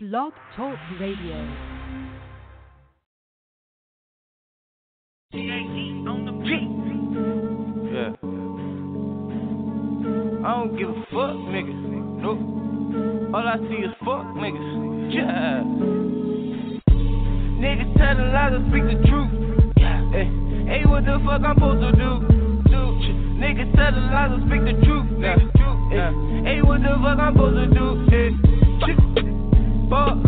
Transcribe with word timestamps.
Blog 0.00 0.32
Talk 0.54 0.78
Radio. 1.00 1.34
Yeah. 7.82 8.14
I 10.44 10.54
don't 10.54 10.78
give 10.78 10.88
a 10.88 11.02
fuck, 11.10 11.34
nigga. 11.50 11.74
Nope. 12.22 13.34
All 13.34 13.42
I 13.42 13.56
see 13.58 13.82
is 13.82 13.90
fuck 13.98 14.22
niggas. 14.38 15.12
Yeah. 15.12 15.64
Niggas 17.58 17.98
telling 17.98 18.32
lies 18.32 18.52
and 18.54 18.70
speak 18.70 18.84
the 18.84 19.02
truth. 19.08 19.74
Yeah. 19.78 20.10
Hey, 20.12 20.30
hey, 20.68 20.86
what 20.86 21.06
the 21.06 21.18
fuck 21.26 21.42
I'm 21.42 21.56
supposed 21.56 21.80
to 21.82 21.90
do? 21.90 22.20
Do. 22.70 22.82
Niggas 23.42 23.74
telling 23.74 24.12
lies 24.12 24.30
and 24.30 24.46
speak 24.46 24.62
the 24.62 24.74
truth. 24.86 25.06
Nigga. 25.18 25.90
Yeah. 25.90 26.12
Hey, 26.44 26.62
what 26.62 26.82
the 26.82 26.94
fuck 27.02 27.18
I'm 27.18 27.34
supposed 27.34 27.56
to 27.56 27.74
do? 27.74 28.06
Hey. 28.10 29.27
Fuck. 29.88 30.20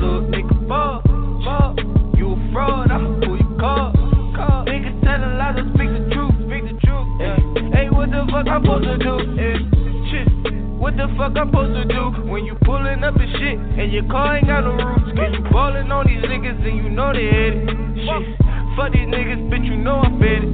You 2.17 2.33
a 2.33 2.37
fraud, 2.53 2.91
I'ma 2.91 3.21
pull 3.21 3.37
your 3.37 3.59
car. 3.59 3.93
speak 5.75 5.91
the 6.65 6.73
truth. 6.81 7.21
Hey, 7.75 7.91
what 7.91 8.11
the 8.11 8.25
fuck 8.31 8.47
I'm 8.49 8.63
supposed 8.65 8.85
to 8.85 8.97
do? 8.97 9.19
Shit. 10.09 10.29
What 10.79 10.97
the 10.97 11.09
fuck 11.17 11.37
I'm 11.37 11.49
supposed 11.49 11.75
to 11.77 11.85
do 11.85 12.11
when 12.31 12.45
you 12.45 12.55
pulling 12.65 13.05
up 13.05 13.17
and 13.17 13.31
shit 13.37 13.59
and 13.59 13.93
your 13.93 14.05
car 14.09 14.37
ain't 14.39 14.47
got 14.47 14.65
no? 14.65 14.77
Cause 15.13 15.33
you 15.33 15.43
on 15.93 16.07
these 16.07 16.25
niggas 16.25 16.67
and 16.67 16.77
you 16.77 16.89
know 16.89 17.13
they 17.13 17.29
hit 17.29 17.55
it. 17.57 17.69
Shit. 17.69 18.39
Fuck 18.77 18.93
these 18.93 19.09
niggas, 19.09 19.51
bitch, 19.51 19.67
you 19.67 19.77
know 19.77 20.01
I 20.01 20.09
fed 20.19 20.45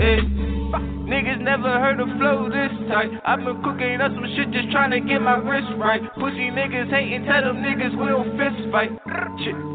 it. 0.00 0.45
Niggas 1.06 1.40
never 1.40 1.70
heard 1.78 2.00
a 2.00 2.06
flow 2.18 2.48
this 2.50 2.72
tight. 2.88 3.10
I've 3.24 3.38
been 3.38 3.62
cooking 3.62 4.00
up 4.00 4.12
some 4.12 4.26
shit 4.34 4.50
just 4.50 4.70
trying 4.70 4.90
to 4.90 5.00
get 5.00 5.22
my 5.22 5.38
wrist 5.38 5.70
right. 5.78 6.02
Pussy 6.14 6.50
niggas 6.50 6.90
hating, 6.90 7.24
tell 7.24 7.42
them 7.42 7.62
niggas 7.62 7.94
we 7.94 8.06
don't 8.10 8.34
fist 8.34 8.70
fight. 8.72 8.90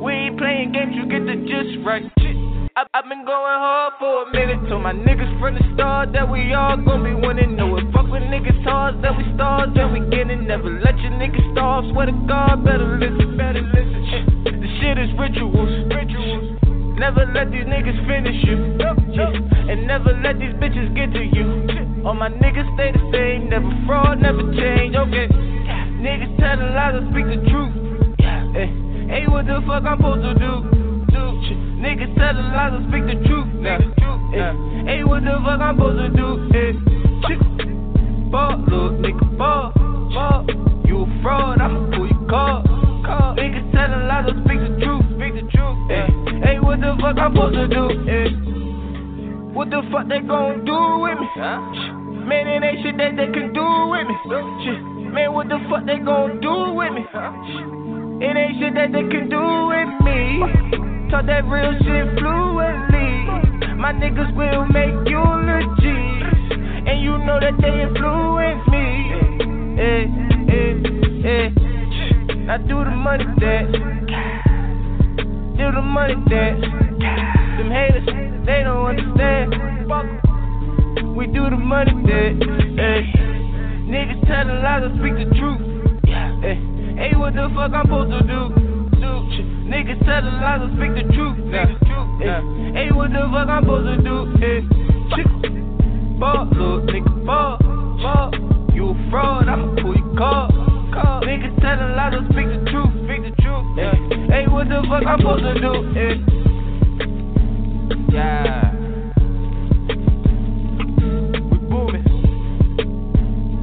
We 0.04 0.12
ain't 0.12 0.38
playing 0.38 0.72
games, 0.73 0.91
you 0.96 1.08
get 1.08 1.23
the 1.23 1.40
gist 1.48 1.85
right. 1.85 2.04
Shit. 2.20 2.35
I've 2.76 3.07
been 3.07 3.26
going 3.27 3.60
hard 3.60 3.93
for 3.99 4.24
a 4.24 4.32
minute. 4.32 4.68
Told 4.70 4.84
my 4.84 4.93
niggas 4.93 5.40
from 5.40 5.55
the 5.55 5.63
start 5.76 6.13
that 6.13 6.29
we 6.29 6.54
all 6.54 6.77
gon' 6.77 7.04
be 7.04 7.13
winning. 7.13 7.55
Know 7.55 7.77
it 7.77 7.84
fuck 7.91 8.07
with 8.07 8.23
niggas 8.23 8.63
hard, 8.63 9.04
that 9.04 9.16
we 9.18 9.23
stars, 9.35 9.70
then 9.76 9.91
we 9.91 9.99
get 10.10 10.32
it. 10.32 10.40
Never 10.40 10.79
let 10.79 10.98
your 10.99 11.12
niggas 11.12 11.51
starve. 11.51 11.85
Swear 11.91 12.07
to 12.07 12.16
God, 12.27 12.63
better 12.63 12.98
listen, 12.99 13.38
better 13.38 13.62
listen. 13.62 14.01
Shit. 14.12 14.55
The 14.60 14.70
shit 14.79 14.98
is 14.98 15.12
rituals, 15.20 15.71
rituals. 15.91 16.71
Never 17.02 17.26
let 17.34 17.49
these 17.49 17.66
niggas 17.66 17.98
finish 18.05 18.46
you. 18.46 18.77
And 18.77 19.88
never 19.88 20.13
let 20.21 20.38
these 20.38 20.54
bitches 20.62 20.94
get 20.94 21.12
to 21.18 21.24
you. 21.26 22.05
All 22.05 22.13
my 22.13 22.30
niggas 22.30 22.70
stay 22.76 22.91
the 22.91 23.02
same, 23.12 23.49
never 23.49 23.74
fraud, 23.88 24.21
never 24.21 24.44
change. 24.54 24.96
Okay. 24.96 25.26
Niggas 25.98 26.38
telling 26.38 26.76
lies 26.77 26.94
and 26.94 27.10
speak 27.10 27.26
the 27.26 27.41
truth. 27.49 27.74
Hey, 28.54 28.70
hey, 29.10 29.26
what 29.26 29.48
the 29.48 29.66
fuck 29.66 29.82
I'm 29.82 29.98
supposed 29.98 30.29
to 30.29 30.34
do? 30.38 30.62
do? 31.10 31.26
Niggas 31.82 32.13
telling 32.22 32.54
lies 32.54 32.77
and 32.77 32.85
speak 32.94 33.10
the 33.10 33.18
truth. 33.26 33.49
Hey, 33.66 33.82
eh, 34.38 34.54
hey, 34.85 35.04
what 35.04 35.26
the 35.26 35.41
fuck 35.41 35.57
I'm 35.57 35.82
supposed 35.82 36.05
to 36.05 36.10
do? 36.13 36.27
Eh, 36.54 36.77
hey, 37.26 37.38
fuck, 38.29 38.62
look, 38.70 39.02
nigga, 39.02 39.26
fuck, 39.41 39.74
fuck. 40.13 40.46
You 40.85 41.02
a 41.02 41.22
fraud, 41.24 41.62
I'ma 41.62 41.98
pull 41.98 42.05
your 42.05 42.29
car. 42.29 42.62
Niggas 43.41 43.74
telling 43.74 44.05
lies 44.05 44.29
and 44.29 44.46
speak 44.46 44.62
the 44.62 44.85
truth. 44.85 45.01
What 46.72 46.80
the 46.80 46.96
fuck 47.02 47.18
I'm 47.20 47.36
supposed 47.36 47.55
to 47.55 47.68
do? 47.68 47.84
Hey, 48.08 48.32
what 49.52 49.70
the 49.70 49.84
fuck 49.91 50.08
they 50.08 50.24
gon' 50.24 50.64
do 50.64 51.04
with 51.04 51.20
me? 51.20 51.28
Man, 52.24 52.48
it 52.48 52.63
ain't 52.63 52.80
shit 52.80 52.96
that 52.96 53.20
they 53.20 53.28
can 53.28 53.52
do 53.52 53.68
with 53.91 54.08
me. 54.08 54.16
Shit. 54.63 54.80
Man, 55.12 55.34
what 55.34 55.50
the 55.52 55.60
fuck 55.68 55.84
they 55.84 56.00
gon' 56.00 56.40
do 56.40 56.72
with 56.72 56.96
me? 56.96 57.04
It 58.24 58.38
ain't 58.40 58.55
shit 58.55 58.72
that 58.80 58.96
they 58.96 59.04
can 59.04 59.28
do 59.28 59.44
with 59.68 59.91
me. 60.08 61.12
Talk 61.12 61.28
that 61.28 61.44
real 61.44 61.76
shit 61.84 62.08
fluently. 62.16 63.76
My 63.76 63.91
niggas 63.91 64.31
will 64.31 64.63
make 64.72 64.96
eulogies. 65.12 66.24
And 66.88 67.03
you 67.03 67.19
know 67.28 67.35
that 67.44 67.59
they 67.59 67.84
influence 67.84 68.63
me. 68.72 68.88
Eh, 69.75 70.07
eh, 70.56 70.72
eh. 71.28 71.50
Now 72.47 72.63
do 72.63 72.79
the 72.88 72.95
money 72.95 73.28
dance. 73.41 73.75
Do 75.71 75.77
the 75.77 75.83
money 75.83 76.15
dance. 76.27 76.59
Them 76.59 77.71
haters, 77.71 78.03
they 78.45 78.63
don't 78.63 78.91
understand. 78.91 79.55
We 81.15 81.27
do 81.27 81.49
the 81.49 81.55
money 81.55 81.93
dance. 82.05 82.43
Niggas 83.87 84.27
telling 84.27 84.61
lies 84.61 84.83
and 84.83 84.99
speak 84.99 85.15
the 85.15 85.31
truth. 85.39 85.61
Eh. 86.43 86.59
Hey, 86.99 87.15
what 87.15 87.35
the 87.35 87.47
fuck 87.55 87.71
I'm 87.71 87.85
supposed 87.85 88.11
to 88.11 88.19
do? 88.19 88.51
do? 88.99 89.11
Niggas 89.71 90.03
telling 90.03 90.43
lies 90.43 90.59
and 90.59 90.75
speak 90.75 90.91
the 90.91 91.07
truth. 91.15 91.39
Eh. 91.55 91.63
Hey, 92.75 92.91
what 92.91 93.11
the 93.11 93.23
fuck 93.31 93.47
I'm 93.47 93.63
supposed 93.63 93.88
to 93.88 94.03
do? 94.03 94.27
Eh. 94.43 94.67
Fuck, 96.19 96.51
look, 96.51 96.83
nigga, 96.91 97.15
fuck, 97.23 97.63
fuck. 98.03 98.35
You 98.75 98.91
a 98.91 99.09
fraud, 99.09 99.47
I'ma 99.47 99.73
pull 99.81 99.95
your 99.95 100.17
car. 100.17 100.51
Niggas 101.23 101.55
telling 101.61 101.95
lies 101.95 102.11
and 102.11 102.27
speak 102.27 102.47
the 102.51 102.59
truth. 102.69 102.91
Speak 103.07 103.23
the 103.23 103.31
truth. 103.41 103.77
Yeah. 103.77 104.20
Hey, 104.31 104.47
what 104.47 104.69
the 104.69 104.81
fuck 104.88 105.03
I'm 105.06 105.19
supposed 105.19 105.44
to 105.44 105.53
do? 105.59 105.74
Eh. 106.00 106.16
Yeah. 108.14 108.72
We 111.52 111.58
booming. 111.68 112.08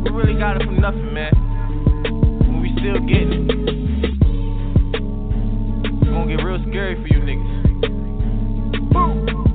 We 0.04 0.10
really 0.10 0.38
got 0.38 0.60
it 0.60 0.66
from 0.66 0.78
nothing, 0.78 1.14
man. 1.14 1.32
And 1.34 2.60
we 2.60 2.68
still 2.78 3.00
getting 3.00 3.48
it. 3.48 3.56
It's 5.86 6.10
gonna 6.10 6.36
get 6.36 6.44
real 6.44 6.62
scary 6.68 6.96
for 6.96 7.08
you 7.08 7.20
niggas. 7.22 8.92
Boom. 8.92 9.47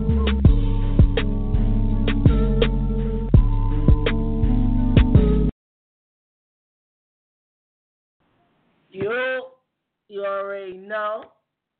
You 10.14 10.24
already 10.24 10.78
know. 10.78 11.24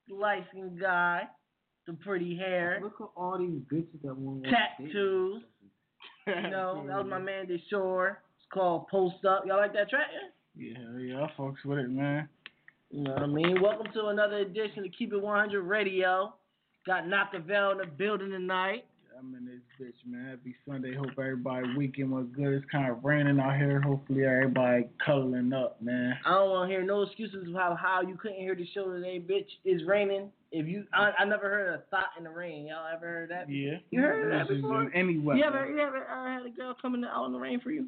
The 0.10 0.16
light 0.16 0.44
skinned 0.50 0.82
guy, 0.82 1.22
the 1.88 1.94
pretty 1.94 2.36
hair, 2.36 2.80
Look 2.84 2.96
at 3.00 3.08
all 3.16 3.38
these 3.38 3.62
bitches 3.72 4.02
that 4.04 4.18
want 4.18 4.44
tattoos. 4.44 5.44
You 6.28 6.50
know, 6.50 6.84
that 6.88 6.98
was 6.98 7.08
my 7.10 7.20
man 7.20 7.46
Deshore. 7.46 8.10
It's 8.10 8.46
called 8.52 8.88
Post 8.90 9.24
Up. 9.26 9.44
Y'all 9.46 9.58
like 9.58 9.74
that 9.74 9.90
track? 9.90 10.08
Yeah? 10.58 10.78
Yeah, 11.00 11.24
I 11.24 11.42
fucks 11.42 11.64
with 11.64 11.80
it, 11.80 11.90
man. 11.90 12.28
You 12.90 13.04
know 13.04 13.14
what 13.14 13.24
I 13.24 13.28
mean? 13.28 13.62
Welcome 13.62 13.88
to 13.94 14.08
another 14.08 14.38
edition 14.38 14.84
of 14.84 14.92
Keep 14.98 15.14
It 15.14 15.22
100 15.22 15.62
Radio. 15.62 16.34
Got 16.86 17.06
Knockavell 17.06 17.74
in 17.74 17.78
the 17.78 17.86
building 17.86 18.32
tonight. 18.32 18.86
I'm 19.18 19.34
in 19.36 19.46
this 19.46 19.62
bitch, 19.80 20.10
man. 20.10 20.30
Happy 20.32 20.56
Sunday. 20.68 20.94
Hope 20.96 21.12
everybody 21.18 21.68
weekend 21.78 22.12
was 22.12 22.26
good. 22.36 22.54
It's 22.54 22.66
kind 22.72 22.90
of 22.92 23.04
raining 23.04 23.40
out 23.40 23.56
here. 23.58 23.80
Hopefully 23.80 24.26
everybody 24.26 24.86
cuddling 25.06 25.54
up, 25.54 25.82
man. 25.82 26.18
I 26.26 26.32
don't 26.32 26.50
want 26.50 26.70
to 26.70 26.74
hear 26.76 26.84
no 26.84 27.04
excuses 27.04 27.48
of 27.48 27.54
how, 27.54 27.78
how 27.80 28.02
you 28.02 28.16
couldn't 28.18 28.40
hear 28.40 28.56
the 28.56 28.68
show 28.74 28.92
today, 28.92 29.20
bitch. 29.20 29.48
It's 29.66 29.84
raining. 29.88 30.30
If 30.52 30.68
you, 30.68 30.86
I, 30.94 31.12
I 31.20 31.26
never 31.26 31.50
heard 31.50 31.74
a 31.76 31.84
thought 31.90 32.10
in 32.18 32.24
the 32.24 32.30
rain. 32.32 32.68
Y'all 32.68 32.86
ever 32.92 33.06
heard 33.08 33.30
that? 33.30 33.50
Yeah. 33.50 33.78
You 33.92 34.02
heard 34.02 34.32
that 34.32 34.48
This 34.50 34.58
is 34.58 34.62
before? 34.62 34.84
in 34.84 34.94
any 34.94 35.18
weather. 35.20 35.40
You 35.40 35.46
ever, 35.46 35.66
you 35.68 35.80
ever 35.80 36.06
uh, 36.10 36.26
had 36.38 36.46
a 36.46 36.50
girl 36.50 36.76
coming 36.82 37.04
out 37.04 37.26
in 37.26 37.34
the 37.34 37.40
rain 37.40 37.60
for 37.62 37.72
you? 37.72 37.88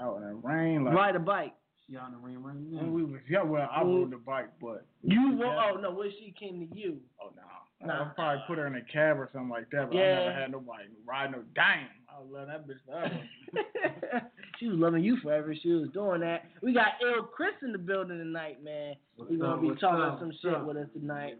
Out 0.00 0.16
in 0.18 0.22
the 0.22 0.34
rain, 0.34 0.84
like 0.84 0.94
Ride 0.94 1.16
a 1.16 1.20
bike. 1.20 1.54
She 1.88 1.96
on 1.96 2.12
the 2.12 2.18
rain 2.18 2.38
right 2.42 2.54
when 2.56 2.74
now. 2.74 2.84
we 2.92 3.04
was 3.04 3.20
young. 3.28 3.48
Well, 3.50 3.68
I 3.70 3.82
rode 3.82 4.10
the 4.10 4.16
bike, 4.16 4.48
but 4.60 4.86
You? 5.02 5.36
Well, 5.38 5.56
oh 5.74 5.80
no, 5.80 5.90
what 5.92 6.06
if 6.08 6.14
she 6.18 6.34
came 6.38 6.66
to 6.68 6.76
you? 6.76 6.96
oh 7.22 7.30
no, 7.36 7.42
Nah. 7.42 7.48
I'd 7.82 7.90
uh, 7.90 8.04
probably 8.14 8.42
put 8.46 8.58
her 8.58 8.66
in 8.66 8.76
a 8.76 8.82
cab 8.92 9.18
or 9.18 9.28
something 9.32 9.50
like 9.50 9.70
that. 9.70 9.90
But 9.90 9.96
I 9.98 10.00
never 10.00 10.32
had 10.32 10.50
nobody 10.52 10.84
ride 11.06 11.32
no 11.32 11.42
dime. 11.54 11.88
I 12.08 12.20
was 12.20 12.28
loving 12.30 12.48
that 12.48 12.68
bitch 12.68 12.78
forever. 12.86 14.30
she 14.60 14.68
was 14.68 14.78
loving 14.78 15.02
you 15.02 15.16
forever. 15.22 15.54
She 15.60 15.70
was 15.70 15.88
doing 15.92 16.20
that. 16.20 16.44
We 16.62 16.72
got 16.72 16.92
Ill 17.02 17.24
Chris 17.24 17.52
in 17.62 17.72
the 17.72 17.78
building 17.78 18.18
tonight, 18.18 18.62
man. 18.62 18.94
What's 19.16 19.30
We're 19.32 19.38
gonna 19.38 19.54
up, 19.54 19.74
be 19.74 19.80
talking 19.80 20.00
up, 20.02 20.18
some 20.20 20.28
what's 20.28 20.40
shit 20.40 20.54
up? 20.54 20.64
with 20.66 20.76
us 20.76 20.88
tonight. 20.94 21.38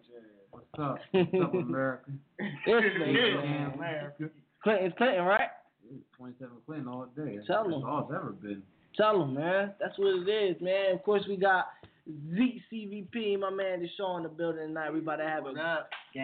What's 0.51 0.67
up? 0.79 0.99
What's 1.13 1.45
up, 1.45 1.55
America? 1.55 2.11
This 2.39 2.49
Yeah, 2.67 2.75
nigga, 2.75 3.79
man. 3.79 4.13
Clinton's 4.63 4.95
Clinton, 4.99 5.25
right? 5.25 5.49
27 6.17 6.55
Clinton 6.67 6.89
all 6.89 7.07
day. 7.17 7.37
That's 7.37 7.47
Tell 7.47 7.65
that's 7.65 7.77
'em. 7.77 7.85
all 7.85 8.01
it's 8.09 8.13
ever 8.15 8.33
been. 8.33 8.63
Tell 8.97 9.23
him, 9.23 9.35
man. 9.35 9.73
That's 9.81 9.99
what 9.99 10.15
it 10.17 10.29
is, 10.29 10.61
man. 10.61 10.95
Of 10.95 11.03
course, 11.03 11.23
we 11.29 11.37
got 11.37 11.67
Zeke 12.07 12.61
CVP, 12.71 13.39
my 13.41 13.51
man, 13.51 13.81
Deshaun 13.81 14.19
in 14.19 14.23
the 14.25 14.29
building 14.29 14.67
tonight. 14.69 14.93
We 14.93 14.99
about 14.99 15.17
to 15.17 15.25
have 15.25 15.47
a 15.47 15.55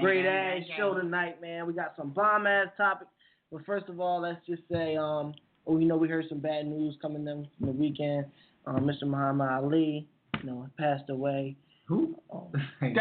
great 0.00 0.26
ass 0.26 0.62
show 0.76 0.94
tonight, 0.94 1.40
man. 1.40 1.66
We 1.66 1.72
got 1.72 1.94
some 1.96 2.10
bomb 2.10 2.46
ass 2.46 2.68
topics. 2.76 3.10
But 3.50 3.64
first 3.64 3.88
of 3.88 3.98
all, 3.98 4.20
let's 4.20 4.44
just 4.46 4.62
say, 4.70 4.96
um, 4.96 5.32
oh, 5.66 5.78
you 5.78 5.86
know, 5.86 5.96
we 5.96 6.08
heard 6.08 6.26
some 6.28 6.38
bad 6.38 6.66
news 6.66 6.96
coming 7.00 7.26
in 7.26 7.48
from 7.56 7.66
the 7.66 7.72
weekend. 7.72 8.26
Um, 8.66 8.80
Mr. 8.80 9.04
Muhammad 9.08 9.48
Ali, 9.50 10.06
you 10.42 10.50
know, 10.50 10.68
passed 10.78 11.08
away. 11.08 11.56
Who? 11.86 12.14
Dang! 12.80 12.92
Oh, 12.92 12.94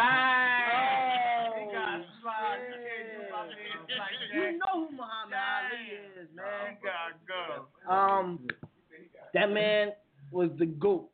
got 1.72 2.02
slide. 2.22 2.58
You 2.64 2.80
can't 2.82 3.12
do 3.12 3.30
my 3.30 3.44
man 3.46 3.88
like 3.90 4.10
that. 4.32 4.36
you 4.36 4.58
know 4.58 4.88
who 4.88 4.96
Muhammad 4.96 5.38
Ali 5.38 5.84
is, 6.24 6.30
man. 6.34 6.46
He 6.70 6.88
gotta 6.88 7.16
go. 7.28 7.94
Um, 7.94 8.48
that 9.34 9.52
man 9.52 9.90
was 10.32 10.50
the 10.58 10.66
goat. 10.66 11.10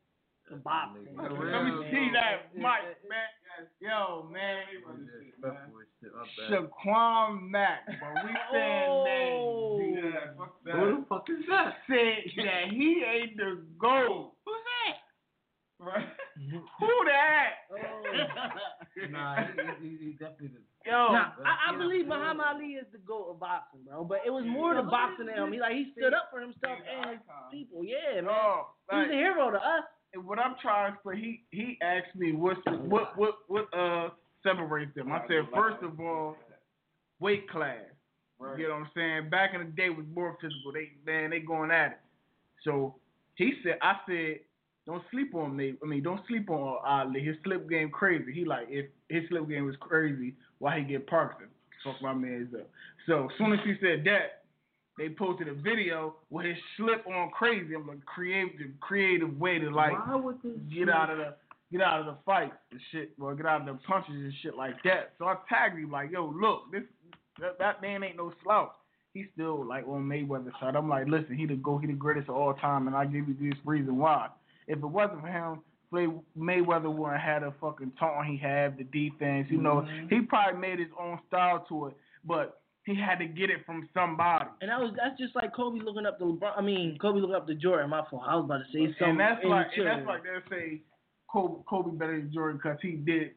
The 0.50 0.58
boxing. 0.58 1.08
Let 1.18 1.32
me 1.66 1.72
see 1.90 2.10
that 2.14 2.54
mic, 2.54 3.02
man. 3.10 3.66
Yo, 3.82 4.30
man. 4.32 4.62
Disrespectful 4.70 5.82
as 5.82 5.88
shit, 6.00 6.12
my 6.14 6.22
bad. 6.38 6.70
Shaquan 6.70 7.50
Mack, 7.50 7.80
but 7.88 8.24
we 8.26 8.32
saying 8.54 8.90
Oh. 8.90 9.78
names. 9.80 10.14
Yeah. 10.66 10.74
Who 10.78 10.86
the 11.02 11.06
fuck 11.10 11.26
is 11.30 11.46
that? 11.50 11.74
Said 11.88 12.46
that 12.46 12.70
he 12.70 13.04
ain't 13.04 13.38
the 13.38 13.64
GOAT. 13.80 14.34
Who's 14.46 14.56
that? 14.70 14.98
Right. 15.84 16.06
Who 16.80 16.90
that? 17.06 17.50
Oh. 17.72 18.04
Nah, 19.12 19.36
he, 19.36 19.90
he, 19.90 19.98
he 19.98 20.12
definitely 20.14 20.48
the. 20.56 20.90
Yo, 20.90 21.12
Now, 21.12 21.34
I, 21.44 21.70
I 21.70 21.72
Yeah. 21.74 21.78
believe 21.78 22.08
Muhammad 22.08 22.46
Ali 22.56 22.80
is 22.80 22.86
the 22.94 22.98
goat 23.00 23.28
of 23.30 23.40
boxing, 23.42 23.82
bro. 23.86 24.06
But 24.06 24.22
it 24.26 24.30
was 24.32 24.46
more 24.46 24.74
than 24.74 24.88
boxing 24.90 25.26
than 25.26 25.36
him. 25.36 25.52
He 25.52 25.60
like 25.60 25.74
he 25.74 25.92
stood 25.98 26.14
up 26.14 26.30
for 26.32 26.40
himself 26.40 26.80
and 26.88 27.12
his 27.12 27.20
people. 27.52 27.84
Yeah, 27.84 28.22
man. 28.24 28.26
no, 28.32 28.68
He 28.90 28.96
was 28.96 29.04
like, 29.04 29.10
a 29.10 29.14
hero 29.14 29.52
to 29.52 29.58
us. 29.58 29.84
What 30.24 30.40
I'm 30.40 30.56
trying 30.62 30.94
to 30.94 30.98
say, 31.06 31.20
he 31.20 31.44
he 31.52 31.78
asked 31.82 32.16
me 32.16 32.32
what's 32.34 32.60
the, 32.66 32.72
what 32.72 33.18
what 33.18 33.36
what 33.48 33.66
uh 33.74 34.10
separates 34.44 34.94
them. 34.96 35.12
I 35.12 35.22
said 35.28 35.48
first 35.54 35.84
of 35.84 36.00
all, 36.00 36.36
weight 37.20 37.50
class. 37.50 37.80
Right. 38.38 38.60
You 38.60 38.68
know 38.68 38.76
what 38.76 38.82
I'm 38.82 38.90
saying? 38.96 39.30
Back 39.30 39.52
in 39.54 39.62
the 39.62 39.72
day 39.72 39.90
was 39.90 40.06
more 40.14 40.38
physical. 40.42 40.72
They 40.74 40.92
man, 41.06 41.30
they 41.32 41.40
going 41.40 41.72
at 41.72 41.92
it. 41.92 42.00
So 42.64 42.96
he 43.36 43.54
said, 43.64 43.78
I 43.82 43.96
said, 44.08 44.40
don't 44.86 45.04
sleep 45.12 45.34
on 45.36 45.56
me. 45.56 45.76
I 45.82 45.86
mean, 45.86 46.04
don't 46.04 46.22
sleep 46.28 46.50
on 46.50 46.78
Ali. 46.86 47.22
His 47.22 47.36
slip 47.44 47.70
game 47.70 47.90
crazy. 47.90 48.34
He 48.34 48.46
like 48.46 48.68
if 48.70 48.88
his 49.10 49.24
slip 49.30 49.48
game 49.50 49.66
was 49.66 49.76
crazy, 49.80 50.36
why 50.60 50.80
he 50.80 50.86
get 50.86 51.08
Parkinson? 51.08 51.48
Fuck 51.84 52.02
my 52.02 52.14
man's 52.14 52.54
up. 52.54 52.70
So 53.08 53.26
as 53.26 53.32
soon 53.38 53.54
as 53.54 53.60
he 53.64 53.74
said 53.82 54.04
that, 54.06 54.45
they 54.98 55.10
posted 55.10 55.48
a 55.48 55.54
video 55.54 56.16
with 56.30 56.46
his 56.46 56.58
slip 56.78 57.06
on 57.08 57.30
crazy. 57.32 57.76
I'm 57.76 57.88
like 57.88 58.04
creative, 58.06 58.72
creative 58.80 59.38
way 59.40 59.60
to 59.60 59.70
like 59.70 59.92
Why 59.92 60.16
would 60.16 60.42
this 60.42 60.54
get 60.74 60.90
out 60.90 61.10
of 61.10 61.18
the 61.18 61.36
get 61.72 61.82
out 61.82 62.00
of 62.00 62.06
the 62.06 62.16
fight 62.26 62.54
and 62.72 62.80
shit, 62.92 63.12
or 63.20 63.36
get 63.36 63.46
out 63.46 63.62
of 63.62 63.68
the 63.68 63.82
punches 63.86 64.14
and 64.14 64.34
shit 64.42 64.56
like 64.56 64.76
that. 64.84 65.14
So 65.18 65.26
I 65.26 65.36
tagged 65.50 65.78
him 65.78 65.92
like, 65.92 66.12
yo, 66.12 66.26
look, 66.28 66.72
this 66.72 66.84
that, 67.40 67.60
that 67.60 67.82
man 67.82 68.04
ain't 68.04 68.18
no 68.18 68.32
slouch. 68.44 68.72
He's 69.14 69.26
still 69.34 69.66
like 69.66 69.88
on 69.88 70.04
Mayweather 70.04 70.52
side. 70.60 70.76
I'm 70.76 70.90
like, 70.90 71.08
listen, 71.08 71.38
he 71.38 71.46
the 71.46 71.56
go, 71.56 71.78
he 71.78 71.88
the 71.88 71.94
greatest 71.94 72.30
of 72.30 72.36
all 72.36 72.54
time, 72.54 72.88
and 72.88 72.96
I 72.96 73.06
give 73.06 73.28
you 73.28 73.36
this 73.40 73.60
reason 73.66 73.98
why. 73.98 74.30
If 74.68 74.80
it 74.80 74.86
wasn't 74.86 75.22
for 75.22 75.28
him, 75.28 75.62
Mayweather 76.38 76.94
wouldn't 76.94 77.20
have 77.20 77.42
had 77.42 77.44
a 77.44 77.54
fucking 77.62 77.94
taunt 78.00 78.28
he 78.28 78.38
had, 78.38 78.78
the 78.78 78.84
defense. 78.84 79.48
You 79.50 79.62
know, 79.62 79.86
mm-hmm. 79.88 80.08
he 80.10 80.22
probably 80.22 80.60
made 80.60 80.80
his 80.80 80.90
own 81.00 81.20
style 81.28 81.66
to 81.70 81.88
it, 81.88 81.98
but 82.26 82.62
he 82.86 82.96
had 82.96 83.18
to 83.20 83.26
get 83.26 83.50
it 83.50 83.66
from 83.66 83.90
somebody. 83.94 84.46
And 84.62 84.70
that 84.70 84.80
was 84.80 84.94
that's 84.96 85.18
just 85.20 85.36
like 85.36 85.54
Kobe 85.56 85.80
looking 85.84 86.06
up 86.06 86.20
to 86.20 86.26
LeBron. 86.26 86.54
I 86.58 86.62
mean, 86.62 86.98
Kobe 87.02 87.20
looking 87.20 87.36
up 87.36 87.48
to 87.48 87.56
Jordan. 87.56 87.90
My 87.90 88.04
fault. 88.10 88.24
I 88.28 88.36
was 88.36 88.46
about 88.46 88.60
to 88.60 88.66
say 88.72 88.86
something. 89.00 89.10
and 89.10 89.20
that's 89.20 89.44
like 89.44 89.68
and 89.78 89.88
that's 89.88 90.06
like 90.08 90.24
they'll 90.24 90.46
say 90.50 90.82
Kobe, 91.32 91.64
Kobe 91.68 91.98
better 91.98 92.18
than 92.20 92.32
Jordan 92.34 92.60
because 92.62 92.78
he 92.82 92.92
did 92.92 93.32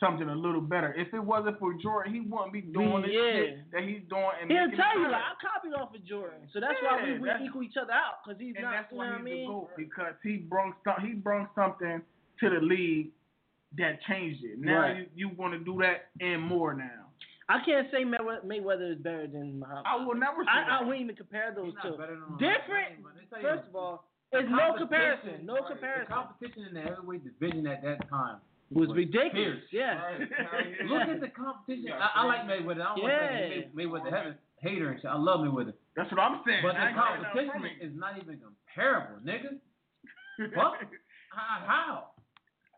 something 0.00 0.28
a 0.28 0.34
little 0.34 0.60
better. 0.60 0.94
If 0.96 1.12
it 1.12 1.20
wasn't 1.22 1.58
for 1.58 1.74
Jordan, 1.74 2.14
he 2.14 2.20
wouldn't 2.20 2.52
be 2.52 2.60
doing 2.62 3.02
this 3.02 3.10
Yeah. 3.12 3.32
shit 3.32 3.70
that 3.72 3.82
he's 3.82 4.00
doing. 4.08 4.28
And 4.40 4.50
He'll 4.50 4.70
tell 4.76 4.98
you 4.98 5.04
like 5.10 5.20
I 5.20 5.34
copied 5.40 5.74
off 5.74 5.94
of 5.94 6.04
Jordan, 6.04 6.48
so 6.52 6.60
that's 6.60 6.76
why 6.82 7.02
we, 7.02 7.18
we 7.18 7.28
that's- 7.28 7.42
equal 7.44 7.62
each 7.62 7.76
other 7.80 7.92
out 7.92 8.24
because 8.24 8.40
he's 8.40 8.54
and 8.56 8.64
not. 8.64 8.72
that's 8.72 8.92
You 8.92 8.98
why 8.98 9.06
what 9.08 9.14
I 9.14 9.18
he's 9.18 9.24
mean? 9.24 9.48
the 9.48 9.52
GOAT 9.52 9.68
because 9.76 10.14
he 10.22 10.36
brought 10.36 10.74
some, 10.84 10.94
he 11.06 11.12
brung 11.14 11.48
something 11.54 12.00
to 12.40 12.50
the 12.50 12.60
league 12.60 13.10
that 13.78 14.00
changed 14.08 14.44
it. 14.44 14.58
Now 14.58 14.80
Right. 14.80 15.08
you, 15.14 15.28
you 15.28 15.34
want 15.36 15.52
to 15.54 15.58
do 15.60 15.80
that 15.80 16.08
and 16.20 16.40
more 16.42 16.72
now. 16.74 17.01
I 17.52 17.60
can't 17.64 17.88
say 17.92 18.04
Mayweather 18.04 18.92
is 18.96 18.98
better 18.98 19.26
than 19.26 19.60
Muhammad. 19.60 19.84
I 19.84 19.96
will 20.04 20.14
never 20.16 20.40
say 20.44 20.50
I, 20.50 20.64
I 20.64 20.68
that. 20.80 20.86
wouldn't 20.88 21.04
even 21.04 21.16
compare 21.16 21.52
those 21.54 21.66
He's 21.66 21.74
not 21.84 21.92
two. 21.92 21.98
better 22.00 22.16
than 22.16 22.32
Different. 22.40 23.04
Muhammad 23.04 23.04
Ali, 23.04 23.04
but 23.04 23.12
they 23.20 23.26
tell 23.28 23.40
you, 23.42 23.48
First 23.52 23.68
of 23.68 23.76
all, 23.76 24.08
the 24.32 24.38
it's 24.40 24.48
no 24.48 24.66
comparison. 24.80 25.36
No 25.44 25.54
right, 25.60 25.68
comparison. 25.68 26.06
The 26.08 26.14
competition 26.16 26.60
in 26.64 26.72
the 26.72 26.80
heavyweight 26.88 27.22
division 27.28 27.66
at 27.68 27.82
that 27.84 28.08
time 28.08 28.38
was 28.72 28.88
ridiculous. 28.96 29.60
fierce. 29.68 29.68
Yeah. 29.68 30.00
Right. 30.00 30.24
Hell. 30.32 30.88
Look 30.96 31.08
at 31.12 31.20
the 31.20 31.28
competition. 31.28 31.92
I, 31.92 32.08
I 32.16 32.24
like. 32.24 32.48
Mayweather. 32.48 32.80
I 32.80 32.96
don't 32.96 33.04
Yeah. 33.04 33.20
want 33.20 33.36
to 33.36 33.48
say 33.52 33.68
Mayweather 33.76 34.08
hater, 34.08 34.38
hater 34.64 34.86
and 34.90 34.98
shit. 35.04 35.10
I 35.12 35.18
love 35.20 35.40
Mayweather. 35.44 35.74
That's 35.94 36.08
what 36.10 36.20
I'm 36.24 36.40
saying. 36.48 36.64
But 36.64 36.72
the 36.72 36.80
ain't 36.80 36.96
getting 36.96 37.20
nothing 37.20 37.52
competition 37.52 37.84
is 37.84 37.92
not 37.92 38.16
even 38.16 38.40
comparable, 38.40 39.20
nigga. 39.20 39.60
What? 40.56 40.80
How? 41.36 42.08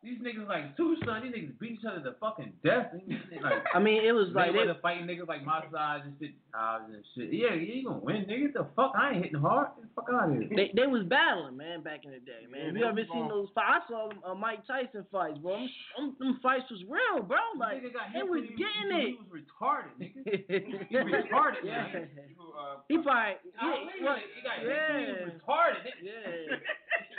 How? 0.04 0.10
These 0.10 0.18
niggas 0.20 0.48
like 0.48 0.76
two 0.76 0.96
son. 1.04 1.22
These 1.22 1.32
niggas 1.32 1.58
beat 1.58 1.72
each 1.72 1.84
other 1.88 2.00
to 2.02 2.14
fucking 2.20 2.52
death. 2.64 2.92
Niggas, 2.94 3.42
like 3.42 3.64
I 3.74 3.78
mean, 3.78 4.04
it 4.04 4.12
was 4.12 4.28
like 4.34 4.52
they, 4.52 4.58
Mayweather 4.58 4.80
fighting 4.80 5.06
niggas 5.06 5.28
like 5.28 5.44
my 5.44 5.62
size 5.72 6.02
and 6.04 6.14
shit. 6.20 6.32
Uh, 6.52 6.78
and 6.86 7.04
shit. 7.16 7.32
Yeah, 7.32 7.54
yeah, 7.54 7.74
you 7.74 7.84
gonna 7.84 7.98
win, 7.98 8.24
nigga. 8.26 8.52
The 8.52 8.66
fuck? 8.76 8.92
I 8.96 9.12
ain't 9.14 9.24
hitting 9.24 9.40
hard. 9.40 9.68
Get 9.76 9.84
the 9.84 9.90
fuck 9.94 10.08
out 10.12 10.30
of 10.30 10.36
here. 10.38 10.48
They 10.54 10.70
they 10.74 10.86
was 10.86 11.02
battling, 11.08 11.56
man, 11.56 11.82
back 11.82 12.04
in 12.04 12.12
the 12.12 12.20
day, 12.22 12.46
man. 12.50 12.74
they 12.74 12.80
you 12.80 12.86
ever 12.86 13.02
seen 13.10 13.28
those 13.28 13.48
fights? 13.54 13.84
I 13.86 13.88
saw 13.88 14.10
uh, 14.24 14.34
Mike 14.34 14.66
Tyson 14.66 15.04
fights, 15.10 15.38
bro. 15.38 15.58
Them, 15.58 15.68
them, 15.96 16.16
them 16.20 16.40
fights 16.42 16.70
was 16.70 16.84
real, 16.88 17.22
bro. 17.24 17.38
Like 17.58 17.82
nigga 17.82 17.92
got 17.94 18.12
they 18.14 18.22
was 18.22 18.44
he 18.46 18.54
getting 18.54 18.92
when 18.92 19.00
it. 19.00 19.08
He 19.08 19.18
was 19.18 19.30
retarded, 19.34 19.94
nigga. 19.98 20.86
he 20.88 20.96
retarded, 20.96 21.64
yeah. 21.64 21.90
man. 21.90 22.08
People, 22.28 22.54
uh, 22.54 22.76
He 22.88 22.98
probably 22.98 23.34
Ali, 23.58 23.98
yeah, 23.98 24.04
what- 24.04 24.22
he 24.34 24.40
got 24.44 24.58
hit 24.62 24.68
when 24.68 25.00
he 25.00 25.10
was 25.10 25.18
yeah, 25.18 25.42
retarded. 25.42 25.82
yeah. 26.02 26.56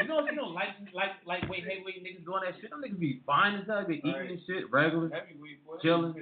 You 0.05 0.13
know, 0.13 0.25
you 0.25 0.35
know, 0.37 0.45
like 0.53 0.69
like 0.93 1.17
lightweight, 1.25 1.65
heavyweight 1.65 2.05
niggas 2.05 2.23
doing 2.25 2.41
that 2.45 2.53
shit. 2.61 2.69
Them 2.69 2.81
niggas 2.85 2.99
be 2.99 3.21
fine 3.25 3.55
as 3.57 3.65
hell. 3.65 3.83
They 3.87 3.95
eating 3.95 4.13
Right. 4.13 4.29
and 4.29 4.39
shit, 4.45 4.69
regular. 4.71 5.09
Chilling. 5.81 6.13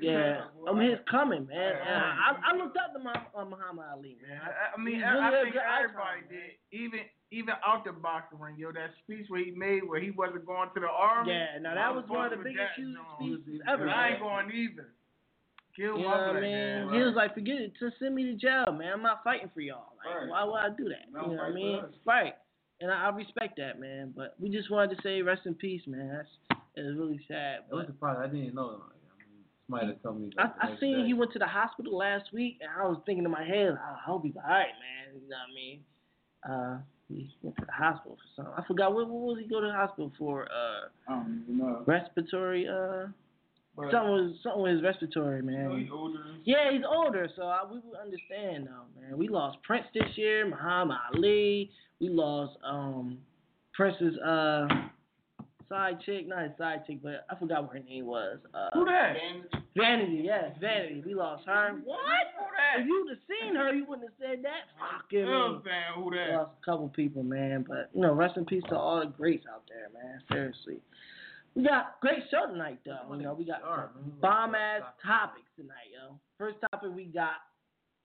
Yeah, 0.00 0.46
Boy, 0.56 0.66
I 0.70 0.72
mean, 0.72 0.90
it's 0.90 1.02
coming, 1.10 1.46
man. 1.46 1.58
Yeah, 1.58 1.82
And 1.82 2.38
I, 2.46 2.52
I 2.52 2.56
looked 2.56 2.76
up 2.78 2.92
to 2.94 2.98
my, 3.02 3.12
uh, 3.34 3.44
Muhammad 3.44 3.84
Ali, 3.92 4.16
man. 4.22 4.40
I, 4.40 4.78
I 4.78 4.82
mean, 4.82 4.96
He's 4.96 5.04
I, 5.04 5.28
really 5.28 5.50
think 5.50 5.56
everybody 5.62 6.22
icon, 6.22 6.30
did. 6.30 6.50
Even 6.70 7.00
even 7.32 7.54
out 7.66 7.84
the 7.84 7.92
boxing 7.92 8.38
ring, 8.38 8.56
yo, 8.58 8.72
that 8.72 8.90
speech 9.02 9.26
where 9.28 9.42
he 9.44 9.50
made 9.52 9.82
where 9.88 10.00
he 10.00 10.10
wasn't 10.10 10.44
going 10.46 10.68
to 10.74 10.80
the 10.80 10.86
army. 10.88 11.32
Yeah, 11.32 11.58
now 11.60 11.74
that 11.74 11.84
I 11.84 11.90
was 11.90 12.04
one 12.06 12.30
of 12.32 12.38
the 12.38 12.44
biggest 12.44 12.76
huge 12.76 12.96
speeches 13.16 13.60
ever. 13.68 13.88
I 13.88 14.10
ain't 14.12 14.20
going 14.20 14.50
either. 14.52 14.88
Kill 15.74 15.96
You 15.96 16.04
my 16.04 16.16
know 16.16 16.26
what 16.28 16.36
I 16.36 16.40
mean? 16.40 16.52
man. 16.52 16.92
He 16.92 17.00
was 17.00 17.14
like, 17.16 17.32
forget 17.32 17.56
it, 17.56 17.72
just 17.80 17.98
send 17.98 18.14
me 18.14 18.24
to 18.24 18.34
jail, 18.34 18.68
man. 18.76 18.92
I'm 18.92 19.02
not 19.02 19.24
fighting 19.24 19.48
for 19.54 19.60
y'all. 19.62 19.96
Like, 20.04 20.14
Right. 20.14 20.28
why 20.28 20.44
would 20.44 20.60
I 20.60 20.68
do 20.76 20.84
that? 20.90 21.08
Now 21.10 21.22
you 21.24 21.36
know 21.36 21.42
what 21.42 21.48
I 21.48 21.54
mean? 21.54 21.80
for 21.80 21.86
us. 21.86 21.94
Right. 22.04 22.34
And 22.82 22.90
I, 22.90 23.06
I 23.06 23.08
respect 23.10 23.56
that, 23.58 23.78
man. 23.78 24.12
But 24.14 24.34
we 24.40 24.50
just 24.50 24.70
wanted 24.70 24.96
to 24.96 25.02
say 25.02 25.22
rest 25.22 25.42
in 25.46 25.54
peace, 25.54 25.82
man. 25.86 26.08
That's 26.08 26.60
it 26.74 26.82
was 26.82 26.96
really 26.96 27.20
sad. 27.28 27.60
It 27.70 27.74
was 27.74 27.86
surprised. 27.86 28.20
I 28.20 28.26
didn't 28.26 28.54
know. 28.54 28.66
Like, 28.66 29.02
I 29.06 29.14
mean, 29.20 29.44
somebody 29.66 29.86
had 29.88 30.02
told 30.02 30.20
me. 30.20 30.30
I, 30.38 30.42
Like, 30.42 30.52
I 30.60 30.80
seen 30.80 30.98
day. 31.00 31.06
he 31.06 31.14
went 31.14 31.32
to 31.32 31.38
the 31.38 31.46
hospital 31.46 31.96
last 31.96 32.32
week, 32.32 32.58
and 32.60 32.70
I 32.70 32.86
was 32.88 32.98
thinking 33.06 33.24
in 33.24 33.30
my 33.30 33.44
head, 33.44 33.78
I 33.80 33.96
hope 34.04 34.24
he's 34.24 34.34
all 34.36 34.50
right, 34.50 34.66
man. 34.66 35.22
You 35.22 35.28
know 35.28 35.36
what 35.36 35.50
I 35.50 35.54
mean? 35.54 35.80
Uh, 36.48 36.78
he 37.08 37.30
went 37.42 37.56
to 37.58 37.66
the 37.66 37.72
hospital 37.72 38.16
for 38.16 38.42
something. 38.42 38.54
I 38.56 38.66
forgot 38.66 38.94
what, 38.94 39.06
what 39.08 39.34
was 39.34 39.38
he 39.38 39.48
go 39.48 39.60
to 39.60 39.66
the 39.66 39.72
hospital 39.72 40.10
for? 40.18 40.44
Uh, 40.44 40.88
I 41.08 41.16
don't 41.16 41.42
even 41.44 41.58
know. 41.58 41.82
respiratory. 41.86 42.66
Uh, 42.66 43.08
But, 43.76 43.90
something 43.90 44.10
was 44.12 44.34
something 44.42 44.62
with 44.62 44.72
his 44.72 44.82
respiratory, 44.82 45.38
you 45.38 45.42
man. 45.44 45.64
know, 45.64 45.76
he 45.76 45.88
older. 45.90 46.24
Yeah, 46.44 46.70
he's 46.72 46.82
older, 46.86 47.26
so 47.36 47.44
I, 47.44 47.60
we 47.64 47.78
would 47.78 47.98
understand 47.98 48.66
though, 48.66 49.00
man. 49.00 49.16
We 49.16 49.28
lost 49.28 49.58
Prince 49.62 49.86
this 49.94 50.08
year, 50.16 50.46
Muhammad 50.46 50.98
Ali. 51.14 51.70
We 52.00 52.08
lost 52.10 52.58
um 52.64 53.18
Prince's 53.74 54.18
uh 54.18 54.68
side 55.72 55.98
chick, 56.04 56.28
not 56.28 56.42
his 56.42 56.52
side 56.58 56.82
chick, 56.86 56.98
but 57.02 57.24
I 57.30 57.34
forgot 57.36 57.62
what 57.64 57.72
her 57.72 57.82
name 57.82 58.04
was. 58.04 58.38
Uh, 58.52 58.68
Who 58.74 58.84
that? 58.84 59.14
Vanity, 59.74 60.20
yes, 60.24 60.50
Vanity. 60.60 61.02
We 61.06 61.14
lost 61.14 61.46
her. 61.46 61.80
What? 61.84 61.98
Who 62.38 62.44
that? 62.44 62.80
If 62.80 62.86
you'd 62.86 63.08
have 63.08 63.18
seen 63.26 63.56
her, 63.56 63.72
you 63.72 63.86
wouldn't 63.88 64.08
have 64.08 64.18
said 64.20 64.44
that. 64.44 64.68
Fucking 65.00 65.20
You 65.20 65.24
know 65.24 65.30
what. 65.30 65.56
I'm 65.56 65.62
saying? 65.64 65.82
Who 65.96 66.10
We 66.10 66.36
lost 66.36 66.50
a 66.60 66.64
couple 66.64 66.88
people, 66.90 67.22
man. 67.22 67.64
But 67.66 67.88
you 67.94 68.02
know, 68.02 68.12
rest 68.12 68.36
in 68.36 68.44
peace 68.44 68.62
to 68.68 68.76
all 68.76 69.00
the 69.00 69.06
greats 69.06 69.46
out 69.50 69.62
there, 69.66 69.88
man. 69.94 70.20
Seriously. 70.30 70.82
We 71.54 71.64
got 71.64 72.00
great 72.00 72.22
show 72.30 72.50
tonight, 72.50 72.78
though. 72.84 73.14
You 73.14 73.22
know, 73.22 73.34
we 73.34 73.44
got 73.44 73.60
Sure, 73.60 73.90
some 73.94 74.02
man. 74.08 74.20
bomb 74.20 74.54
ass 74.54 74.82
topics 75.04 75.50
tonight, 75.56 75.90
yo. 75.92 76.18
First 76.38 76.56
topic 76.72 76.90
we 76.94 77.04
got: 77.04 77.34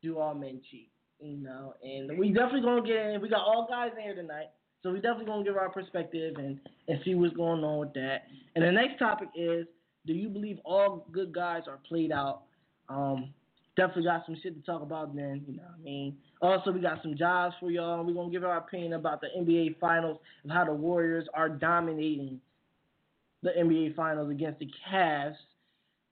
Do 0.01 0.19
all 0.19 0.33
men 0.33 0.61
cheat? 0.69 0.89
You 1.19 1.37
know, 1.37 1.73
and 1.81 2.17
we 2.19 2.29
definitely 2.29 2.61
gonna 2.61 2.81
get 2.85 2.97
in. 2.97 3.21
We 3.21 3.29
got 3.29 3.39
all 3.41 3.65
guys 3.69 3.91
in 3.97 4.03
here 4.03 4.13
tonight, 4.15 4.47
so 4.83 4.91
we 4.91 4.97
definitely 4.99 5.25
gonna 5.25 5.43
give 5.43 5.57
our 5.57 5.69
perspective 5.69 6.35
and 6.37 6.59
and 6.87 6.99
see 7.05 7.15
what's 7.15 7.35
going 7.35 7.63
on 7.63 7.79
with 7.79 7.93
that. 7.93 8.23
And 8.55 8.63
the 8.63 8.71
next 8.71 8.99
topic 8.99 9.29
is: 9.35 9.65
Do 10.05 10.13
you 10.13 10.29
believe 10.29 10.59
all 10.65 11.07
good 11.11 11.33
guys 11.33 11.63
are 11.67 11.79
played 11.87 12.11
out? 12.11 12.43
Um, 12.89 13.33
definitely 13.77 14.03
got 14.03 14.25
some 14.25 14.35
shit 14.43 14.55
to 14.55 14.61
talk 14.69 14.81
about 14.81 15.15
then. 15.15 15.43
You 15.47 15.55
know 15.55 15.63
what 15.63 15.79
I 15.79 15.83
mean? 15.83 16.17
Also, 16.41 16.71
we 16.71 16.81
got 16.81 17.01
some 17.01 17.15
jobs 17.17 17.55
for 17.59 17.71
y'all. 17.71 18.03
We're 18.03 18.13
gonna 18.13 18.29
give 18.29 18.43
our 18.43 18.57
opinion 18.57 18.93
about 18.93 19.21
the 19.21 19.27
NBA 19.35 19.79
Finals 19.79 20.19
and 20.43 20.51
how 20.51 20.65
the 20.65 20.73
Warriors 20.73 21.27
are 21.33 21.49
dominating 21.49 22.39
the 23.43 23.51
NBA 23.51 23.95
Finals 23.95 24.31
against 24.31 24.59
the 24.59 24.69
Cavs. 24.91 25.35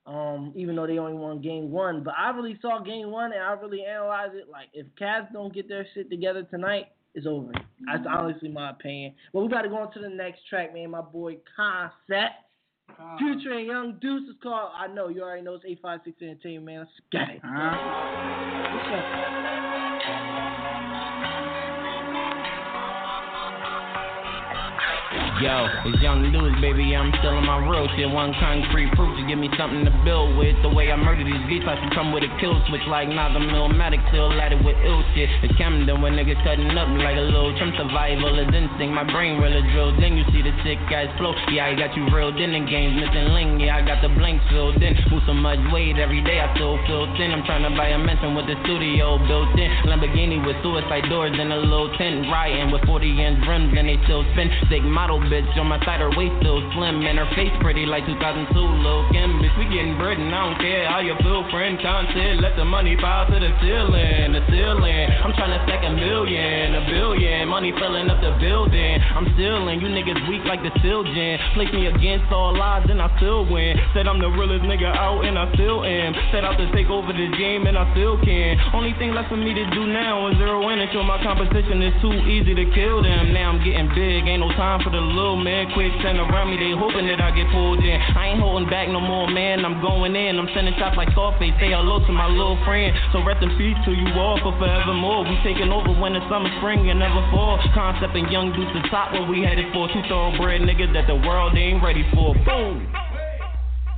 Um, 0.06 0.52
even 0.54 0.76
though 0.76 0.86
they 0.86 0.98
only 0.98 1.14
won 1.14 1.40
game 1.40 1.72
one, 1.72 2.04
but 2.04 2.14
I 2.16 2.30
really 2.30 2.56
saw 2.62 2.80
game 2.80 3.10
one 3.10 3.32
and 3.32 3.42
I 3.42 3.54
really 3.54 3.84
analyzed 3.84 4.36
it. 4.36 4.48
Like, 4.48 4.68
if 4.72 4.86
Cavs 5.00 5.32
don't 5.32 5.52
get 5.52 5.68
their 5.68 5.84
shit 5.94 6.08
together 6.08 6.44
tonight, 6.44 6.90
it's 7.16 7.26
over. 7.26 7.50
That's 7.86 8.06
honestly 8.08 8.48
my 8.48 8.70
opinion. 8.70 9.14
But 9.32 9.40
we 9.40 9.48
got 9.48 9.62
to 9.62 9.68
go 9.68 9.78
on 9.78 9.92
to 9.94 10.00
the 10.00 10.08
next 10.08 10.46
track, 10.48 10.72
man. 10.72 10.90
My 10.90 11.00
boy 11.00 11.38
Concept, 11.56 12.34
Future 13.18 13.52
and 13.52 13.66
Young 13.66 13.98
Deuce 14.00 14.28
is 14.28 14.36
called. 14.42 14.70
I 14.78 14.86
know 14.86 15.08
you 15.08 15.22
already 15.22 15.42
know 15.42 15.54
it's 15.54 15.64
eight 15.66 15.80
five 15.82 16.00
six 16.04 16.22
Entertainment, 16.22 16.66
man. 16.66 16.78
Let's 16.80 16.90
get 17.10 17.30
it. 17.30 17.40
Huh? 17.42 17.72
Yo, 25.36 25.68
it's 25.84 26.00
Young 26.00 26.32
Deuce, 26.32 26.56
baby. 26.64 26.96
I'm 26.96 27.12
still 27.20 27.36
my 27.44 27.60
real 27.60 27.84
shit. 27.92 28.08
One 28.08 28.32
concrete 28.40 28.88
proof 28.96 29.20
to 29.20 29.22
give 29.28 29.36
me 29.36 29.52
something 29.60 29.84
to 29.84 29.92
build 30.00 30.32
with. 30.40 30.56
The 30.64 30.72
way 30.72 30.88
I 30.88 30.96
murder 30.96 31.28
these 31.28 31.44
beats, 31.44 31.68
I 31.68 31.76
should 31.76 31.92
come 31.92 32.08
with 32.08 32.24
a 32.24 32.32
kill 32.40 32.56
switch 32.72 32.80
like 32.88 33.12
not 33.12 33.36
the 33.36 33.44
Millmatic, 33.44 34.00
still 34.08 34.32
lighted 34.32 34.64
with 34.64 34.80
ill 34.80 35.04
shit. 35.12 35.28
The 35.44 35.52
Camden 35.60 36.00
when 36.00 36.16
niggas 36.16 36.40
cutting 36.40 36.72
up 36.72 36.88
like 37.04 37.20
a 37.20 37.26
little 37.28 37.52
trim 37.60 37.68
survival 37.76 38.32
is 38.40 38.48
instinct. 38.48 38.96
My 38.96 39.04
brain 39.04 39.36
really 39.36 39.60
drilled 39.76 40.00
Then 40.00 40.16
You 40.16 40.24
see 40.32 40.40
the 40.40 40.56
sick 40.64 40.80
guys 40.88 41.12
flow. 41.20 41.36
Yeah, 41.52 41.68
I 41.68 41.76
got 41.76 41.92
you 41.92 42.08
reeled 42.08 42.40
in 42.40 42.56
the 42.56 42.64
games, 42.64 42.96
missing 42.96 43.28
link. 43.36 43.60
Yeah, 43.60 43.76
I 43.76 43.84
got 43.84 44.00
the 44.00 44.08
blank 44.16 44.40
filled 44.48 44.80
in. 44.80 44.96
Move 45.12 45.20
so 45.28 45.36
much 45.36 45.60
weight 45.68 46.00
every 46.00 46.24
day, 46.24 46.40
I 46.40 46.48
still 46.56 46.80
feel 46.88 47.12
thin. 47.20 47.36
I'm 47.36 47.44
trying 47.44 47.68
to 47.68 47.76
buy 47.76 47.92
a 47.92 48.00
mansion 48.00 48.32
with 48.32 48.48
the 48.48 48.56
studio 48.64 49.20
built 49.28 49.52
in. 49.52 49.68
Lamborghini 49.84 50.40
with 50.40 50.56
suicide 50.64 51.12
doors 51.12 51.36
and 51.36 51.52
a 51.52 51.60
little 51.60 51.92
tent. 52.00 52.24
Riding 52.32 52.72
with 52.72 52.88
40 52.88 53.04
inch 53.04 53.44
rims 53.44 53.76
and 53.76 53.84
they 53.84 54.00
still 54.08 54.24
spin. 54.32 54.48
Thick 54.72 54.80
model 54.80 55.25
bitch 55.26 55.50
on 55.58 55.66
my 55.66 55.78
side, 55.84 56.00
her 56.00 56.10
waist 56.14 56.34
still 56.40 56.62
slim, 56.74 57.02
and 57.02 57.18
her 57.18 57.28
face 57.34 57.52
pretty 57.60 57.86
like 57.86 58.06
2002. 58.06 58.54
Lil 58.54 59.06
Kim, 59.12 59.42
bitch, 59.42 59.54
we 59.58 59.64
getting 59.70 59.98
bread, 59.98 60.18
and 60.18 60.30
I 60.30 60.40
don't 60.46 60.58
care 60.58 60.86
how 60.88 61.00
your 61.00 61.18
feel. 61.22 61.44
Friend 61.50 61.78
content, 61.78 62.40
let 62.40 62.56
the 62.56 62.64
money 62.64 62.96
pile 62.96 63.26
to 63.26 63.36
the 63.38 63.50
ceiling, 63.62 64.34
the 64.34 64.42
ceiling. 64.50 65.06
I'm 65.22 65.32
trying 65.34 65.54
to 65.54 65.60
stack 65.66 65.82
a 65.84 65.92
million, 65.92 66.74
a 66.74 66.82
billion, 66.86 67.48
money 67.48 67.72
filling 67.78 68.10
up 68.10 68.20
the 68.22 68.34
building. 68.40 68.98
I'm 69.14 69.26
stealing, 69.34 69.80
you 69.80 69.88
niggas 69.88 70.26
weak 70.28 70.42
like 70.44 70.62
the 70.62 70.72
gen. 70.80 71.38
Place 71.54 71.72
me 71.72 71.86
against 71.86 72.30
all 72.30 72.54
odds, 72.56 72.86
and 72.90 73.00
I 73.00 73.10
still 73.18 73.46
win. 73.46 73.76
Said 73.94 74.06
I'm 74.06 74.20
the 74.20 74.30
realest 74.30 74.64
nigga 74.64 74.90
out, 74.90 75.24
and 75.24 75.38
I 75.38 75.50
still 75.54 75.84
am. 75.84 76.14
Set 76.32 76.44
out 76.44 76.56
to 76.58 76.66
take 76.72 76.88
over 76.88 77.12
the 77.12 77.28
game, 77.38 77.66
and 77.66 77.76
I 77.76 77.86
still 77.94 78.18
can. 78.22 78.58
Only 78.74 78.94
thing 78.98 79.12
left 79.12 79.28
for 79.28 79.36
me 79.36 79.54
to 79.54 79.64
do 79.70 79.86
now 79.86 80.28
is 80.30 80.36
zero 80.38 80.68
in 80.68 80.78
and 80.78 80.90
show 80.92 81.02
my 81.02 81.22
competition 81.22 81.82
is 81.82 81.94
too 82.00 82.12
easy 82.28 82.54
to 82.54 82.66
kill 82.74 83.02
them. 83.02 83.32
Now 83.32 83.52
I'm 83.52 83.60
getting 83.64 83.88
big, 83.94 84.28
ain't 84.28 84.40
no 84.40 84.50
time 84.52 84.82
for 84.82 84.90
the 84.90 85.00
little 85.16 85.40
man. 85.40 85.72
Quick 85.72 85.96
send 86.04 86.20
around 86.20 86.52
me, 86.52 86.60
they 86.60 86.76
hoping 86.76 87.08
that 87.08 87.24
I 87.24 87.32
get 87.32 87.48
pulled 87.48 87.80
in. 87.80 87.96
I 87.96 88.36
ain't 88.36 88.40
holding 88.40 88.68
back 88.68 88.92
no 88.92 89.00
more, 89.00 89.24
man. 89.32 89.64
I'm 89.64 89.80
going 89.80 90.12
in. 90.12 90.36
I'm 90.36 90.52
sending 90.52 90.76
shots 90.76 90.94
like 91.00 91.08
Scarface. 91.16 91.56
Say 91.56 91.72
hello 91.72 92.04
to 92.04 92.12
my 92.12 92.28
little 92.28 92.60
friend. 92.68 92.92
So 93.16 93.24
rest 93.24 93.40
in 93.40 93.48
peace 93.56 93.80
to 93.88 93.92
you 93.96 94.12
all 94.20 94.36
for 94.44 94.52
forevermore. 94.60 95.24
We 95.24 95.40
taking 95.40 95.72
over 95.72 95.96
winter, 95.96 96.20
summer, 96.28 96.52
spring, 96.60 96.84
and 96.92 97.00
never 97.00 97.24
fall. 97.32 97.56
Concept 97.72 98.12
and 98.12 98.28
Young 98.28 98.52
Deuce 98.52 98.68
to 98.76 98.84
top 98.92 99.16
where 99.16 99.24
we 99.24 99.40
headed 99.40 99.72
for. 99.72 99.88
Two 99.88 100.04
thoroughbred 100.04 100.60
niggas 100.60 100.92
that 100.92 101.08
the 101.08 101.16
world 101.16 101.56
ain't 101.56 101.80
ready 101.80 102.04
for. 102.12 102.36
Boom. 102.44 102.84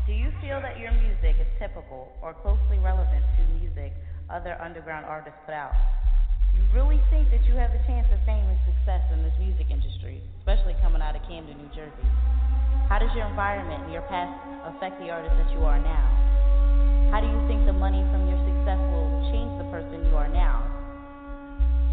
Do 0.06 0.14
you 0.14 0.30
feel 0.40 0.62
that 0.62 0.78
your 0.78 0.94
music 1.02 1.34
is 1.42 1.50
typical 1.58 2.14
or 2.22 2.32
closely 2.32 2.78
relevant 2.78 3.26
to 3.36 3.42
music 3.58 3.92
other 4.30 4.56
underground 4.62 5.04
artists 5.04 5.36
put 5.44 5.52
out? 5.52 5.74
You 6.58 6.66
really 6.74 6.98
think 7.06 7.30
that 7.30 7.46
you 7.46 7.54
have 7.54 7.70
a 7.70 7.78
chance 7.86 8.10
of 8.10 8.18
fame 8.26 8.42
and 8.42 8.58
success 8.66 9.06
in 9.14 9.22
this 9.22 9.34
music 9.38 9.70
industry, 9.70 10.18
especially 10.42 10.74
coming 10.82 10.98
out 10.98 11.14
of 11.14 11.22
Camden, 11.30 11.54
New 11.54 11.70
Jersey? 11.70 12.08
How 12.90 12.98
does 12.98 13.14
your 13.14 13.30
environment 13.30 13.86
and 13.86 13.92
your 13.94 14.02
past 14.10 14.34
affect 14.66 14.98
the 14.98 15.06
artist 15.06 15.38
that 15.38 15.54
you 15.54 15.62
are 15.62 15.78
now? 15.78 16.06
How 17.14 17.22
do 17.22 17.30
you 17.30 17.40
think 17.46 17.62
the 17.62 17.72
money 17.72 18.02
from 18.10 18.26
your 18.26 18.42
success 18.42 18.80
will 18.90 19.30
change 19.30 19.54
the 19.62 19.70
person 19.70 20.02
you 20.10 20.16
are 20.18 20.28
now? 20.28 20.66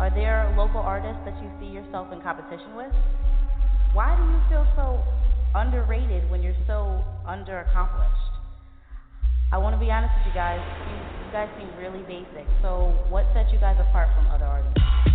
Are 0.02 0.10
there 0.10 0.52
local 0.58 0.82
artists 0.82 1.22
that 1.30 1.38
you 1.44 1.50
see 1.62 1.70
yourself 1.70 2.12
in 2.12 2.20
competition 2.22 2.74
with? 2.76 2.92
Why 3.94 4.18
do 4.18 4.24
you 4.26 4.40
feel 4.50 4.66
so 4.76 5.00
underrated 5.54 6.30
when 6.30 6.42
you're 6.42 6.58
so 6.66 7.06
underaccomplished? 7.24 8.35
I 9.52 9.58
want 9.58 9.76
to 9.76 9.80
be 9.80 9.92
honest 9.92 10.14
with 10.18 10.34
you 10.34 10.34
guys. 10.34 10.60
You, 10.90 11.32
guys 11.32 11.50
seem 11.58 11.68
really 11.78 12.02
basic. 12.04 12.48
So, 12.62 12.96
what 13.10 13.26
sets 13.34 13.52
you 13.52 13.60
guys 13.60 13.76
apart 13.80 14.08
from 14.16 14.26
other 14.32 14.46
artists? 14.46 15.15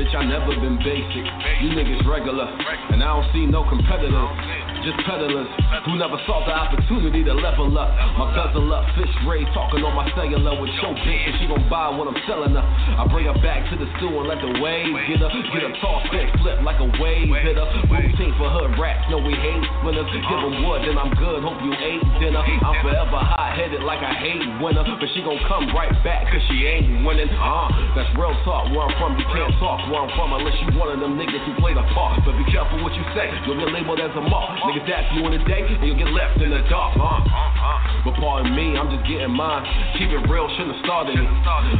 Bitch, 0.00 0.16
I 0.16 0.24
never 0.24 0.56
been 0.56 0.78
basic. 0.78 1.28
You 1.60 1.76
niggas 1.76 2.08
regular, 2.08 2.48
and 2.88 3.04
I 3.04 3.20
don't 3.20 3.30
see 3.34 3.44
no 3.44 3.68
competitors 3.68 4.70
just 4.84 4.96
peddlers 5.04 5.48
who 5.84 5.96
never 6.00 6.16
saw 6.24 6.40
the 6.44 6.52
opportunity 6.52 7.20
to 7.24 7.34
level 7.36 7.68
up. 7.76 7.92
My 8.16 8.32
guzzle 8.32 8.72
up, 8.72 8.84
fish 8.96 9.12
ray 9.28 9.44
talking 9.52 9.84
on 9.84 9.92
my 9.92 10.08
cellular 10.16 10.56
with 10.56 10.72
show 10.80 10.92
bitch, 10.96 11.24
and 11.28 11.34
she 11.36 11.44
gon' 11.48 11.68
buy 11.68 11.92
what 11.92 12.08
I'm 12.08 12.16
selling 12.24 12.56
her. 12.56 12.64
I 12.64 13.04
bring 13.12 13.28
her 13.28 13.36
back 13.44 13.68
to 13.72 13.76
the 13.76 13.88
stool 14.00 14.24
and 14.24 14.28
let 14.28 14.40
the 14.40 14.56
waves 14.60 14.96
get 15.08 15.20
her, 15.20 15.30
get 15.52 15.62
her 15.68 15.74
toss 15.84 16.04
back, 16.08 16.32
flip 16.40 16.64
like 16.64 16.80
a 16.80 16.88
wave 16.96 17.28
hit 17.44 17.56
hitter. 17.56 17.66
Routine 17.92 18.32
for 18.40 18.48
her 18.48 18.72
raps, 18.80 19.04
no 19.12 19.20
we 19.20 19.36
hate 19.36 19.64
winners. 19.84 20.08
Give 20.08 20.40
them 20.40 20.64
wood, 20.64 20.80
then 20.84 20.96
I'm 20.96 21.12
good. 21.12 21.44
Hope 21.44 21.60
you 21.60 21.72
ate 21.76 22.02
dinner. 22.20 22.40
I'm 22.40 22.76
forever 22.80 23.20
hot 23.20 23.52
headed 23.56 23.84
like 23.84 24.00
I 24.00 24.16
hate 24.16 24.44
winner, 24.64 24.84
but 24.84 25.08
she 25.12 25.20
gon' 25.20 25.40
come 25.44 25.68
right 25.76 25.92
back 26.00 26.24
cause 26.32 26.42
she 26.48 26.64
ain't 26.64 27.04
winning. 27.04 27.28
Uh, 27.28 27.68
that's 27.92 28.08
real 28.16 28.32
talk. 28.48 28.72
Where 28.72 28.88
I'm 28.88 28.94
from, 28.96 29.20
you 29.20 29.28
can't 29.28 29.52
talk 29.60 29.84
where 29.90 30.06
I'm 30.06 30.12
from 30.14 30.30
unless 30.38 30.54
you 30.62 30.70
one 30.78 30.94
of 30.94 31.02
them 31.02 31.18
niggas 31.18 31.42
who 31.50 31.58
play 31.58 31.74
the 31.74 31.82
part. 31.90 32.22
But 32.22 32.38
be 32.38 32.46
careful 32.46 32.78
what 32.86 32.94
you 32.94 33.02
say, 33.10 33.26
you'll 33.44 33.58
get 33.58 33.74
labeled 33.74 33.98
as 33.98 34.14
a 34.14 34.22
mark. 34.22 34.62
Niggas 34.70 34.86
ask 34.86 35.10
you 35.18 35.26
in 35.26 35.34
the 35.34 35.42
day, 35.42 35.66
and 35.66 35.82
you'll 35.82 35.98
get 35.98 36.14
left 36.14 36.38
in 36.38 36.54
the 36.54 36.62
dark? 36.70 36.94
But 36.94 38.14
pardon 38.22 38.54
me, 38.54 38.78
I'm 38.78 38.88
just 38.94 39.04
getting 39.10 39.34
mine. 39.34 39.66
Keep 39.98 40.14
it 40.14 40.22
real, 40.30 40.46
shouldn't 40.54 40.78
have 40.78 40.82
started 40.86 41.18
it. 41.18 41.28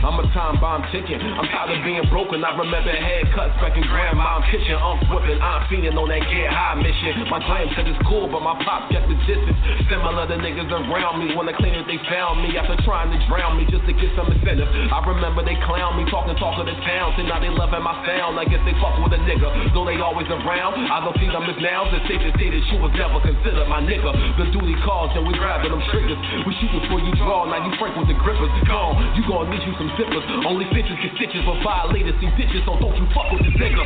I'm 0.02 0.19
a 0.19 0.26
time 0.35 0.59
bomb 0.59 0.83
ticking. 0.90 1.23
I'm 1.23 1.47
tired 1.55 1.79
of 1.79 1.81
being 1.87 2.05
broken. 2.11 2.43
I 2.43 2.52
remember 2.59 2.90
haircuts 2.90 3.55
back 3.62 3.79
in 3.79 3.87
grandma's 3.87 4.45
kitchen. 4.50 4.75
Unc 4.75 5.07
whipping, 5.07 5.38
I'm 5.40 5.61
I'm 5.61 5.69
feeding 5.69 5.93
on 5.93 6.09
that 6.09 6.25
get 6.25 6.49
high 6.49 6.73
mission. 6.81 7.29
My 7.29 7.37
claim 7.45 7.69
said 7.76 7.85
it's 7.85 8.00
cool, 8.09 8.25
but 8.33 8.40
my 8.40 8.57
pop 8.64 8.88
kept 8.88 9.05
the 9.12 9.19
distance. 9.29 9.61
Similar 9.93 10.25
to 10.33 10.40
niggas 10.40 10.73
around 10.73 11.21
me 11.21 11.37
when 11.37 11.45
they 11.45 11.52
claimed 11.52 11.76
that 11.76 11.85
they 11.85 12.00
found 12.09 12.40
me 12.40 12.57
after 12.57 12.81
trying 12.81 13.12
to 13.12 13.21
drown 13.29 13.61
me 13.61 13.69
just 13.69 13.85
to 13.85 13.93
get 13.93 14.09
some 14.17 14.33
incentive. 14.33 14.64
I 14.88 15.05
remember 15.05 15.45
they 15.45 15.61
clown 15.69 16.00
me, 16.00 16.09
talking 16.09 16.33
talk 16.40 16.57
of 16.57 16.64
the 16.64 16.73
town. 16.81 17.12
See 17.21 17.29
now 17.29 17.45
they 17.45 17.52
loving 17.52 17.85
my 17.85 17.90
sound. 18.07 18.39
I 18.39 18.45
guess 18.47 18.63
they 18.63 18.75
fuck 18.79 18.97
with 19.03 19.15
a 19.17 19.21
nigga, 19.23 19.49
though 19.75 19.87
they 19.87 19.99
always 19.99 20.29
around. 20.31 20.77
I 20.87 21.03
don't 21.03 21.17
see 21.19 21.29
them 21.29 21.45
as 21.47 21.59
now. 21.59 21.89
It's 21.91 22.07
safe 22.07 22.23
to 22.23 22.33
say 22.39 22.49
that 22.51 22.63
you 22.71 22.77
was 22.79 22.93
never 22.95 23.19
considered 23.23 23.69
my 23.69 23.83
nigga. 23.83 24.11
The 24.39 24.47
duty 24.55 24.77
calls 24.87 25.11
and 25.17 25.27
we 25.27 25.35
grabbing 25.35 25.73
them 25.73 25.83
triggers. 25.91 26.19
We 26.47 26.53
shoot 26.59 26.73
before 26.73 27.01
you 27.03 27.13
draw, 27.19 27.49
now 27.49 27.63
you 27.63 27.73
frank 27.79 27.97
with 27.99 28.09
the 28.09 28.19
grippers. 28.19 28.53
Gone, 28.67 28.95
you 29.17 29.23
gon' 29.27 29.51
need 29.51 29.63
you 29.67 29.75
some 29.79 29.91
zippers. 29.99 30.25
Only 30.47 30.67
bitches 30.71 30.99
get 31.03 31.15
stitches, 31.17 31.43
but 31.45 31.59
violators 31.63 32.15
see 32.21 32.31
ditches, 32.39 32.63
so 32.67 32.79
don't 32.79 32.95
you 32.95 33.07
fuck 33.15 33.31
with 33.33 33.43
this 33.43 33.57
nigga. 33.59 33.85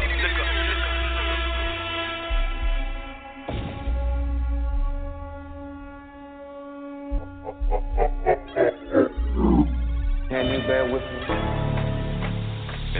Can 10.28 10.46
you 10.50 10.58
bear 10.66 10.90
with 10.90 11.02
me? 11.02 11.43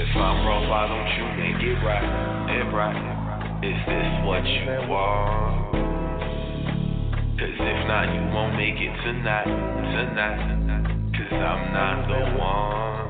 If 0.05 0.13
I'm 0.21 0.45
wrong, 0.45 0.69
why 0.69 0.85
don't 0.85 1.09
you 1.17 1.25
make 1.41 1.65
it 1.65 1.81
right? 1.81 2.05
It 2.53 2.69
right. 2.77 2.93
Is 3.65 3.81
this 3.89 4.21
what 4.29 4.45
you 4.45 4.85
want? 4.85 5.73
Cause 7.41 7.57
if 7.57 7.81
not, 7.89 8.13
you 8.13 8.21
won't 8.29 8.53
make 8.53 8.77
it 8.77 8.93
tonight, 9.01 9.49
tonight. 9.49 11.09
Cause 11.09 11.33
I'm 11.33 11.73
not 11.73 12.05
the 12.05 12.21
one. 12.37 13.09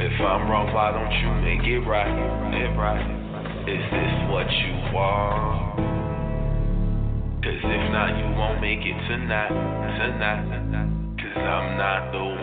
If 0.00 0.16
I'm 0.24 0.48
wrong, 0.48 0.72
why 0.72 0.88
don't 0.88 1.12
you 1.12 1.28
make 1.44 1.68
it 1.68 1.84
right, 1.84 2.08
it 2.56 2.72
right? 2.80 3.04
Is 3.68 3.84
this 3.92 4.24
what 4.32 4.48
you 4.48 4.72
want? 4.96 5.84
Cause 7.44 7.60
if 7.60 7.92
not, 7.92 8.16
you 8.16 8.24
won't 8.40 8.64
make 8.64 8.80
it 8.80 8.96
tonight, 9.04 9.52
tonight. 9.52 10.48
Cause 11.20 11.36
I'm 11.36 11.76
not 11.76 12.08
the 12.10 12.24
one. 12.24 12.39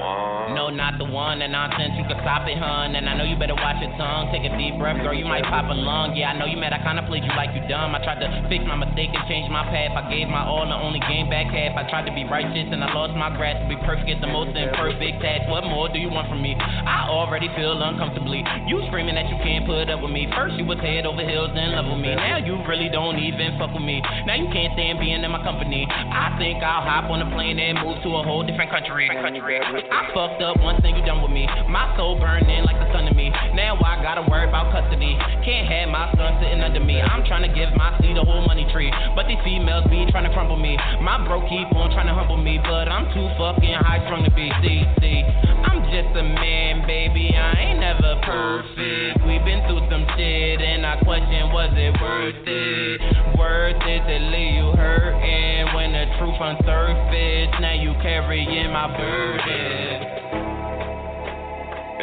No, 0.58 0.74
not 0.74 0.98
the 0.98 1.06
one. 1.06 1.38
That 1.38 1.54
nonsense, 1.54 1.94
you 2.02 2.06
can 2.10 2.18
stop 2.26 2.50
it, 2.50 2.58
hun. 2.58 2.98
And 2.98 3.06
I 3.06 3.14
know 3.14 3.22
you 3.22 3.38
better 3.38 3.54
watch 3.54 3.78
your 3.78 3.94
tongue. 3.94 4.34
Take 4.34 4.42
a 4.42 4.50
deep 4.58 4.74
breath, 4.82 4.98
girl, 5.06 5.14
you 5.14 5.22
might 5.22 5.46
pop 5.46 5.70
a 5.70 5.78
lung. 5.78 6.18
Yeah, 6.18 6.34
I 6.34 6.34
know 6.34 6.50
you 6.50 6.58
mad. 6.58 6.74
I 6.74 6.82
kinda 6.82 7.06
played 7.06 7.22
you 7.22 7.30
like 7.38 7.54
you 7.54 7.62
dumb. 7.70 7.94
I 7.94 8.02
tried 8.02 8.18
to 8.26 8.28
fix 8.50 8.66
my 8.66 8.74
mistake 8.74 9.14
and 9.14 9.22
change 9.30 9.46
my 9.54 9.62
path. 9.70 9.94
I 9.94 10.10
gave 10.10 10.26
my 10.34 10.42
all 10.42 10.66
and 10.66 10.74
only 10.74 10.98
gained 11.06 11.30
back 11.30 11.54
half. 11.54 11.78
I 11.78 11.86
tried 11.94 12.10
to 12.10 12.14
be 12.18 12.26
righteous 12.26 12.74
and 12.74 12.82
I 12.82 12.90
lost 12.90 13.14
my 13.14 13.30
grasp. 13.38 13.62
To 13.62 13.70
be 13.70 13.78
perfect 13.86 14.10
is 14.10 14.18
the 14.18 14.34
most 14.34 14.58
imperfect 14.58 15.22
task. 15.22 15.46
What 15.46 15.62
more 15.62 15.94
do 15.94 16.02
you 16.02 16.10
want 16.10 16.26
from 16.26 16.42
me? 16.42 16.58
I 16.58 17.06
already 17.06 17.54
feel 17.54 17.78
uncomfortably. 17.78 18.42
You 18.66 18.82
screaming 18.90 19.14
that 19.14 19.30
you 19.30 19.38
can't 19.46 19.62
put 19.70 19.94
up 19.94 20.02
with 20.02 20.10
me. 20.10 20.26
First 20.34 20.58
you 20.58 20.66
was 20.66 20.82
head 20.82 21.06
over 21.06 21.22
heels 21.22 21.54
in 21.54 21.78
love 21.78 21.86
with 21.86 22.02
me. 22.02 22.18
Now 22.18 22.42
you 22.42 22.58
really 22.66 22.90
don't 22.90 23.22
even 23.22 23.62
fuck 23.62 23.78
with 23.78 23.86
me. 23.86 24.02
Now 24.26 24.34
you 24.34 24.50
can't 24.50 24.74
stand 24.74 24.98
being 24.98 25.22
in 25.22 25.30
my 25.30 25.44
company. 25.46 25.86
I 25.86 26.34
think 26.42 26.66
I'll 26.66 26.82
hop 26.82 27.14
on 27.14 27.22
a 27.22 27.30
plane 27.30 27.62
and 27.62 27.78
move 27.78 28.02
to 28.02 28.10
a 28.18 28.26
whole 28.26 28.42
different 28.42 28.74
country 28.74 29.06
country. 29.06 29.60
I 29.60 30.02
fucked 30.16 30.42
up 30.42 30.47
once 30.56 30.80
and 30.84 30.96
you 30.96 31.04
done 31.04 31.22
with 31.22 31.32
me. 31.32 31.48
My 31.68 31.92
soul 31.98 32.20
burning 32.20 32.64
like 32.64 32.80
the 32.80 32.90
sun 32.94 33.06
to 33.06 33.14
me. 33.14 33.30
Now 33.54 33.76
I 33.84 34.02
gotta 34.02 34.24
worry 34.30 34.48
about 34.48 34.72
custody. 34.72 35.18
Can't 35.44 35.68
have 35.68 35.90
my 35.90 36.12
son 36.16 36.40
sitting 36.42 36.62
under 36.62 36.80
me. 36.80 37.02
I'm 37.02 37.26
trying 37.26 37.44
to 37.48 37.52
give 37.52 37.72
my 37.76 37.96
seed 38.00 38.18
a 38.18 38.24
whole 38.24 38.46
money 38.46 38.68
tree. 38.72 38.92
But 39.16 39.28
these 39.28 39.42
females 39.44 39.86
be 39.90 40.06
trying 40.12 40.28
to 40.28 40.34
crumble 40.34 40.58
me. 40.58 40.78
My 41.02 41.20
bro 41.26 41.42
keep 41.48 41.72
on 41.76 41.92
trying 41.92 42.08
to 42.08 42.16
humble 42.16 42.38
me. 42.38 42.60
But 42.64 42.88
I'm 42.88 43.08
too 43.14 43.28
fucking 43.38 43.78
high 43.84 44.04
strung 44.08 44.24
to 44.24 44.32
be. 44.32 44.52
See, 44.64 44.84
see. 45.00 45.24
I'm 45.64 45.84
just 45.90 46.12
a 46.16 46.24
man, 46.24 46.86
baby. 46.88 47.34
I 47.36 47.72
ain't 47.72 47.80
never 47.80 48.20
perfect. 48.24 49.26
We've 49.26 49.44
been 49.44 49.64
through 49.68 49.84
some 49.90 50.06
shit 50.16 50.62
and 50.62 50.86
I 50.86 51.00
question 51.04 51.52
was 51.52 51.72
it 51.76 51.94
worth 52.02 52.48
it? 52.48 53.02
Worth 53.38 53.82
it 53.84 54.02
to 54.06 54.18
leave 54.32 54.56
you 54.58 54.72
hurting 54.74 55.76
when 55.76 55.92
the 55.94 56.06
truth 56.18 56.40
unsurfaced. 56.40 57.62
Now 57.62 57.74
you 57.74 57.94
carrying 58.02 58.72
my 58.72 58.88
burden. 58.96 60.37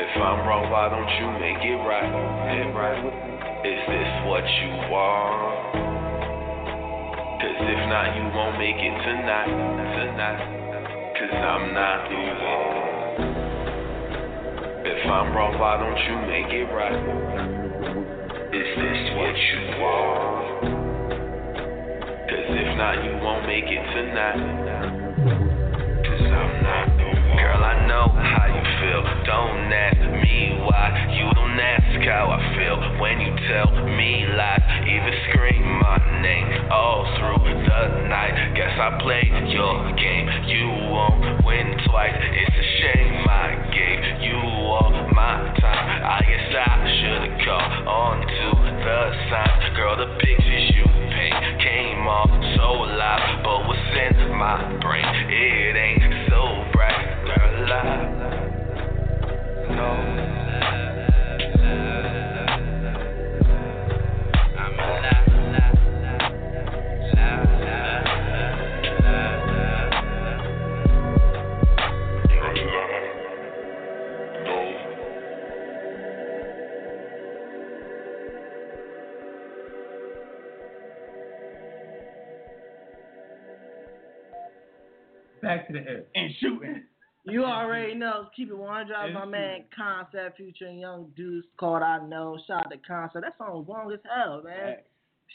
If 0.04 0.20
I'm 0.20 0.44
wrong, 0.46 0.68
why 0.68 0.92
don't 0.92 1.08
you 1.16 1.32
make 1.40 1.64
it 1.64 1.80
right? 1.80 2.04
Is 3.64 3.80
this 3.88 4.10
what 4.28 4.44
you 4.44 4.68
want? 4.92 5.80
Cause 7.40 7.56
if 7.64 7.80
not, 7.88 8.12
you 8.12 8.28
won't 8.36 8.60
make 8.60 8.76
it 8.76 8.96
tonight, 9.00 9.48
tonight. 9.48 10.44
Cause 11.16 11.32
I'm 11.32 11.72
not 11.72 12.04
the. 12.12 12.20
If 14.92 15.08
I'm 15.08 15.32
wrong, 15.32 15.56
why 15.56 15.80
don't 15.80 15.96
you 15.96 16.20
make 16.28 16.52
it 16.52 16.68
right? 16.68 17.00
Is 18.52 18.68
this 18.76 19.08
what 19.16 19.32
you 19.32 19.60
want? 19.80 20.68
Cause 22.28 22.48
if 22.60 22.76
not, 22.76 23.00
you 23.08 23.16
won't 23.24 23.48
make 23.48 23.72
it 23.72 23.84
tonight. 23.96 24.36
Cause 26.04 26.28
I'm 26.28 26.62
not. 26.62 27.03
Girl, 27.36 27.62
I 27.64 27.86
know 27.86 28.06
how 28.14 28.46
you 28.46 28.62
feel. 28.78 29.02
Don't 29.26 29.72
ask 29.72 29.98
me 30.22 30.54
why. 30.62 30.86
You 31.18 31.26
don't 31.34 31.58
ask 31.58 31.98
how 32.06 32.30
I 32.30 32.40
feel 32.54 32.78
when 33.00 33.20
you 33.20 33.32
tell 33.50 33.70
me 33.74 34.26
lies. 34.38 34.62
Even 34.86 35.12
scream 35.30 35.64
my 35.82 35.98
name 36.22 36.70
all 36.70 37.02
through 37.18 37.42
the 37.42 38.06
night. 38.06 38.54
Guess 38.54 38.78
I 38.78 38.98
played 39.02 39.34
your 39.50 39.92
game. 39.98 40.28
You 40.46 40.66
won't 40.94 41.44
win 41.44 41.74
twice. 41.90 42.14
It's 42.14 42.54
a 42.54 42.66
shame 42.80 43.26
I 43.26 43.48
gave 43.74 44.02
you 44.22 44.38
all 44.38 44.94
my 45.12 45.34
time. 45.58 45.86
I 46.06 46.20
guess 46.22 46.46
I 46.54 46.70
should've 46.86 47.38
called 47.42 47.74
on 47.88 48.16
to 48.22 48.46
the 48.78 49.00
signs. 49.30 49.76
Girl, 49.76 49.96
the 49.96 50.10
pictures 50.22 50.70
you 50.76 50.84
paint 50.86 51.62
came 51.62 52.06
off 52.06 52.30
so 52.54 52.68
alive, 52.84 53.42
but 53.42 53.66
what's 53.66 53.80
in 54.06 54.30
my 54.38 54.78
brain? 54.80 55.04
It 55.30 55.76
ain't 55.76 56.30
so 56.30 56.62
bright. 56.72 57.13
Back 85.42 85.66
to 85.66 85.74
the 85.74 85.80
air. 85.80 86.03
You 87.34 87.44
already 87.44 87.94
know. 87.96 88.28
Keep 88.36 88.50
it 88.50 88.56
100. 88.56 88.94
out 88.94 89.12
My 89.12 89.24
man 89.24 89.64
Concept 89.76 90.36
Future 90.36 90.66
and 90.66 90.78
Young 90.78 91.10
Deuce 91.16 91.44
called 91.58 91.82
I 91.82 91.98
Know. 92.06 92.38
Shout 92.46 92.66
out 92.66 92.70
to 92.70 92.78
Concept. 92.86 93.24
That 93.24 93.34
song's 93.38 93.68
long 93.68 93.92
as 93.92 93.98
hell, 94.04 94.40
man. 94.44 94.76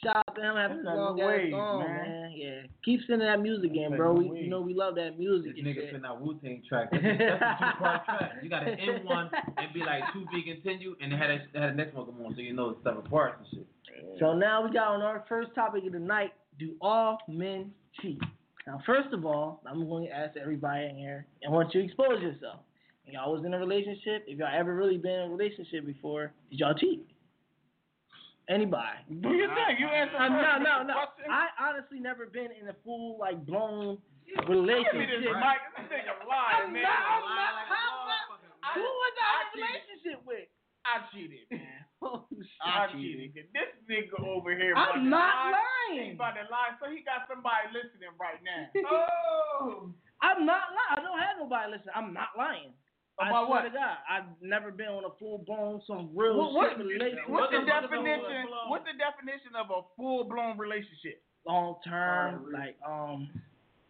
Shout 0.02 0.16
out 0.16 0.36
to 0.36 0.42
him 0.42 0.56
having 0.56 0.86
a 0.86 0.96
long 0.96 1.20
ass 1.20 1.52
song, 1.52 1.80
man. 1.84 2.04
man. 2.04 2.32
Yeah. 2.34 2.62
Keep 2.86 3.02
sending 3.06 3.28
that 3.28 3.42
music 3.42 3.72
in, 3.76 3.98
bro. 3.98 4.14
We, 4.14 4.40
you 4.40 4.50
know 4.50 4.62
we 4.62 4.74
love 4.74 4.96
that 4.96 5.20
music 5.20 5.58
This 5.58 5.66
nigga 5.66 5.92
send 5.92 6.06
out 6.06 6.22
Wu 6.22 6.40
Tang 6.42 6.64
track. 6.70 6.88
That's, 6.90 7.04
that's 7.04 7.42
a 7.42 7.58
two 7.60 7.80
part 7.84 8.06
track. 8.06 8.32
You 8.44 8.50
gotta 8.50 8.72
end 8.72 9.04
one 9.04 9.30
and 9.58 9.74
be 9.74 9.82
like 9.82 10.04
to 10.14 10.26
be 10.32 10.44
continued, 10.44 10.96
and 11.02 11.12
had 11.12 11.30
a, 11.32 11.40
had 11.54 11.74
the 11.74 11.76
next 11.76 11.96
one 11.96 12.06
come 12.06 12.26
on, 12.26 12.34
so 12.34 12.40
you 12.40 12.54
know 12.54 12.70
it's 12.70 12.84
seven 12.86 13.02
parts 13.04 13.40
and 13.40 13.48
shit. 13.52 13.68
So 14.22 14.34
now 14.34 14.64
we 14.66 14.72
got 14.72 14.88
on 14.88 15.02
our 15.02 15.26
first 15.28 15.54
topic 15.54 15.84
of 15.86 15.92
the 15.92 16.00
night. 16.00 16.32
Do 16.58 16.76
all 16.80 17.18
men 17.28 17.72
cheat? 18.02 18.20
Now, 18.70 18.78
first 18.86 19.10
of 19.18 19.26
all, 19.26 19.66
I'm 19.66 19.90
going 19.90 20.06
to 20.06 20.14
ask 20.14 20.38
everybody 20.38 20.86
in 20.86 20.96
here, 20.96 21.26
I 21.42 21.50
want 21.50 21.74
you 21.74 21.82
to 21.82 21.88
expose 21.90 22.22
yourself. 22.22 22.62
If 23.02 23.18
y'all 23.18 23.34
was 23.34 23.42
in 23.42 23.50
a 23.56 23.58
relationship, 23.58 24.30
if 24.30 24.38
y'all 24.38 24.54
ever 24.54 24.78
really 24.78 25.02
been 25.02 25.26
in 25.26 25.34
a 25.34 25.34
relationship 25.34 25.90
before, 25.90 26.30
did 26.54 26.60
y'all 26.62 26.78
cheat? 26.78 27.02
Anybody? 28.46 29.02
Do 29.10 29.34
you 29.34 29.50
think? 29.58 29.82
You 29.82 29.90
answer 29.90 30.14
Uh, 30.22 30.30
no, 30.30 30.62
no, 30.62 30.86
no. 30.86 30.94
I 31.34 31.50
honestly 31.58 31.98
never 31.98 32.30
been 32.30 32.54
in 32.62 32.70
a 32.70 32.78
full, 32.86 33.18
like, 33.18 33.42
blown 33.42 33.98
relationship. 34.46 34.94
Give 34.94 35.02
me 35.02 35.18
this 35.18 35.34
mic. 35.34 35.66
This 35.74 35.90
nigga 35.90 36.14
lying, 36.30 36.70
man. 36.70 36.86
I'm 36.86 37.26
not, 37.26 37.66
how 37.74 38.06
Who 38.78 38.86
was 38.86 39.14
I 39.18 39.50
in 39.50 39.66
a 39.66 39.66
relationship 39.66 40.22
with? 40.30 40.46
I 40.90 41.06
cheated, 41.14 41.46
man. 41.52 41.62
Oh, 42.02 42.24
I 42.64 42.88
shit. 42.96 43.36
cheated. 43.36 43.52
This 43.52 43.76
nigga 43.92 44.24
over 44.24 44.56
here. 44.56 44.72
I'm 44.72 45.12
not 45.12 45.52
lie. 45.52 45.60
He 45.92 46.00
lying. 46.00 46.16
about 46.16 46.40
to 46.40 46.48
lie, 46.48 46.72
so 46.80 46.88
he 46.88 47.04
got 47.04 47.28
somebody 47.28 47.76
listening 47.76 48.16
right 48.16 48.40
now. 48.40 48.72
oh. 48.88 49.92
I'm 50.24 50.48
not 50.48 50.72
lying. 50.72 50.96
I 50.96 51.04
don't 51.04 51.20
have 51.20 51.36
nobody 51.44 51.76
listen. 51.76 51.92
I'm 51.92 52.16
not 52.16 52.40
lying. 52.40 52.72
I 53.20 53.28
About 53.28 53.52
swear 53.52 53.60
what? 53.60 53.68
to 53.68 53.76
God, 53.76 54.00
I've 54.08 54.32
never 54.40 54.72
been 54.72 54.88
on 54.88 55.04
a 55.04 55.12
full 55.20 55.44
blown 55.44 55.84
some 55.84 56.16
real 56.16 56.40
What, 56.40 56.56
what, 56.56 56.80
relationship. 56.80 57.28
what's 57.28 57.52
the 57.52 57.60
the- 57.60 57.68
definition? 57.68 58.48
What's 58.72 58.88
the 58.88 58.96
definition 58.96 59.60
of 59.60 59.68
a 59.68 59.84
full 60.00 60.24
blown 60.24 60.56
relationship? 60.56 61.20
long 61.44 61.84
term, 61.84 62.48
like 62.56 62.80
um. 62.88 63.28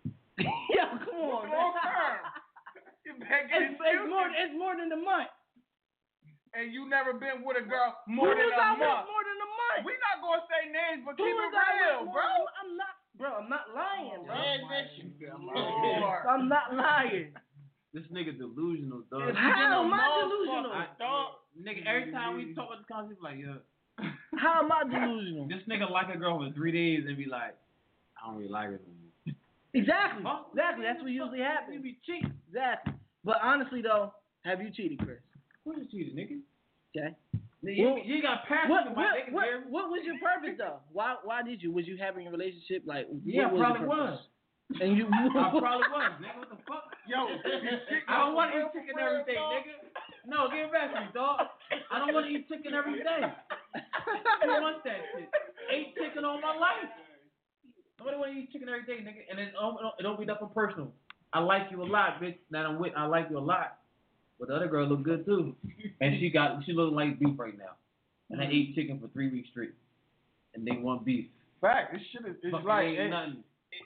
Yo, 0.42 0.82
come 0.98 1.30
on, 1.30 1.46
long 1.46 1.74
term? 1.78 2.18
It's, 3.06 3.78
it's 3.78 4.10
more. 4.10 4.30
It's 4.34 4.56
more 4.58 4.74
than 4.78 4.90
a 4.94 4.98
month. 4.98 5.30
And 6.58 6.74
you 6.74 6.90
never 6.90 7.14
been 7.14 7.46
with 7.46 7.58
a 7.62 7.66
girl 7.66 7.94
more 8.10 8.34
Who 8.34 8.36
than 8.36 8.50
was 8.50 8.58
a 8.58 8.64
I 8.64 8.72
with 8.74 8.82
month. 8.82 9.06
more 9.06 9.24
than 9.28 9.38
a 9.38 9.50
month? 9.54 9.82
We 9.86 9.94
not 10.02 10.18
gonna 10.26 10.44
say 10.50 10.62
names, 10.74 11.06
but 11.06 11.14
Who 11.14 11.24
keep 11.30 11.38
it 11.38 11.54
real, 11.54 12.10
more 12.10 12.14
bro. 12.18 12.26
than 12.26 12.42
a- 12.42 12.58
I'm 12.58 12.72
not, 12.74 12.94
bro. 13.22 13.30
I'm 13.38 13.50
not 13.54 13.66
lying, 13.78 14.26
bro. 14.26 14.34
Man, 14.34 14.60
this. 14.66 14.90
I'm 16.26 16.48
not 16.50 16.74
lying. 16.74 17.34
This 17.94 18.04
nigga 18.14 18.38
delusional, 18.38 19.02
dog. 19.10 19.34
How 19.34 19.50
am 19.50 19.58
get 19.58 19.66
a 19.70 19.78
I 19.78 19.82
motherfucker, 19.86 20.30
delusional? 20.30 20.74
dog, 21.00 21.28
Nigga, 21.60 21.82
every 21.86 22.12
time 22.12 22.38
we 22.38 22.54
talk 22.54 22.70
about 22.70 22.86
the 22.86 22.94
concept, 22.94 23.22
like, 23.22 23.38
yo, 23.40 23.58
How 24.38 24.62
am 24.64 24.72
I 24.72 24.84
delusional? 24.90 25.48
this 25.48 25.62
nigga 25.68 25.90
like 25.90 26.14
a 26.14 26.18
girl 26.18 26.38
for 26.40 26.54
three 26.54 26.72
days 26.72 27.06
and 27.08 27.18
be 27.18 27.26
like, 27.26 27.56
I 28.18 28.28
don't 28.28 28.38
really 28.38 28.50
like 28.52 28.70
her 28.70 28.80
no. 29.26 29.34
Exactly. 29.74 30.24
Fuck, 30.24 30.50
Exactly. 30.54 30.86
That's 30.86 30.98
what 30.98 31.06
fuck, 31.06 31.14
usually 31.14 31.38
You 31.40 31.44
happens. 31.46 31.84
be 31.84 31.98
cheating. 32.06 32.34
Exactly. 32.50 32.94
But 33.24 33.38
honestly, 33.44 33.82
though, 33.82 34.14
have 34.46 34.62
you 34.62 34.70
cheated, 34.72 35.00
Chris? 35.00 35.18
Who 35.66 35.74
you 35.92 36.14
nigga? 36.16 36.40
Okay. 36.96 37.16
You, 37.62 37.86
Well, 37.86 38.00
you 38.04 38.22
got 38.22 38.48
passion 38.48 38.72
What, 38.72 38.88
about 38.88 38.96
what, 38.96 39.14
niggas, 39.20 39.34
what, 39.34 39.46
what 39.70 39.86
was 39.92 40.02
your 40.06 40.16
purpose 40.18 40.56
though? 40.58 40.80
Why 40.92 41.16
why 41.24 41.44
did 41.44 41.62
you? 41.62 41.72
Was 41.72 41.86
you 41.88 41.98
having 41.98 42.28
a 42.28 42.32
relationship 42.32 42.84
like? 42.86 43.08
Yeah, 43.26 43.52
what 43.52 43.54
was 43.54 43.62
probably 43.62 43.82
your 43.84 43.90
purpose? 43.90 44.20
was. 44.24 44.82
And 44.82 44.98
you? 44.98 45.06
I 45.12 45.50
probably 45.60 45.90
was, 45.92 46.12
nigga. 46.24 46.40
What 46.40 46.50
the 46.50 46.60
fuck? 46.66 46.88
Yo, 47.06 47.20
I 48.08 48.18
don't 48.26 48.34
want 48.36 48.54
to 48.54 48.64
eat 48.64 48.72
chicken 48.74 48.96
every 49.02 49.26
day, 49.28 49.38
nigga. 49.38 49.76
No, 50.30 50.48
give 50.48 50.70
it 50.70 50.72
back 50.72 50.94
to 50.94 51.00
me, 51.02 51.08
dog. 51.14 51.52
I 51.92 52.00
don't 52.00 52.14
want 52.14 52.28
to 52.28 52.32
eat 52.32 52.48
chicken 52.48 52.74
every 52.74 53.02
day. 53.02 53.22
Who 53.26 54.50
wants 54.62 54.82
that 54.86 55.02
shit? 55.18 55.30
Ate 55.74 55.96
chicken 55.98 56.24
all 56.24 56.40
my 56.40 56.54
life. 56.56 56.88
Nobody 57.98 58.18
want 58.18 58.32
to 58.34 58.38
eat 58.40 58.52
chicken 58.54 58.70
every 58.70 58.86
day, 58.86 59.02
nigga. 59.04 59.26
And 59.30 59.40
it 59.40 59.52
don't, 59.54 59.76
it 59.76 59.82
don't- 59.82 59.98
it 60.00 60.04
don't 60.04 60.20
be 60.20 60.26
nothing 60.26 60.50
personal. 60.54 60.94
I 61.34 61.40
like 61.42 61.70
you 61.72 61.82
a 61.82 61.86
lot, 61.86 62.22
bitch. 62.22 62.38
That 62.52 62.66
I'm 62.66 62.80
with, 62.80 62.94
I 62.96 63.06
like 63.06 63.28
you 63.30 63.38
a 63.38 63.44
lot. 63.44 63.79
But 64.40 64.48
the 64.48 64.56
other 64.56 64.68
girl 64.68 64.88
looked 64.88 65.04
good 65.04 65.26
too, 65.26 65.56
and 66.02 66.20
she 66.20 66.30
got 66.30 66.64
she 66.66 66.72
looking 66.72 66.96
like 66.96 67.20
beef 67.20 67.38
right 67.38 67.58
now. 67.58 67.76
And 68.30 68.40
I 68.40 68.46
mm-hmm. 68.46 68.54
ate 68.54 68.76
chicken 68.76 69.00
for 69.00 69.08
three 69.10 69.30
weeks 69.30 69.50
straight, 69.52 69.74
and 70.56 70.66
they 70.66 70.78
want 70.78 71.04
beef. 71.04 71.26
Fact, 71.60 71.92
this 71.92 72.02
shit 72.12 72.30
is 72.30 72.38
it's 72.42 72.52
Fucking 72.52 72.68
like 72.68 72.86
ain't 72.86 73.00
it, 73.00 73.10
nothing. 73.10 73.44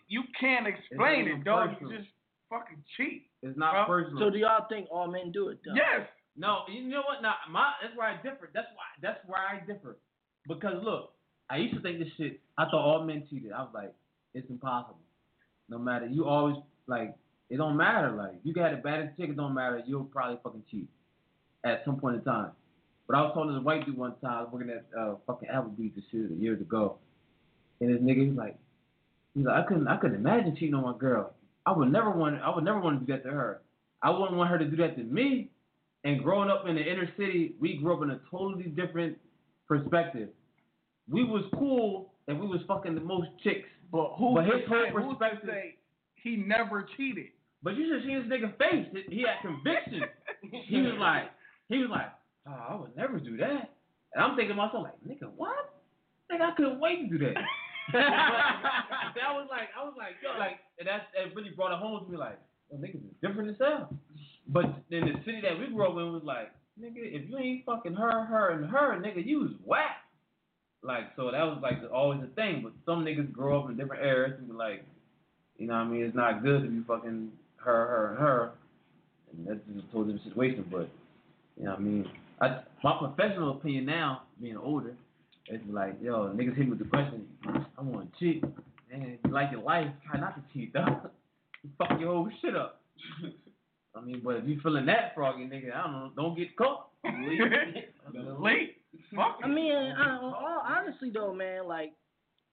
you 0.08 0.24
can't 0.40 0.68
explain 0.68 1.26
even 1.26 1.42
it, 1.42 1.44
dog. 1.44 1.72
personal. 1.74 1.92
You 1.92 1.98
just 1.98 2.10
fucking 2.50 2.84
cheat. 2.98 3.26
It's 3.42 3.58
not 3.58 3.74
Huh? 3.74 3.86
personal. 3.88 4.20
so 4.20 4.30
do 4.30 4.38
y'all 4.38 4.68
think 4.70 4.88
all 4.92 5.08
men 5.10 5.32
do 5.32 5.50
it? 5.50 5.60
Though? 5.66 5.74
Yes. 5.74 6.08
No, 6.36 6.64
you 6.70 6.88
know 6.88 7.02
what? 7.02 7.22
Now 7.22 7.36
my 7.50 7.74
that's 7.82 7.96
where 7.98 8.08
I 8.08 8.22
differ. 8.22 8.50
That's 8.54 8.68
why 8.76 8.86
that's 9.02 9.20
where 9.26 9.42
I 9.42 9.66
differ. 9.66 9.98
Because 10.48 10.84
look, 10.84 11.14
I 11.50 11.58
used 11.58 11.74
to 11.76 11.82
think 11.82 12.00
this 12.00 12.10
shit. 12.18 12.40
I 12.58 12.66
thought 12.66 12.82
all 12.86 13.04
men 13.04 13.26
cheated. 13.30 13.52
I 13.52 13.62
was 13.62 13.72
like, 13.74 13.94
it's 14.34 14.50
impossible. 14.50 15.00
No 15.70 15.78
matter 15.78 16.06
you 16.06 16.26
always 16.26 16.58
like 16.88 17.16
it 17.54 17.58
don't 17.58 17.78
matter. 17.78 18.10
Like 18.12 18.34
you 18.44 18.52
got 18.54 18.74
a 18.74 18.78
baddest 18.78 19.16
chick, 19.18 19.30
it 19.30 19.38
don't 19.38 19.54
matter. 19.54 19.82
You'll 19.86 20.06
probably 20.06 20.40
fucking 20.44 20.64
cheat 20.72 20.88
at 21.64 21.84
some 21.86 21.98
point 22.00 22.16
in 22.16 22.24
time. 22.24 22.52
But 23.08 23.18
I 23.18 23.22
was 23.22 23.32
talking 23.34 23.50
to 23.52 23.56
this 23.60 23.64
white 23.64 23.86
dude 23.86 23.98
one 23.98 24.16
time. 24.24 24.32
I 24.32 24.42
was 24.42 24.50
working 24.52 24.70
at 24.72 24.86
uh, 25.00 25.16
fucking 25.28 25.50
Applebee's 25.50 25.94
and 25.96 26.04
shit 26.12 26.32
years 26.40 26.60
ago, 26.62 26.98
and 27.80 27.94
this 27.94 28.02
nigga 28.02 28.28
he's 28.30 28.38
like, 28.38 28.58
he's 29.36 29.46
like, 29.46 29.64
I 29.64 29.68
couldn't 29.68 29.88
I 29.88 29.98
couldn't 29.98 30.16
imagine 30.18 30.56
cheating 30.56 30.74
on 30.74 30.84
my 30.84 30.98
girl. 30.98 31.34
I 31.66 31.72
would 31.74 31.92
never 31.92 32.10
want 32.10 32.42
I 32.42 32.54
would 32.54 32.64
never 32.64 32.80
want 32.80 33.00
to 33.00 33.06
do 33.06 33.14
that 33.14 33.24
to 33.30 33.32
her. 33.34 33.62
I 34.02 34.10
wouldn't 34.10 34.36
want 34.36 34.50
her 34.50 34.58
to 34.58 34.66
do 34.66 34.76
that 34.78 34.98
to 34.98 35.04
me. 35.04 35.50
And 36.06 36.22
growing 36.22 36.50
up 36.50 36.68
in 36.68 36.76
the 36.76 36.82
inner 36.82 37.08
city, 37.18 37.56
we 37.62 37.78
grew 37.78 37.96
up 37.96 38.04
in 38.04 38.10
a 38.10 38.20
totally 38.30 38.64
different 38.66 39.18
perspective. 39.68 40.30
We 41.10 41.24
was 41.24 41.44
cool 41.54 42.12
and 42.28 42.40
we 42.40 42.48
was 42.48 42.60
fucking 42.68 42.96
the 42.96 43.02
most 43.02 43.30
chicks. 43.44 43.70
But 43.92 44.14
who 44.18 44.34
But 44.36 44.46
his 44.46 44.54
whole 44.68 44.84
say, 44.86 44.92
who's 44.92 45.04
to 45.04 45.08
perspective- 45.20 45.50
say 45.50 45.76
he 46.16 46.36
never 46.36 46.86
cheated? 46.98 47.28
But 47.64 47.76
you 47.76 47.88
should 47.88 48.04
see 48.06 48.14
his 48.14 48.26
nigga 48.26 48.52
face. 48.58 48.88
He 49.10 49.24
had 49.24 49.42
conviction. 49.42 50.04
he 50.68 50.82
was 50.82 51.00
like, 51.00 51.32
he 51.70 51.78
was 51.78 51.90
like, 51.90 52.12
oh, 52.48 52.66
I 52.70 52.76
would 52.76 52.96
never 52.96 53.20
do 53.20 53.38
that. 53.38 53.72
And 54.14 54.24
I'm 54.24 54.36
thinking 54.36 54.56
to 54.56 54.62
myself, 54.62 54.84
like, 54.84 55.00
nigga, 55.08 55.32
what? 55.36 55.80
Nigga, 56.32 56.52
I 56.52 56.56
couldn't 56.56 56.80
wait 56.80 57.10
to 57.10 57.18
do 57.18 57.26
that. 57.26 57.36
that 57.94 59.32
was 59.32 59.48
like, 59.50 59.72
I 59.80 59.84
was 59.84 59.96
like, 59.98 60.20
yo, 60.22 60.38
like, 60.38 60.60
and 60.78 60.88
that's 60.88 61.06
that 61.16 61.36
really 61.36 61.52
brought 61.56 61.74
it 61.74 61.80
home 61.80 62.04
to 62.04 62.12
me, 62.12 62.18
like, 62.18 62.38
yo, 62.70 62.78
niggas 62.78 62.96
is 62.96 63.16
different 63.22 63.50
as 63.50 63.56
hell. 63.60 63.90
But 64.48 64.66
in 64.92 65.08
the 65.08 65.16
city 65.26 65.40
that 65.42 65.58
we 65.58 65.74
grew 65.74 65.88
up 65.88 65.98
in 65.98 66.12
was 66.12 66.24
like, 66.24 66.52
nigga, 66.80 67.00
if 67.00 67.30
you 67.30 67.38
ain't 67.38 67.66
fucking 67.66 67.96
her, 67.96 68.26
her, 68.26 68.52
and 68.52 68.70
her, 68.70 69.00
nigga, 69.00 69.26
you 69.26 69.40
was 69.40 69.52
whack. 69.66 70.04
Like 70.84 71.16
so 71.16 71.32
that 71.32 71.44
was 71.44 71.60
like 71.64 71.80
always 71.94 72.20
a 72.22 72.36
thing. 72.36 72.62
But 72.62 72.74
some 72.86 73.06
niggas 73.06 73.32
grow 73.32 73.64
up 73.64 73.70
in 73.70 73.78
different 73.78 74.04
eras 74.04 74.34
and 74.38 74.48
be 74.48 74.54
like, 74.54 74.84
you 75.58 75.68
know 75.68 75.76
what 75.76 75.80
I 75.80 75.88
mean? 75.88 76.04
It's 76.04 76.16
not 76.16 76.44
good 76.44 76.64
to 76.64 76.68
be 76.68 76.84
fucking 76.86 77.32
her, 77.64 77.88
her, 77.88 78.16
her. 78.20 78.52
And 79.32 79.48
that's 79.48 79.60
just 79.68 79.88
a 79.88 79.92
totally 79.92 80.14
different 80.14 80.34
situation. 80.34 80.66
But 80.72 80.90
you 81.58 81.66
know 81.66 81.72
what 81.72 81.80
I 81.80 81.84
mean? 81.84 82.06
I, 82.42 82.60
my 82.84 82.98
professional 83.00 83.52
opinion 83.52 83.86
now, 83.86 84.24
being 84.42 84.58
older, 84.58 84.96
is 85.50 85.62
like, 85.70 85.98
yo, 86.02 86.34
niggas 86.36 86.56
hit 86.56 86.66
me 86.66 86.70
with 86.72 86.80
the 86.80 86.86
question, 86.86 87.26
I 87.46 87.82
want 87.82 88.12
to 88.12 88.20
cheat. 88.20 88.44
and 88.92 89.04
if 89.04 89.20
you 89.26 89.32
like 89.32 89.52
your 89.52 89.62
life, 89.62 89.88
try 90.10 90.20
not 90.20 90.36
to 90.36 90.42
cheat, 90.54 90.74
though. 90.74 91.10
fuck 91.78 92.00
your 92.00 92.14
whole 92.14 92.30
shit 92.42 92.56
up. 92.56 92.82
I 93.96 94.02
mean, 94.02 94.22
but 94.24 94.38
if 94.38 94.48
you 94.48 94.60
feeling 94.62 94.88
that 94.88 95.14
froggy, 95.14 95.44
nigga, 95.44 95.76
I 95.76 95.84
don't 95.84 95.92
know, 95.94 96.12
don't 96.16 96.38
get 96.38 96.56
caught. 96.58 96.90
Late. 98.40 98.78
Fuck 99.16 99.40
I 99.44 99.48
mean, 99.48 99.74
I, 99.74 100.18
um, 100.18 100.24
all, 100.24 100.64
honestly 100.66 101.12
though, 101.14 101.34
man, 101.34 101.68
like 101.68 101.94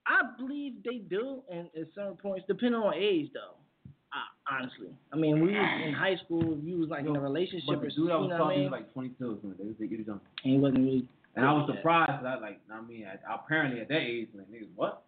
I 0.07 0.23
believe 0.39 0.83
they 0.85 0.99
do, 0.99 1.43
and 1.51 1.69
at 1.79 1.89
certain 1.95 2.17
points, 2.17 2.45
depending 2.49 2.81
on 2.81 2.95
age 2.95 3.31
though. 3.33 3.60
Honestly, 4.51 4.89
I 5.13 5.17
mean, 5.17 5.41
we 5.41 5.53
was 5.53 5.83
in 5.87 5.93
high 5.95 6.17
school. 6.25 6.59
You 6.65 6.79
was 6.79 6.89
like 6.89 7.07
in 7.07 7.15
a 7.15 7.21
relationship 7.21 7.67
But 7.69 7.85
or 7.87 7.91
something. 7.91 8.05
dude 8.05 8.11
I 8.11 8.15
You 8.17 8.21
was 8.23 8.29
know 8.31 8.35
what 8.35 8.35
I 8.35 8.39
talking 8.39 8.59
mean? 8.61 8.71
to 8.71 8.77
like 8.77 8.93
22 8.93 9.25
or 9.25 9.37
something. 9.41 9.55
They 9.59 9.65
was, 9.65 9.77
was 9.79 10.07
young. 10.07 10.21
and 10.45 10.53
he 10.55 10.59
wasn't 10.59 10.85
really. 10.85 11.09
And 11.37 11.45
I 11.47 11.53
was 11.53 11.71
surprised 11.73 12.11
because 12.19 12.27
I 12.27 12.43
like, 12.43 12.61
I 12.73 12.81
mean, 12.83 13.07
I, 13.07 13.15
apparently 13.33 13.81
at 13.81 13.89
that 13.89 14.01
age, 14.03 14.29
like 14.35 14.51
niggas, 14.51 14.67
what? 14.75 15.03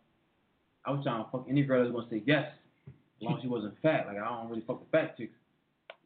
I 0.86 0.90
was 0.92 1.02
trying 1.02 1.24
to 1.24 1.30
fuck 1.30 1.46
any 1.50 1.62
girl 1.62 1.82
that's 1.82 1.92
gonna 1.94 2.06
say 2.10 2.22
yes, 2.26 2.46
as 2.86 2.92
long 3.22 3.36
as 3.36 3.42
she 3.42 3.48
wasn't 3.48 3.74
fat. 3.82 4.06
Like 4.06 4.18
I 4.18 4.24
don't 4.28 4.48
really 4.48 4.62
fuck 4.66 4.78
the 4.80 4.90
fat 4.96 5.16
chicks. 5.16 5.34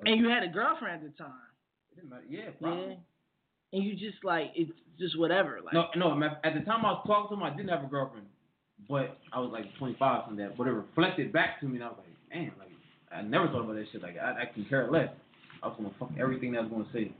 And 0.05 0.18
you 0.20 0.29
had 0.29 0.42
a 0.42 0.49
girlfriend 0.49 0.94
at 0.94 1.03
the 1.05 1.16
time. 1.22 1.33
It 1.92 1.96
didn't 1.96 2.11
matter. 2.11 2.25
Yeah, 2.29 2.51
Yeah. 2.61 2.94
And 3.72 3.83
you 3.85 3.92
just 3.94 4.22
like 4.25 4.53
it's 4.55 4.70
just 4.99 5.18
whatever. 5.18 5.61
Like 5.64 5.75
No, 5.75 5.88
no. 5.96 6.12
At 6.44 6.55
the 6.55 6.61
time 6.61 6.85
I 6.87 6.92
was 6.92 7.05
talking 7.07 7.37
to 7.37 7.42
him, 7.42 7.42
I 7.42 7.55
didn't 7.55 7.68
have 7.68 7.85
a 7.85 7.88
girlfriend, 7.88 8.27
but 8.88 9.18
I 9.33 9.40
was 9.40 9.51
like 9.53 9.64
25 9.79 10.25
from 10.25 10.37
that. 10.37 10.57
But 10.57 10.66
it 10.68 10.72
reflected 10.72 11.33
back 11.33 11.61
to 11.61 11.66
me, 11.66 11.77
and 11.77 11.85
I 11.85 11.88
was 11.88 11.99
like, 11.99 12.09
man, 12.38 12.53
like 12.59 12.66
I 13.17 13.23
never 13.23 13.49
thought 13.49 13.65
about 13.65 13.77
that 13.77 13.87
shit. 13.93 14.03
Like 14.03 14.17
I, 14.19 14.43
I 14.43 14.45
can 14.53 14.65
care 14.67 14.91
less. 14.91 15.09
I 15.63 15.69
was 15.69 15.77
gonna 15.79 15.95
fuck 15.99 16.11
everything 16.19 16.53
that 16.53 16.59
I 16.59 16.63
was 16.63 16.71
gonna 16.71 16.89
say. 16.93 17.13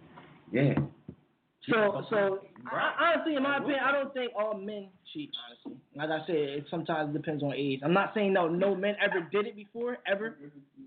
Yeah. 0.53 0.75
So, 1.69 2.05
so 2.11 2.39
I, 2.71 3.15
honestly, 3.15 3.35
in 3.35 3.43
my 3.43 3.57
opinion, 3.57 3.81
I 3.85 3.91
don't 3.91 4.15
think 4.15 4.33
all 4.39 4.57
men 4.57 4.89
cheat. 5.13 5.31
Honestly, 5.49 5.81
like 5.97 6.11
I 6.11 6.25
said, 6.27 6.37
it 6.37 6.65
sometimes 6.71 7.13
depends 7.13 7.43
on 7.43 7.55
age. 7.55 7.81
I'm 7.83 7.93
not 7.93 8.13
saying 8.15 8.33
no, 8.33 8.49
no 8.49 8.75
men 8.75 8.95
ever 9.03 9.27
did 9.33 9.47
it 9.47 9.57
before, 9.57 9.99
ever. 10.07 10.37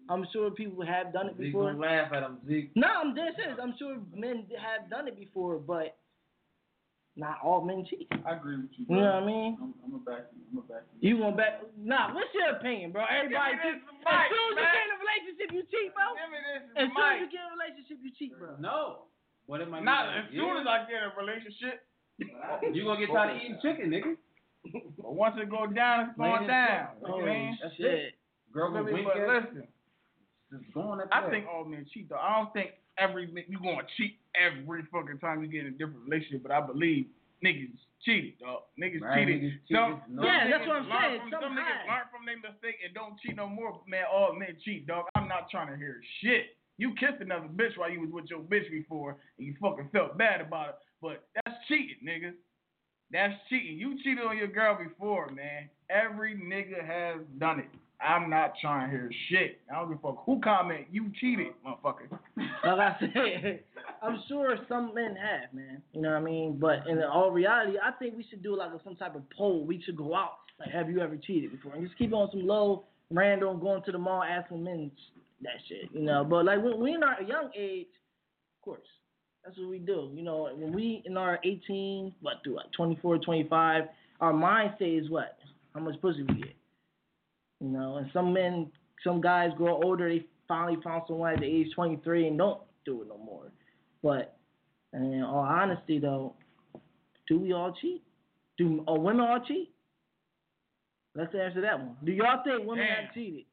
I'm 0.09 0.25
sure 0.31 0.51
people 0.51 0.85
have 0.85 1.11
done 1.11 1.27
it 1.27 1.37
before. 1.37 1.73
gonna 1.73 1.79
laugh 1.79 2.13
at 2.13 2.23
him, 2.23 2.37
Zeke. 2.47 2.71
No, 2.75 2.87
I'm 2.87 3.13
dead 3.13 3.33
serious. 3.35 3.57
I'm 3.61 3.73
sure 3.77 3.97
men 4.15 4.45
have 4.57 4.89
done 4.89 5.07
it 5.07 5.17
before, 5.17 5.57
but 5.57 5.97
not 7.19 7.43
all 7.43 7.59
men 7.61 7.83
cheat. 7.83 8.07
I 8.25 8.39
agree 8.39 8.55
with 8.57 8.71
you. 8.79 8.87
You 8.87 8.95
know 9.03 9.19
what 9.19 9.23
I 9.23 9.25
mean? 9.27 9.51
I'm, 9.59 9.73
I'm 9.83 9.93
a 9.95 10.01
back 10.07 10.31
you. 10.31 10.39
I'm 10.49 10.57
a 10.57 10.65
back 10.65 10.83
you. 10.95 10.97
You 11.03 11.13
want 11.19 11.35
back? 11.35 11.59
Nah, 11.75 12.15
what's 12.15 12.31
your 12.33 12.55
opinion, 12.55 12.95
bro? 12.95 13.03
Everybody 13.03 13.59
Give 13.59 13.75
me 13.75 13.83
cheat. 13.83 14.07
As 14.07 14.15
mic, 14.15 14.27
soon 14.31 14.47
as 14.47 14.55
you 14.55 14.63
man. 14.63 14.71
get 14.71 14.83
in 14.87 14.91
a 14.95 14.99
relationship, 15.03 15.47
you 15.51 15.61
cheat, 15.67 15.89
bro. 15.93 16.07
Give 16.15 16.31
me 16.31 16.39
this 16.47 16.61
As 16.79 16.87
soon 16.95 17.03
as 17.11 17.19
you 17.19 17.27
get 17.29 17.41
in 17.43 17.49
a 17.51 17.55
relationship, 17.59 17.97
you 17.99 18.11
cheat, 18.15 18.33
bro. 18.39 18.49
No. 18.63 19.11
What 19.51 19.59
am 19.61 19.73
I? 19.75 19.79
Not 19.83 20.03
as 20.15 20.25
soon 20.31 20.55
as 20.61 20.65
I 20.65 20.87
get 20.87 21.03
in 21.03 21.11
a 21.11 21.15
relationship. 21.19 21.75
You 22.75 22.83
gonna 22.83 22.99
get 22.99 23.11
tired 23.15 23.35
of 23.35 23.41
eating 23.41 23.59
chicken, 23.63 23.87
nigga? 23.91 24.15
But 24.99 25.15
once 25.15 25.35
it 25.39 25.49
go 25.49 25.65
down, 25.67 26.09
it's 26.11 26.17
going 26.19 26.45
down. 26.47 26.99
front. 26.99 27.01
You 27.01 27.07
know 27.07 27.17
what 27.23 27.29
I? 27.31 27.55
That's 27.63 27.75
shit. 27.79 27.85
it. 27.85 28.13
Girl 28.51 28.71
gonna 28.71 28.83
But 28.83 28.93
wink 28.93 29.07
but 29.07 29.15
listen, 29.23 29.63
just 30.51 30.73
going 30.73 30.99
at 30.99 31.07
I 31.13 31.21
that. 31.21 31.29
think 31.31 31.45
all 31.47 31.63
men 31.63 31.85
cheat 31.93 32.09
though. 32.09 32.19
I 32.19 32.35
don't 32.37 32.51
think 32.53 32.71
every 32.99 33.29
you 33.47 33.59
gonna 33.59 33.87
cheat 33.97 34.17
every 34.35 34.83
fucking 34.91 35.19
time 35.19 35.41
you 35.41 35.47
get 35.47 35.61
in 35.65 35.67
a 35.67 35.77
different 35.77 36.03
relationship, 36.07 36.43
but 36.43 36.51
I 36.51 36.61
believe 36.61 37.05
niggas 37.43 37.71
cheated, 38.03 38.39
dog. 38.39 38.63
Niggas 38.79 39.01
Right, 39.01 39.25
cheated. 39.27 39.41
niggas 39.41 39.59
Some, 39.71 40.01
cheated. 40.01 40.15
No. 40.15 40.23
Yeah, 40.23 40.49
that's 40.49 40.67
what 40.67 40.75
I'm 40.77 40.89
saying. 40.89 41.21
From, 41.21 41.31
Some 41.31 41.41
some 41.41 41.55
niggas 41.57 41.87
learn 41.87 42.05
from 42.11 42.25
their 42.25 42.37
mistake 42.37 42.75
and 42.85 42.93
don't 42.93 43.19
cheat 43.19 43.35
no 43.35 43.47
more. 43.47 43.81
Man, 43.87 44.03
all 44.11 44.33
men 44.33 44.55
cheat, 44.63 44.87
dog. 44.87 45.05
I'm 45.15 45.27
not 45.27 45.49
trying 45.49 45.67
to 45.71 45.77
hear 45.77 46.01
shit. 46.21 46.55
You 46.77 46.93
kissed 46.95 47.19
another 47.19 47.47
bitch 47.47 47.75
while 47.77 47.89
you 47.89 47.99
was 48.01 48.09
with 48.11 48.29
your 48.29 48.39
bitch 48.39 48.69
before, 48.71 49.17
and 49.37 49.47
you 49.47 49.55
fucking 49.59 49.89
felt 49.91 50.17
bad 50.17 50.39
about 50.39 50.69
it. 50.69 50.75
But 51.01 51.27
that's 51.35 51.57
cheating, 51.67 51.97
nigga. 52.05 52.33
That's 53.11 53.33
cheating. 53.49 53.77
You 53.77 53.97
cheated 54.03 54.23
on 54.23 54.37
your 54.37 54.47
girl 54.47 54.77
before, 54.81 55.29
man. 55.31 55.69
Every 55.89 56.35
nigga 56.35 56.85
has 56.85 57.19
done 57.39 57.59
it. 57.59 57.69
I'm 58.01 58.29
not 58.29 58.53
trying 58.61 58.89
to 58.89 58.95
hear 58.95 59.11
shit. 59.29 59.59
I 59.69 59.79
don't 59.79 59.89
give 59.89 59.99
a 59.99 60.01
fuck 60.01 60.23
who 60.25 60.39
comment. 60.41 60.87
You 60.91 61.11
cheated, 61.19 61.47
motherfucker. 61.65 62.09
Like 62.37 62.79
I 62.79 62.95
said, 62.99 63.59
I'm 64.01 64.21
sure 64.27 64.57
some 64.69 64.93
men 64.93 65.15
have, 65.15 65.53
man. 65.53 65.81
You 65.93 66.01
know 66.01 66.11
what 66.11 66.17
I 66.17 66.21
mean? 66.21 66.57
But 66.59 66.87
in 66.87 67.01
all 67.03 67.31
reality, 67.31 67.77
I 67.83 67.91
think 67.91 68.15
we 68.15 68.25
should 68.29 68.41
do 68.41 68.55
like 68.55 68.71
some 68.83 68.95
type 68.95 69.15
of 69.15 69.23
poll. 69.37 69.65
We 69.65 69.81
should 69.85 69.97
go 69.97 70.15
out. 70.15 70.37
Like, 70.59 70.69
have 70.69 70.89
you 70.89 70.99
ever 71.01 71.17
cheated 71.17 71.51
before? 71.51 71.73
And 71.73 71.85
just 71.85 71.97
keep 71.97 72.13
on 72.13 72.29
some 72.31 72.45
low 72.45 72.85
random 73.11 73.59
going 73.59 73.83
to 73.83 73.91
the 73.91 73.97
mall 73.97 74.23
asking 74.23 74.63
men 74.63 74.91
that 75.41 75.53
shit. 75.67 75.89
You 75.93 76.01
know, 76.01 76.23
but 76.23 76.45
like 76.45 76.63
when 76.63 76.79
we 76.79 76.93
in 76.93 77.03
our 77.03 77.21
young 77.21 77.49
age, 77.57 77.87
of 78.59 78.65
course, 78.65 78.87
that's 79.43 79.57
what 79.57 79.69
we 79.69 79.79
do. 79.79 80.11
You 80.13 80.23
know, 80.23 80.49
when 80.53 80.73
we 80.73 81.01
in 81.05 81.17
our 81.17 81.39
18, 81.43 82.13
what 82.21 82.43
do 82.43 82.55
like 82.55 82.71
24, 82.75 83.19
25, 83.19 83.83
our 84.21 84.33
mindset 84.33 85.01
is 85.01 85.09
what? 85.09 85.37
How 85.73 85.79
much 85.79 85.99
pussy 86.01 86.23
we 86.23 86.35
get. 86.35 86.55
You 87.59 87.67
know, 87.67 87.97
and 87.97 88.09
some 88.13 88.33
men, 88.33 88.71
some 89.03 89.19
guys 89.21 89.51
grow 89.57 89.81
older. 89.83 90.09
They 90.09 90.25
finally 90.47 90.77
found 90.83 91.03
someone 91.07 91.33
at 91.33 91.39
the 91.41 91.45
age 91.45 91.67
23 91.75 92.27
and 92.27 92.37
don't 92.37 92.61
do 92.85 93.01
it 93.01 93.07
no 93.09 93.17
more. 93.17 93.51
But 94.01 94.37
in 94.93 95.21
all 95.23 95.39
honesty, 95.39 95.99
though, 95.99 96.35
do 97.27 97.39
we 97.39 97.53
all 97.53 97.75
cheat? 97.81 98.01
Do 98.57 98.83
uh, 98.87 98.93
women 98.93 99.21
all 99.21 99.39
cheat? 99.45 99.71
Let's 101.15 101.33
answer 101.35 101.61
that 101.61 101.79
one. 101.79 101.95
Do 102.03 102.11
y'all 102.11 102.41
think 102.43 102.67
women 102.67 102.85
Damn. 102.85 103.05
have 103.05 103.13
cheated? 103.13 103.45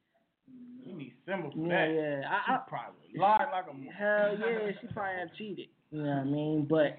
You 0.84 0.94
need 0.96 1.12
symbols 1.26 1.52
for 1.54 1.66
Yeah, 1.66 1.86
that. 1.88 1.94
yeah. 1.94 2.28
I, 2.30 2.54
I, 2.54 2.58
probably 2.68 3.18
lied 3.18 3.48
like 3.50 3.64
a 3.66 3.92
hell 3.92 4.36
yeah, 4.38 4.70
she 4.80 4.86
probably 4.88 5.18
have 5.18 5.34
cheated. 5.36 5.66
You 5.90 6.02
know 6.02 6.08
what 6.10 6.18
I 6.18 6.24
mean? 6.24 6.66
But 6.68 6.96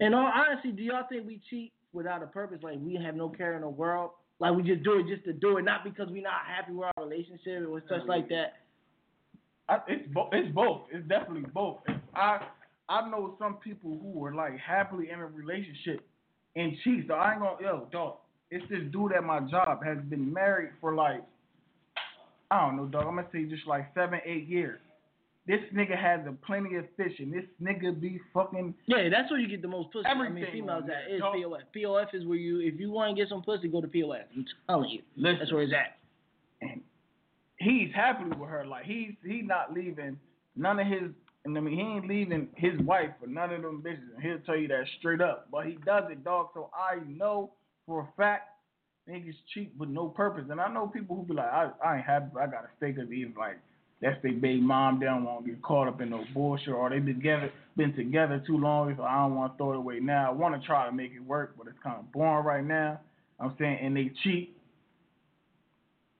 in 0.00 0.14
all 0.14 0.30
honesty, 0.34 0.72
do 0.72 0.82
y'all 0.82 1.04
think 1.08 1.26
we 1.26 1.40
cheat 1.48 1.72
without 1.92 2.22
a 2.22 2.26
purpose? 2.26 2.58
Like 2.62 2.78
we 2.80 2.94
have 3.04 3.14
no 3.14 3.28
care 3.28 3.54
in 3.54 3.60
the 3.62 3.68
world? 3.68 4.10
Like 4.40 4.54
we 4.56 4.62
just 4.62 4.82
do 4.82 4.98
it 4.98 5.06
just 5.06 5.24
to 5.24 5.32
do 5.32 5.58
it, 5.58 5.62
not 5.62 5.84
because 5.84 6.08
we're 6.10 6.22
not 6.22 6.42
happy 6.46 6.72
with 6.72 6.88
our 6.96 7.04
relationship 7.04 7.68
or 7.68 7.82
such 7.88 8.06
like 8.06 8.28
that? 8.28 8.54
I, 9.68 9.78
it's 9.88 10.12
both. 10.12 10.30
it's 10.32 10.52
both. 10.54 10.82
It's 10.90 11.06
definitely 11.08 11.48
both. 11.54 11.78
I 12.14 12.40
I 12.88 13.08
know 13.08 13.36
some 13.38 13.54
people 13.56 13.98
who 14.02 14.24
are 14.24 14.34
like 14.34 14.58
happily 14.58 15.10
in 15.10 15.20
a 15.20 15.26
relationship 15.26 16.04
and 16.56 16.76
cheat. 16.82 17.06
So 17.08 17.14
I 17.14 17.32
ain't 17.32 17.40
gonna 17.40 17.56
yo 17.60 17.88
dog. 17.92 18.16
It's 18.50 18.64
this 18.68 18.82
dude 18.92 19.12
at 19.12 19.24
my 19.24 19.40
job 19.40 19.82
has 19.84 19.98
been 20.10 20.32
married 20.32 20.70
for 20.80 20.94
like 20.94 21.22
I 22.50 22.60
don't 22.60 22.76
know 22.76 22.86
dog. 22.86 23.06
I'm 23.06 23.16
gonna 23.16 23.28
say 23.32 23.44
just 23.44 23.66
like 23.66 23.86
seven 23.94 24.20
eight 24.26 24.48
years. 24.48 24.80
This 25.46 25.60
nigga 25.74 25.98
has 26.00 26.20
a 26.26 26.32
plenty 26.46 26.76
of 26.76 26.84
fish 26.96 27.12
and 27.18 27.32
this 27.32 27.44
nigga 27.60 27.98
be 28.00 28.20
fucking 28.32 28.74
Yeah, 28.86 29.08
that's 29.10 29.28
where 29.30 29.40
you 29.40 29.48
get 29.48 29.60
the 29.60 29.68
most 29.68 29.92
pussy. 29.92 30.06
I 30.06 30.14
mean, 30.14 30.46
females 30.52 30.84
at 30.84 31.12
is. 31.12 31.20
POF. 31.20 31.62
POF 31.76 32.14
is 32.14 32.24
where 32.24 32.38
you, 32.38 32.60
if 32.60 32.78
you 32.78 32.92
want 32.92 33.16
to 33.16 33.20
get 33.20 33.28
some 33.28 33.42
pussy, 33.42 33.68
go 33.68 33.80
to 33.80 33.88
POF. 33.88 34.22
I'm 34.36 34.46
telling 34.68 34.90
you, 34.90 35.02
listen. 35.16 35.38
that's 35.40 35.52
where 35.52 35.62
it's 35.62 35.72
at. 35.72 35.98
and 36.60 36.80
he's 37.58 37.92
happy 37.92 38.24
with 38.24 38.48
her. 38.48 38.64
Like 38.64 38.84
he's 38.84 39.14
he's 39.24 39.44
not 39.44 39.72
leaving 39.72 40.18
none 40.54 40.78
of 40.78 40.86
his. 40.86 41.10
And 41.44 41.58
I 41.58 41.60
mean, 41.60 41.74
he 41.74 41.80
ain't 41.80 42.06
leaving 42.06 42.48
his 42.54 42.78
wife 42.82 43.10
for 43.20 43.26
none 43.26 43.52
of 43.52 43.62
them 43.62 43.82
bitches. 43.84 44.14
And 44.14 44.22
he'll 44.22 44.38
tell 44.46 44.56
you 44.56 44.68
that 44.68 44.84
straight 45.00 45.20
up. 45.20 45.48
But 45.50 45.66
he 45.66 45.76
does 45.84 46.04
it, 46.08 46.22
dog. 46.22 46.50
So 46.54 46.70
I 46.72 47.00
know 47.04 47.50
for 47.84 48.02
a 48.02 48.08
fact 48.16 48.48
niggas 49.10 49.34
cheat 49.52 49.72
with 49.76 49.88
no 49.88 50.08
purpose. 50.08 50.44
And 50.50 50.60
I 50.60 50.72
know 50.72 50.86
people 50.86 51.16
who 51.16 51.22
be 51.24 51.34
like, 51.34 51.50
I, 51.52 51.70
I 51.84 51.96
ain't 51.96 52.06
happy. 52.06 52.26
I 52.40 52.46
got 52.46 52.64
a 52.64 52.68
stay 52.76 52.92
because 52.92 53.10
either 53.10 53.32
like 53.36 53.58
that's 54.02 54.20
their 54.22 54.32
baby 54.32 54.60
mom. 54.60 54.98
They 54.98 55.06
don't 55.06 55.24
want 55.24 55.44
to 55.46 55.52
get 55.52 55.62
caught 55.62 55.86
up 55.88 56.00
in 56.00 56.10
no 56.10 56.24
bullshit, 56.34 56.74
or 56.74 56.90
they 56.90 56.98
been 56.98 57.14
together 57.16 57.52
been 57.76 57.94
together 57.94 58.42
too 58.46 58.58
long. 58.58 58.92
So 58.96 59.04
I 59.04 59.14
don't 59.16 59.36
want 59.36 59.52
to 59.52 59.56
throw 59.56 59.72
it 59.72 59.76
away 59.76 60.00
now. 60.00 60.28
I 60.28 60.34
want 60.34 60.60
to 60.60 60.66
try 60.66 60.84
to 60.86 60.92
make 60.92 61.12
it 61.14 61.20
work, 61.24 61.54
but 61.56 61.68
it's 61.68 61.78
kind 61.82 61.98
of 61.98 62.10
boring 62.12 62.44
right 62.44 62.64
now. 62.64 63.00
I'm 63.40 63.54
saying, 63.58 63.78
and 63.80 63.96
they 63.96 64.10
cheat. 64.22 64.56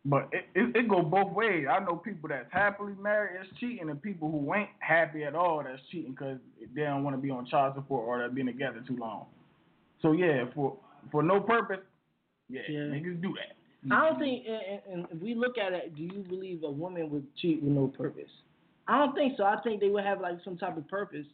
But 0.05 0.29
it, 0.33 0.47
it, 0.55 0.77
it 0.77 0.88
go 0.88 1.03
both 1.03 1.33
ways. 1.33 1.66
I 1.71 1.79
know 1.85 1.95
people 1.95 2.29
that's 2.29 2.51
happily 2.51 2.95
married 3.01 3.37
that's 3.38 3.61
cheating, 3.61 3.88
and 3.88 4.01
people 4.03 4.31
who 4.31 4.55
ain't 4.55 4.71
happy 4.81 5.23
at 5.25 5.35
all 5.35 5.62
that's 5.62 5.81
cheating 5.90 6.12
because 6.12 6.38
they 6.75 6.83
don't 6.83 7.05
want 7.05 7.14
to 7.14 7.23
be 7.23 7.31
on 7.31 7.47
child 7.47 7.75
support 7.77 8.05
or 8.07 8.18
they're 8.18 8.29
being 8.31 8.47
together 8.49 8.83
too 8.87 8.97
long. 8.97 9.27
So 10.01 10.12
yeah, 10.12 10.45
for 10.55 10.77
for 11.12 11.23
no 11.23 11.40
purpose, 11.40 11.81
yeah, 12.49 12.62
Yeah. 12.68 12.79
niggas 12.81 13.21
do 13.23 13.35
that. 13.35 13.57
I 13.90 14.01
don't 14.01 14.12
mm-hmm. 14.14 14.21
think, 14.21 14.45
and, 14.47 14.92
and 14.92 15.07
if 15.11 15.23
we 15.23 15.35
look 15.35 15.59
at 15.59 15.73
it, 15.73 15.95
do 15.97 16.03
you 16.03 16.25
believe 16.29 16.62
a 16.62 16.71
woman 16.71 17.11
would 17.11 17.27
cheat 17.37 17.62
with 17.62 17.73
no 17.73 17.88
purpose? 17.88 18.31
I 18.87 18.99
don't 18.99 19.14
think 19.14 19.35
so. 19.37 19.45
I 19.45 19.57
think 19.62 19.81
they 19.81 19.88
would 19.88 20.05
have 20.05 20.21
like 20.21 20.38
some 20.45 20.57
type 20.57 20.77
of 20.77 20.87
purpose 20.88 21.27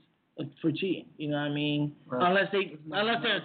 for 0.62 0.70
cheating. 0.70 1.06
You 1.16 1.30
know 1.30 1.37
what 1.37 1.50
I 1.50 1.54
mean? 1.54 1.94
Right. 2.06 2.26
Unless 2.26 2.52
they, 2.52 2.76
unless 2.90 3.22
they're 3.22 3.38
a. 3.38 3.44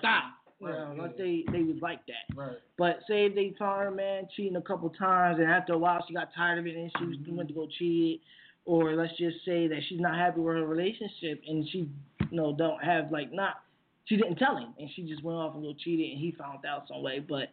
You 0.60 0.70
Right, 0.70 0.78
know, 0.78 0.92
unless 0.92 1.18
they 1.18 1.44
they 1.52 1.64
was 1.64 1.76
like 1.82 2.00
that. 2.08 2.36
Right. 2.38 2.58
But 2.78 3.00
say 3.10 3.26
if 3.26 3.36
they 3.36 3.54
found 3.60 3.82
her 3.82 3.92
man 3.92 4.30
cheating 4.34 4.56
a 4.56 4.62
couple 4.62 4.90
times, 4.92 5.40
and 5.40 5.50
after 5.50 5.74
a 5.74 5.78
while 5.78 6.06
she 6.08 6.14
got 6.14 6.30
tired 6.34 6.60
of 6.60 6.66
it 6.66 6.76
and 6.78 6.90
she 6.98 7.06
was 7.06 7.18
mm-hmm. 7.18 7.36
went 7.36 7.50
to 7.50 7.56
go 7.56 7.68
cheat, 7.80 8.22
or 8.64 8.94
let's 8.94 9.12
just 9.18 9.44
say 9.44 9.68
that 9.68 9.80
she's 9.90 10.00
not 10.00 10.16
happy 10.16 10.40
with 10.40 10.56
her 10.56 10.66
relationship 10.66 11.42
and 11.46 11.68
she, 11.70 11.90
you 12.30 12.38
know, 12.38 12.56
don't 12.56 12.82
have 12.82 13.12
like 13.12 13.34
not 13.34 13.56
she 14.06 14.16
didn't 14.16 14.36
tell 14.36 14.58
him, 14.58 14.74
and 14.78 14.90
she 14.96 15.04
just 15.04 15.24
went 15.24 15.38
off 15.38 15.54
and 15.56 15.64
go 15.64 15.74
cheated, 15.84 16.12
and 16.12 16.20
he 16.20 16.32
found 16.32 16.66
out 16.66 16.88
some 16.88 17.02
way. 17.02 17.20
But 17.20 17.50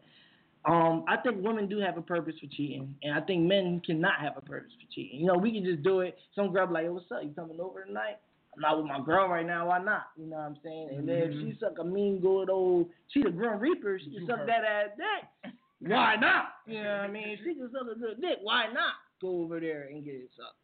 um, 0.66 1.04
I 1.08 1.16
think 1.16 1.42
women 1.42 1.68
do 1.68 1.78
have 1.78 1.96
a 1.96 2.02
purpose 2.02 2.34
for 2.40 2.46
cheating, 2.54 2.94
and 3.02 3.14
I 3.14 3.20
think 3.20 3.42
men 3.42 3.80
cannot 3.84 4.20
have 4.20 4.36
a 4.36 4.42
purpose 4.42 4.72
for 4.78 4.94
cheating. 4.94 5.20
You 5.20 5.26
know, 5.26 5.36
we 5.38 5.52
can 5.52 5.64
just 5.64 5.82
do 5.82 6.00
it. 6.00 6.16
Some 6.34 6.52
girl 6.52 6.66
be 6.66 6.74
like, 6.74 6.84
"Yo, 6.84 6.92
what's 6.92 7.10
up? 7.10 7.22
You 7.22 7.30
coming 7.30 7.60
over 7.60 7.84
tonight?" 7.84 8.18
I'm 8.54 8.60
not 8.60 8.78
with 8.78 8.86
my 8.86 9.00
girl 9.00 9.28
right 9.28 9.46
now. 9.46 9.68
Why 9.68 9.78
not? 9.78 10.08
You 10.16 10.26
know 10.26 10.36
what 10.36 10.42
I'm 10.42 10.56
saying? 10.62 10.88
And 10.96 11.08
then 11.08 11.16
if 11.16 11.32
she 11.32 11.58
suck 11.60 11.78
a 11.78 11.84
mean, 11.84 12.20
good 12.20 12.50
old, 12.50 12.88
she 13.08 13.22
the 13.22 13.30
Grim 13.30 13.60
Reaper. 13.60 13.98
She 13.98 14.10
can 14.10 14.26
suck 14.26 14.46
that 14.46 14.64
ass 14.64 14.90
dick. 14.96 15.52
Why 15.80 16.16
not? 16.16 16.46
You 16.66 16.82
know 16.82 16.90
what 16.90 17.00
I 17.00 17.08
mean? 17.10 17.28
If 17.28 17.40
she 17.44 17.54
can 17.54 17.70
suck 17.72 17.82
a 17.82 17.98
good 17.98 18.20
dick. 18.20 18.38
Why 18.42 18.66
not 18.66 18.94
go 19.20 19.42
over 19.42 19.60
there 19.60 19.88
and 19.90 20.04
get 20.04 20.14
it 20.14 20.30
sucked? 20.36 20.56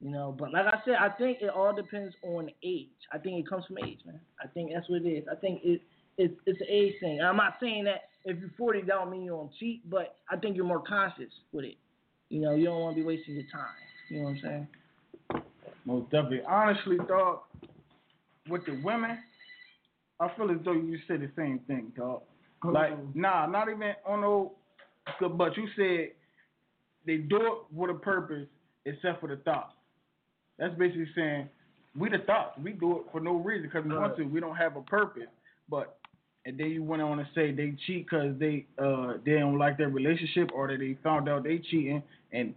You 0.00 0.10
know, 0.10 0.34
but 0.36 0.50
like 0.52 0.64
I 0.64 0.78
said, 0.84 0.94
I 0.98 1.10
think 1.10 1.38
it 1.42 1.50
all 1.50 1.74
depends 1.74 2.14
on 2.22 2.48
age. 2.64 2.88
I 3.12 3.18
think 3.18 3.38
it 3.38 3.48
comes 3.48 3.66
from 3.66 3.78
age, 3.84 3.98
man. 4.06 4.20
I 4.42 4.46
think 4.48 4.70
that's 4.72 4.88
what 4.88 5.02
it 5.02 5.08
is. 5.08 5.24
I 5.30 5.34
think 5.34 5.60
it 5.62 5.82
it's 6.20 6.34
it's 6.44 6.60
an 6.60 6.66
age 6.68 6.94
thing. 7.00 7.20
I'm 7.22 7.36
not 7.36 7.54
saying 7.60 7.84
that 7.84 8.10
if 8.24 8.38
you're 8.38 8.50
40, 8.58 8.82
that 8.82 8.88
don't 8.88 9.10
mean 9.10 9.22
you 9.22 9.30
don't 9.30 9.50
cheat, 9.58 9.88
but 9.88 10.16
I 10.30 10.36
think 10.36 10.54
you're 10.54 10.66
more 10.66 10.82
conscious 10.82 11.32
with 11.52 11.64
it. 11.64 11.76
You 12.28 12.40
know, 12.40 12.54
you 12.54 12.66
don't 12.66 12.80
want 12.80 12.94
to 12.96 13.00
be 13.00 13.06
wasting 13.06 13.34
your 13.34 13.44
time. 13.44 13.74
You 14.10 14.18
know 14.18 14.24
what 14.24 14.30
I'm 14.30 14.40
saying? 14.42 14.68
Most 15.86 16.10
definitely. 16.10 16.42
Honestly, 16.46 16.98
dog, 17.08 17.40
with 18.48 18.66
the 18.66 18.78
women, 18.84 19.18
I 20.20 20.28
feel 20.36 20.50
as 20.50 20.58
though 20.64 20.72
you 20.72 20.98
said 21.08 21.22
the 21.22 21.30
same 21.36 21.60
thing, 21.66 21.92
dog. 21.96 22.22
Oh. 22.62 22.68
Like, 22.68 22.92
nah, 23.14 23.46
not 23.46 23.68
even 23.70 23.94
on 24.06 24.20
no. 24.20 24.52
good, 25.18 25.38
But 25.38 25.56
you 25.56 25.66
said 25.74 26.10
they 27.06 27.16
do 27.16 27.36
it 27.36 27.74
with 27.74 27.90
a 27.90 27.94
purpose, 27.94 28.46
except 28.84 29.20
for 29.20 29.28
the 29.28 29.36
thoughts. 29.36 29.72
That's 30.58 30.74
basically 30.74 31.08
saying 31.16 31.48
we 31.98 32.10
the 32.10 32.18
thoughts. 32.26 32.58
We 32.62 32.72
do 32.72 32.98
it 32.98 33.02
for 33.10 33.20
no 33.20 33.36
reason 33.36 33.62
because 33.62 33.88
we 33.88 33.96
want 33.96 34.18
to. 34.18 34.24
We 34.24 34.40
don't 34.40 34.56
have 34.56 34.76
a 34.76 34.82
purpose. 34.82 35.28
But 35.70 35.96
and 36.46 36.58
then 36.58 36.70
you 36.70 36.82
went 36.82 37.02
on 37.02 37.18
to 37.18 37.28
say 37.34 37.52
they 37.52 37.74
cheat 37.86 38.06
because 38.08 38.38
they 38.38 38.66
uh 38.78 39.14
they 39.24 39.32
don't 39.32 39.58
like 39.58 39.76
their 39.76 39.88
relationship 39.88 40.50
or 40.54 40.68
that 40.68 40.78
they 40.78 40.96
found 41.02 41.28
out 41.28 41.44
they 41.44 41.58
cheating. 41.58 42.02
And 42.32 42.54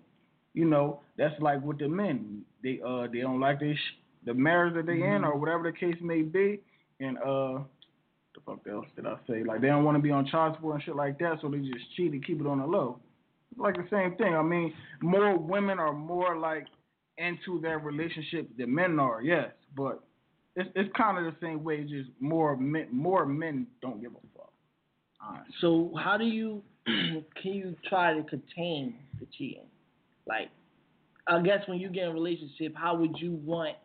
you 0.53 0.65
know 0.65 1.01
that's 1.17 1.39
like 1.41 1.61
with 1.61 1.79
the 1.79 1.89
men. 1.89 2.43
They 2.63 2.79
uh 2.85 3.07
they 3.11 3.19
don't 3.19 3.39
like 3.39 3.59
their 3.59 3.75
sh- 3.75 3.99
the 4.25 4.33
marriage 4.33 4.75
that 4.75 4.85
they 4.85 4.93
in 5.03 5.23
or 5.23 5.37
whatever 5.37 5.63
the 5.63 5.77
case 5.77 5.97
may 6.01 6.21
be. 6.21 6.61
And 6.99 7.17
uh 7.17 7.59
the 8.35 8.41
fuck 8.45 8.59
else 8.71 8.87
did 8.95 9.05
I 9.05 9.17
say? 9.27 9.43
Like 9.43 9.61
they 9.61 9.67
don't 9.67 9.83
want 9.83 9.97
to 9.97 10.01
be 10.01 10.11
on 10.11 10.25
child 10.27 10.55
support 10.55 10.75
and 10.75 10.83
shit 10.83 10.95
like 10.95 11.19
that 11.19 11.39
so 11.41 11.49
they 11.49 11.59
just 11.59 11.93
cheat 11.95 12.13
and 12.13 12.25
keep 12.25 12.39
it 12.39 12.47
on 12.47 12.59
the 12.59 12.65
low. 12.65 12.99
It's 13.51 13.59
like 13.59 13.75
the 13.75 13.87
same 13.91 14.15
thing. 14.15 14.33
I 14.33 14.41
mean 14.41 14.73
more 15.01 15.37
women 15.37 15.79
are 15.79 15.93
more 15.93 16.37
like 16.37 16.67
into 17.17 17.59
their 17.61 17.79
relationship 17.79 18.49
than 18.57 18.73
men 18.73 18.97
are 18.99 19.21
yes. 19.21 19.51
But 19.75 20.01
it's 20.55 20.69
it's 20.75 20.89
kind 20.95 21.17
of 21.17 21.25
the 21.25 21.39
same 21.41 21.63
way 21.63 21.81
just 21.83 22.09
more 22.19 22.55
men 22.55 22.87
more 22.91 23.25
men 23.25 23.67
don't 23.81 24.01
give 24.01 24.11
a 24.11 24.37
fuck. 24.37 24.51
Honestly. 25.21 25.53
So 25.61 25.91
how 25.97 26.17
do 26.17 26.25
you 26.25 26.61
can 26.85 27.23
you 27.53 27.75
try 27.87 28.13
to 28.13 28.23
contain 28.23 28.95
the 29.19 29.27
cheating? 29.37 29.65
Like, 30.27 30.49
I 31.27 31.41
guess 31.41 31.67
when 31.67 31.79
you 31.79 31.89
get 31.89 32.03
in 32.03 32.09
a 32.09 32.13
relationship, 32.13 32.73
how 32.75 32.95
would 32.95 33.17
you 33.17 33.31
want 33.43 33.75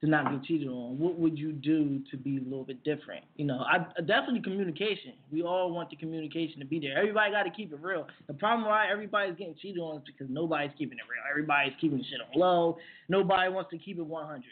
to 0.00 0.06
not 0.08 0.30
get 0.30 0.44
cheated 0.44 0.68
on? 0.68 0.98
What 0.98 1.18
would 1.18 1.38
you 1.38 1.52
do 1.52 2.00
to 2.10 2.16
be 2.16 2.38
a 2.38 2.40
little 2.40 2.64
bit 2.64 2.82
different? 2.84 3.24
You 3.36 3.46
know, 3.46 3.60
I 3.60 3.78
definitely 4.00 4.42
communication. 4.42 5.14
We 5.32 5.42
all 5.42 5.72
want 5.72 5.90
the 5.90 5.96
communication 5.96 6.58
to 6.60 6.66
be 6.66 6.80
there. 6.80 6.98
Everybody 6.98 7.32
got 7.32 7.44
to 7.44 7.50
keep 7.50 7.72
it 7.72 7.78
real. 7.80 8.06
The 8.26 8.34
problem 8.34 8.68
why 8.68 8.90
everybody's 8.90 9.36
getting 9.36 9.54
cheated 9.60 9.80
on 9.80 9.98
is 9.98 10.02
because 10.04 10.26
nobody's 10.28 10.72
keeping 10.76 10.98
it 10.98 11.04
real. 11.10 11.22
Everybody's 11.30 11.72
keeping 11.80 11.98
the 11.98 12.04
shit 12.04 12.20
on 12.20 12.38
low. 12.38 12.78
Nobody 13.08 13.48
wants 13.50 13.70
to 13.70 13.78
keep 13.78 13.98
it 13.98 14.06
100. 14.06 14.42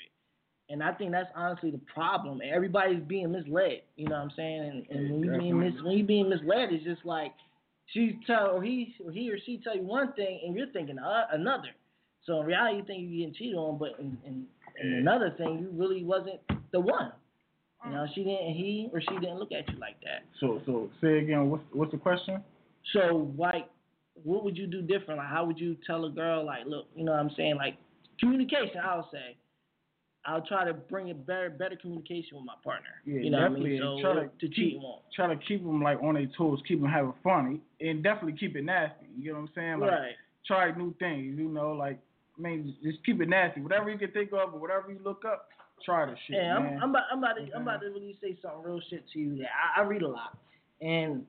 And 0.70 0.82
I 0.82 0.92
think 0.92 1.12
that's 1.12 1.28
honestly 1.36 1.70
the 1.70 1.80
problem. 1.92 2.40
Everybody's 2.42 3.02
being 3.02 3.32
misled. 3.32 3.82
You 3.96 4.08
know 4.08 4.16
what 4.16 4.22
I'm 4.22 4.32
saying? 4.34 4.84
And, 4.90 4.98
and 4.98 5.10
when 5.10 5.22
you 5.22 5.38
being 5.38 5.60
mis- 5.60 5.82
when 5.82 5.98
you 5.98 6.04
being 6.04 6.28
misled, 6.28 6.72
it's 6.72 6.84
just 6.84 7.04
like 7.04 7.32
she 7.92 8.18
tell 8.26 8.50
or 8.50 8.62
he 8.62 8.94
or 9.04 9.12
he 9.12 9.30
or 9.30 9.36
she 9.44 9.60
tell 9.62 9.76
you 9.76 9.82
one 9.82 10.12
thing 10.14 10.40
and 10.44 10.56
you're 10.56 10.68
thinking 10.68 10.98
uh, 10.98 11.26
another. 11.32 11.68
So 12.24 12.40
in 12.40 12.46
reality, 12.46 12.78
you 12.78 12.84
think 12.84 13.02
you're 13.02 13.18
getting 13.18 13.34
cheated 13.34 13.56
on, 13.56 13.78
but 13.78 13.98
in, 13.98 14.16
in, 14.24 14.46
in 14.82 14.94
another 14.94 15.34
thing, 15.36 15.58
you 15.58 15.70
really 15.78 16.02
wasn't 16.02 16.40
the 16.72 16.80
one. 16.80 17.12
You 17.84 17.90
know, 17.90 18.06
she 18.14 18.24
didn't. 18.24 18.54
He 18.54 18.88
or 18.94 19.02
she 19.02 19.14
didn't 19.20 19.38
look 19.38 19.52
at 19.52 19.70
you 19.70 19.78
like 19.78 20.00
that. 20.00 20.24
So 20.40 20.62
so 20.64 20.88
say 21.02 21.18
again. 21.18 21.50
What's 21.50 21.64
what's 21.72 21.92
the 21.92 21.98
question? 21.98 22.42
So 22.94 23.30
like, 23.36 23.68
what 24.22 24.42
would 24.44 24.56
you 24.56 24.66
do 24.66 24.80
different? 24.80 25.18
Like, 25.18 25.28
how 25.28 25.44
would 25.44 25.58
you 25.58 25.76
tell 25.86 26.06
a 26.06 26.10
girl 26.10 26.46
like, 26.46 26.64
look, 26.66 26.86
you 26.96 27.04
know 27.04 27.12
what 27.12 27.20
I'm 27.20 27.30
saying? 27.36 27.56
Like, 27.56 27.76
communication. 28.18 28.80
I'll 28.82 29.10
say. 29.12 29.36
I'll 30.26 30.42
try 30.46 30.64
to 30.64 30.72
bring 30.72 31.10
a 31.10 31.14
better 31.14 31.50
better 31.50 31.76
communication 31.76 32.36
with 32.36 32.46
my 32.46 32.54
partner. 32.62 32.88
Yeah, 33.04 33.20
you 33.20 33.30
know 33.30 33.38
what 33.38 33.44
I 33.44 33.48
definitely. 33.48 33.70
mean? 33.70 33.80
So 33.80 34.00
try 34.00 34.14
to, 34.14 34.28
to 34.28 34.48
cheat 34.48 34.72
keep, 34.72 34.80
won't. 34.80 35.02
try 35.14 35.26
to 35.34 35.40
keep 35.46 35.62
them 35.62 35.82
like 35.82 36.02
on 36.02 36.14
their 36.14 36.28
toes, 36.36 36.60
keep 36.66 36.80
them 36.80 36.90
having 36.90 37.14
fun, 37.22 37.60
and 37.80 38.02
definitely 38.02 38.38
keep 38.38 38.56
it 38.56 38.64
nasty. 38.64 39.06
You 39.18 39.32
know 39.32 39.40
what 39.40 39.48
I'm 39.48 39.54
saying? 39.54 39.80
Like 39.80 39.90
Right. 39.90 40.14
try 40.46 40.70
new 40.76 40.94
things. 40.98 41.38
You 41.38 41.48
know, 41.48 41.72
like 41.72 41.98
I 42.38 42.42
mean, 42.42 42.74
just 42.82 43.04
keep 43.04 43.20
it 43.20 43.28
nasty. 43.28 43.60
Whatever 43.60 43.90
you 43.90 43.98
can 43.98 44.10
think 44.12 44.30
of 44.32 44.54
or 44.54 44.60
whatever 44.60 44.90
you 44.90 44.98
look 45.04 45.24
up, 45.24 45.48
try 45.84 46.06
the 46.06 46.14
shit. 46.26 46.36
Yeah, 46.36 46.56
I'm. 46.56 46.82
I'm 46.82 46.90
about, 46.90 47.02
I'm 47.12 47.18
about 47.18 47.34
to, 47.34 47.52
I'm 47.54 47.62
about 47.62 47.80
to 47.82 47.88
really 47.88 48.16
say 48.20 48.36
something 48.42 48.62
real 48.62 48.80
shit 48.90 49.04
to 49.12 49.18
you. 49.18 49.36
That 49.38 49.48
I, 49.76 49.82
I 49.82 49.84
read 49.84 50.02
a 50.02 50.08
lot, 50.08 50.36
and 50.80 51.24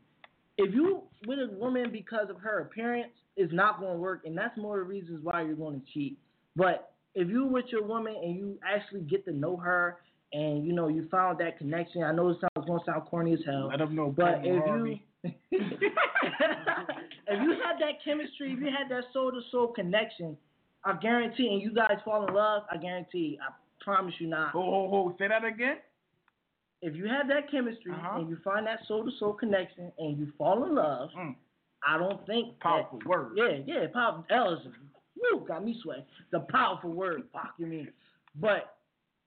if 0.57 0.73
you 0.73 1.03
with 1.27 1.39
a 1.39 1.53
woman 1.53 1.91
because 1.91 2.29
of 2.29 2.37
her 2.37 2.61
appearance, 2.61 3.11
it's 3.35 3.53
not 3.53 3.79
going 3.79 3.93
to 3.93 3.99
work, 3.99 4.21
and 4.25 4.37
that's 4.37 4.57
more 4.57 4.77
the 4.77 4.83
reasons 4.83 5.19
why 5.23 5.41
you're 5.41 5.55
going 5.55 5.79
to 5.81 5.85
cheat. 5.93 6.17
But 6.55 6.93
if 7.15 7.29
you 7.29 7.45
with 7.45 7.65
your 7.71 7.83
woman 7.83 8.15
and 8.21 8.35
you 8.35 8.59
actually 8.67 9.01
get 9.01 9.25
to 9.25 9.31
know 9.33 9.55
her, 9.57 9.97
and 10.33 10.65
you 10.65 10.73
know 10.73 10.87
you 10.89 11.07
found 11.09 11.39
that 11.39 11.57
connection, 11.57 12.03
I 12.03 12.11
know 12.11 12.29
it 12.29 12.37
sounds 12.41 12.67
to 12.67 12.79
sound 12.85 13.05
corny 13.05 13.33
as 13.33 13.39
hell, 13.45 13.67
Let 13.69 13.79
them 13.79 13.95
know. 13.95 14.09
but 14.15 14.41
if 14.43 14.63
Harvey. 14.65 15.03
you 15.23 15.31
if 15.51 17.41
you 17.43 17.51
had 17.63 17.77
that 17.79 18.03
chemistry, 18.03 18.53
if 18.53 18.59
you 18.59 18.65
had 18.67 18.89
that 18.89 19.05
soul 19.13 19.31
to 19.31 19.41
soul 19.51 19.67
connection, 19.67 20.37
I 20.83 20.93
guarantee, 20.97 21.47
and 21.47 21.61
you 21.61 21.73
guys 21.73 21.97
fall 22.03 22.27
in 22.27 22.33
love, 22.33 22.63
I 22.71 22.77
guarantee, 22.77 23.39
I 23.41 23.51
promise 23.83 24.13
you 24.19 24.27
not. 24.27 24.51
Ho 24.51 24.61
ho 24.61 24.87
ho! 24.89 25.15
Say 25.17 25.27
that 25.27 25.43
again. 25.43 25.77
If 26.81 26.95
you 26.95 27.07
have 27.07 27.27
that 27.29 27.49
chemistry 27.49 27.93
Uh-huh. 27.93 28.19
and 28.19 28.29
you 28.29 28.37
find 28.43 28.67
that 28.67 28.79
soul 28.87 29.03
to 29.05 29.11
soul 29.17 29.33
connection 29.33 29.91
and 29.97 30.17
you 30.17 30.31
fall 30.37 30.65
in 30.65 30.75
love, 30.75 31.09
Mm. 31.17 31.35
I 31.87 31.97
don't 31.97 32.25
think 32.25 32.59
Powerful 32.59 32.99
That, 32.99 33.07
word. 33.07 33.31
yeah, 33.35 33.59
yeah, 33.65 33.87
powerful. 33.93 34.25
Is 34.53 34.67
woo, 35.17 35.45
got 35.47 35.63
me 35.63 35.77
sweating. 35.81 36.05
The 36.31 36.39
powerful 36.51 36.91
word, 36.91 37.23
fuck 37.33 37.53
you 37.57 37.67
mean. 37.67 37.89
But 38.39 38.75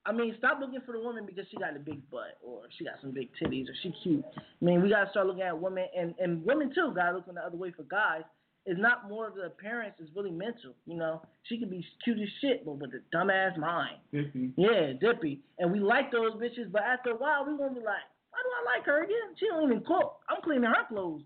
I 0.06 0.12
mean, 0.12 0.34
stop 0.38 0.58
looking 0.60 0.80
for 0.86 0.92
the 0.92 1.00
woman 1.00 1.26
because 1.26 1.44
she 1.50 1.56
got 1.58 1.76
a 1.76 1.78
big 1.78 2.08
butt 2.10 2.38
or 2.42 2.62
she 2.76 2.84
got 2.84 2.94
some 3.00 3.10
big 3.10 3.28
titties 3.40 3.68
or 3.68 3.74
she 3.82 3.92
cute. 4.02 4.24
I 4.36 4.64
mean, 4.64 4.82
we 4.82 4.88
gotta 4.88 5.10
start 5.10 5.26
looking 5.26 5.42
at 5.42 5.58
women 5.58 5.86
and 5.96 6.14
and 6.18 6.44
women 6.44 6.72
too. 6.74 6.92
Gotta 6.94 7.16
look 7.16 7.26
the 7.26 7.40
other 7.40 7.56
way 7.56 7.72
for 7.76 7.82
guys. 7.84 8.22
It's 8.64 8.80
not 8.80 9.08
more 9.08 9.28
of 9.28 9.34
the 9.34 9.42
appearance; 9.42 9.94
it's 9.98 10.10
really 10.14 10.30
mental. 10.30 10.74
You 10.86 10.96
know, 10.96 11.22
she 11.44 11.58
could 11.58 11.70
be 11.70 11.84
cute 12.04 12.18
as 12.20 12.28
shit, 12.40 12.64
but 12.64 12.78
with 12.78 12.90
a 12.94 13.16
dumbass 13.16 13.56
mind. 13.58 13.96
Fifty. 14.10 14.52
Yeah, 14.56 14.92
dippy. 15.00 15.40
And 15.58 15.72
we 15.72 15.80
like 15.80 16.10
those 16.12 16.32
bitches, 16.32 16.70
but 16.70 16.82
after 16.82 17.10
a 17.10 17.16
while, 17.16 17.44
we 17.46 17.56
gonna 17.56 17.74
be 17.74 17.80
like, 17.80 18.04
why 18.30 18.38
do 18.42 18.48
I 18.48 18.76
like 18.76 18.86
her 18.86 19.04
again? 19.04 19.34
She 19.38 19.46
don't 19.46 19.64
even 19.64 19.84
cook. 19.84 20.20
I'm 20.28 20.42
cleaning 20.42 20.64
her 20.64 20.86
clothes. 20.88 21.22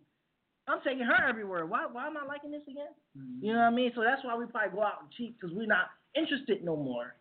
I'm 0.69 0.79
taking 0.85 1.05
her 1.05 1.29
everywhere. 1.29 1.67
Why 1.67 1.87
why 1.91 2.07
am 2.07 2.17
I 2.17 2.25
liking 2.27 2.51
this 2.51 2.63
again? 2.69 2.93
Mm-hmm. 3.19 3.45
You 3.45 3.53
know 3.53 3.61
what 3.61 3.67
I 3.67 3.71
mean? 3.71 3.93
So 3.95 4.03
that's 4.03 4.25
why 4.25 4.37
we 4.37 4.47
probably 4.47 4.77
go 4.77 4.83
out 4.83 5.03
and 5.03 5.11
cheat 5.17 5.39
because 5.39 5.55
we're 5.55 5.67
not 5.67 5.87
interested 6.15 6.65
no 6.65 6.77
more. 6.77 7.15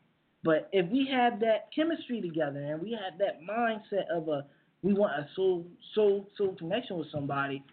But 0.43 0.69
if 0.71 0.89
we 0.91 1.07
had 1.11 1.39
that 1.41 1.69
chemistry 1.75 2.21
together 2.21 2.59
and 2.59 2.81
we 2.81 2.91
had 2.91 3.19
that 3.19 3.41
mindset 3.41 4.09
of 4.15 4.27
a 4.27 4.45
we 4.83 4.93
want 4.93 5.13
a 5.13 5.27
soul 5.35 5.65
soul 5.93 6.27
soul 6.37 6.55
connection 6.57 6.97
with 6.97 7.11
somebody, 7.11 7.63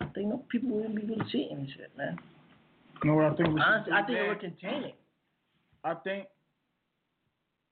I 0.00 0.06
think 0.06 0.28
no 0.28 0.44
people 0.48 0.70
wouldn't 0.70 0.96
be 0.96 1.02
really 1.02 1.24
cheating 1.30 1.58
and 1.58 1.68
shit, 1.68 1.90
man. 1.96 2.18
You 3.02 3.10
know 3.10 3.16
what 3.16 3.26
I 3.26 3.36
think? 3.36 3.48
We 3.54 3.60
Honestly, 3.60 3.92
I 3.92 4.02
think 4.02 4.18
it 4.18 4.20
man? 4.20 4.28
would 4.28 4.40
contain 4.40 4.84
it. 4.84 4.94
I 5.84 5.94
think 5.94 6.26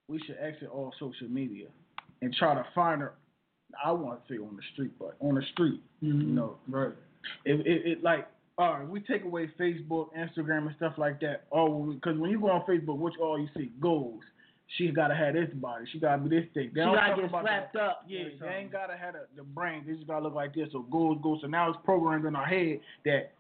we 0.09 0.19
should 0.27 0.37
exit 0.41 0.71
all 0.73 0.93
social 0.99 1.29
media 1.29 1.67
and 2.23 2.35
try 2.35 2.55
to 2.55 2.65
find 2.75 3.03
her. 3.03 3.15
I 3.85 3.93
want 3.93 4.27
to 4.27 4.35
say 4.35 4.39
on 4.39 4.57
the 4.57 4.63
street, 4.73 4.93
but 4.99 5.17
on 5.21 5.35
the 5.35 5.43
street, 5.53 5.83
mm-hmm. 6.03 6.21
you 6.23 6.27
know, 6.29 6.57
right? 6.69 6.95
It, 7.45 7.67
it, 7.67 7.87
it 7.93 8.03
like, 8.03 8.27
all 8.57 8.75
right, 8.75 8.89
we 8.89 9.01
take 9.01 9.25
away 9.25 9.51
Facebook, 9.59 10.09
Instagram, 10.19 10.67
and 10.67 10.75
stuff 10.77 10.95
like 10.99 11.21
that. 11.21 11.45
Oh, 11.53 11.93
because 11.93 12.19
when 12.19 12.31
you 12.31 12.41
go 12.41 12.51
on 12.51 12.63
Facebook, 12.63 12.97
what 12.97 13.13
you 13.15 13.23
all 13.23 13.39
you 13.39 13.49
see 13.57 13.71
goals. 13.81 14.23
She's 14.77 14.93
gotta 14.95 15.15
have 15.15 15.33
this 15.33 15.49
body. 15.55 15.87
She 15.93 15.99
gotta 15.99 16.21
be 16.21 16.29
this 16.29 16.45
thick. 16.53 16.75
They 16.75 16.81
She 16.83 16.85
gotta 16.85 17.23
get 17.23 17.31
slapped 17.31 17.73
that. 17.73 17.81
up. 17.81 18.05
Yeah, 18.07 18.25
they 18.39 18.49
ain't 18.49 18.71
gotta 18.71 18.97
have 18.99 19.15
the, 19.15 19.21
the 19.37 19.43
brain. 19.43 19.83
They 19.87 19.95
just 19.95 20.07
gotta 20.07 20.25
look 20.25 20.35
like 20.35 20.55
this. 20.55 20.69
So 20.73 20.81
goals, 20.83 21.19
goals. 21.23 21.39
So 21.41 21.47
now 21.47 21.71
it's 21.71 21.79
programmed 21.87 22.27
in 22.27 22.37
our 22.37 22.45
head 22.45 22.81
that 23.07 23.33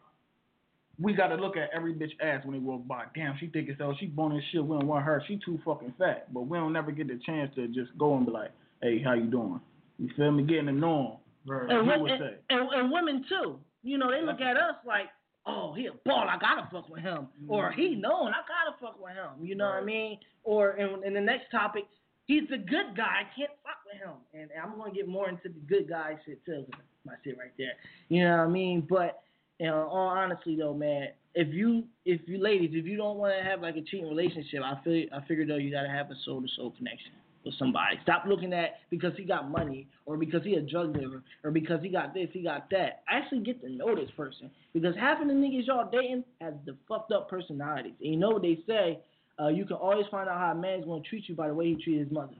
we 0.98 1.12
gotta 1.12 1.35
look 1.35 1.57
at 1.59 1.68
every 1.74 1.92
bitch 1.92 2.12
ass 2.22 2.44
when 2.46 2.55
they 2.55 2.59
walk 2.61 2.87
by. 2.88 3.05
Damn, 3.14 3.37
she 3.38 3.48
think 3.48 3.68
it's 3.68 3.79
oh 3.83 3.92
she 4.01 4.07
bone 4.07 4.37
as 4.37 4.42
shit. 4.53 4.64
We 4.64 4.79
don't 4.79 4.87
want 4.87 5.05
her. 5.05 5.22
She 5.29 5.38
too 5.44 5.59
fucking 5.66 5.92
fat. 5.98 6.33
But 6.33 6.42
we 6.46 6.57
don't 6.57 6.72
never 6.72 6.92
get 6.92 7.09
the 7.09 7.20
chance 7.27 7.55
to 7.57 7.68
just 7.68 7.90
go 7.98 8.16
and 8.16 8.24
be 8.24 8.33
like, 8.33 8.51
hey, 8.83 9.03
how 9.05 9.12
you 9.12 9.27
doing? 9.27 9.61
You 9.98 10.09
feel 10.16 10.31
me? 10.33 10.44
Getting 10.44 10.66
to 10.66 10.72
know 10.72 11.20
'em. 11.46 11.53
Right. 11.53 11.70
and, 11.70 11.83
He 11.85 11.88
wo- 11.96 12.03
would 12.05 12.11
and, 12.12 12.22
and, 12.51 12.68
and 12.72 12.90
women 12.92 13.24
too. 13.29 13.59
You 13.83 13.99
know, 13.99 14.11
they 14.11 14.25
look 14.25 14.41
at 14.41 14.57
us 14.57 14.77
like, 14.87 15.07
oh, 15.47 15.73
he 15.75 15.87
a 15.87 15.93
ball, 16.05 16.27
I 16.29 16.38
gotta 16.38 16.69
fuck 16.71 16.88
with 16.88 17.01
him, 17.01 17.29
mm-hmm. 17.43 17.51
or 17.51 17.73
he 17.73 17.95
known, 17.95 18.29
I 18.29 18.43
gotta 18.47 18.77
fuck 18.81 19.03
with 19.03 19.14
him. 19.14 19.45
You 19.45 19.55
know 19.55 19.67
what 19.67 19.83
I 19.83 19.85
mean? 19.85 20.19
Or 20.45 20.73
in, 20.77 21.05
in 21.05 21.14
the 21.14 21.21
next 21.21 21.51
topic, 21.51 21.85
he's 22.27 22.49
the 22.51 22.59
good 22.59 22.97
guy. 22.97 23.23
I 23.23 23.37
can't 23.37 23.51
fuck 23.62 23.79
with 23.87 24.03
him. 24.03 24.17
And, 24.35 24.51
and 24.51 24.61
I'm 24.62 24.79
gonna 24.79 24.93
get 24.93 25.09
more 25.09 25.29
into 25.29 25.49
the 25.49 25.61
good 25.67 25.88
guy 25.88 26.17
shit 26.27 26.45
too. 26.45 26.67
My 27.05 27.14
shit 27.25 27.38
right 27.38 27.53
there. 27.57 27.73
You 28.09 28.25
know 28.25 28.37
what 28.37 28.45
I 28.45 28.49
mean? 28.49 28.87
But 28.88 29.23
you 29.59 29.67
know, 29.67 29.88
all 29.91 30.09
honestly 30.09 30.57
though, 30.57 30.75
man, 30.75 31.09
if 31.35 31.53
you 31.55 31.85
if 32.05 32.21
you 32.27 32.38
ladies, 32.38 32.71
if 32.75 32.85
you 32.85 32.97
don't 32.97 33.17
want 33.17 33.35
to 33.38 33.45
have 33.45 33.61
like 33.62 33.77
a 33.77 33.83
cheating 33.83 34.09
relationship, 34.09 34.61
I 34.62 34.79
feel 34.85 35.07
I 35.12 35.27
figure 35.27 35.47
though 35.47 35.57
you 35.57 35.71
gotta 35.71 35.88
have 35.88 36.11
a 36.11 36.14
soul 36.25 36.43
to 36.43 36.49
soul 36.57 36.73
connection 36.77 37.12
with 37.49 37.59
somebody. 37.59 37.97
Stop 38.03 38.25
looking 38.27 38.53
at 38.53 38.75
because 38.91 39.13
he 39.17 39.25
got 39.25 39.51
money 39.51 39.89
or 40.05 40.17
because 40.19 40.45
he 40.45 40.55
a 40.55 40.61
drug 40.61 40.93
dealer 40.93 41.23
or 41.43 41.51
because 41.51 41.83
he 41.83 41.89
got 41.89 42.13
this, 42.13 42.29
he 42.33 42.43
got 42.43 42.69
that. 42.71 43.03
Actually 43.09 43.41
get 43.41 43.61
to 43.63 43.71
know 43.71 43.95
this 43.95 44.11
person 44.17 44.51
because 44.75 44.95
half 44.97 45.21
of 45.21 45.29
the 45.29 45.35
niggas 45.35 45.67
y'all 45.67 45.89
dating 45.91 46.25
have 46.41 46.55
the 46.67 46.77
fucked 46.87 47.11
up 47.11 47.29
personalities. 47.31 47.95
And 48.03 48.13
you 48.13 48.19
know 48.19 48.31
what 48.31 48.43
they 48.43 48.59
say? 48.67 48.99
Uh, 49.41 49.49
you 49.49 49.65
can 49.65 49.77
always 49.77 50.07
find 50.11 50.29
out 50.29 50.39
how 50.39 50.53
a 50.53 50.55
man's 50.55 50.85
gonna 50.85 51.01
treat 51.03 51.29
you 51.29 51.35
by 51.35 51.49
the 51.49 51.55
way 51.55 51.69
he 51.75 51.83
treat 51.83 51.99
his 52.01 52.11
mother, 52.11 52.35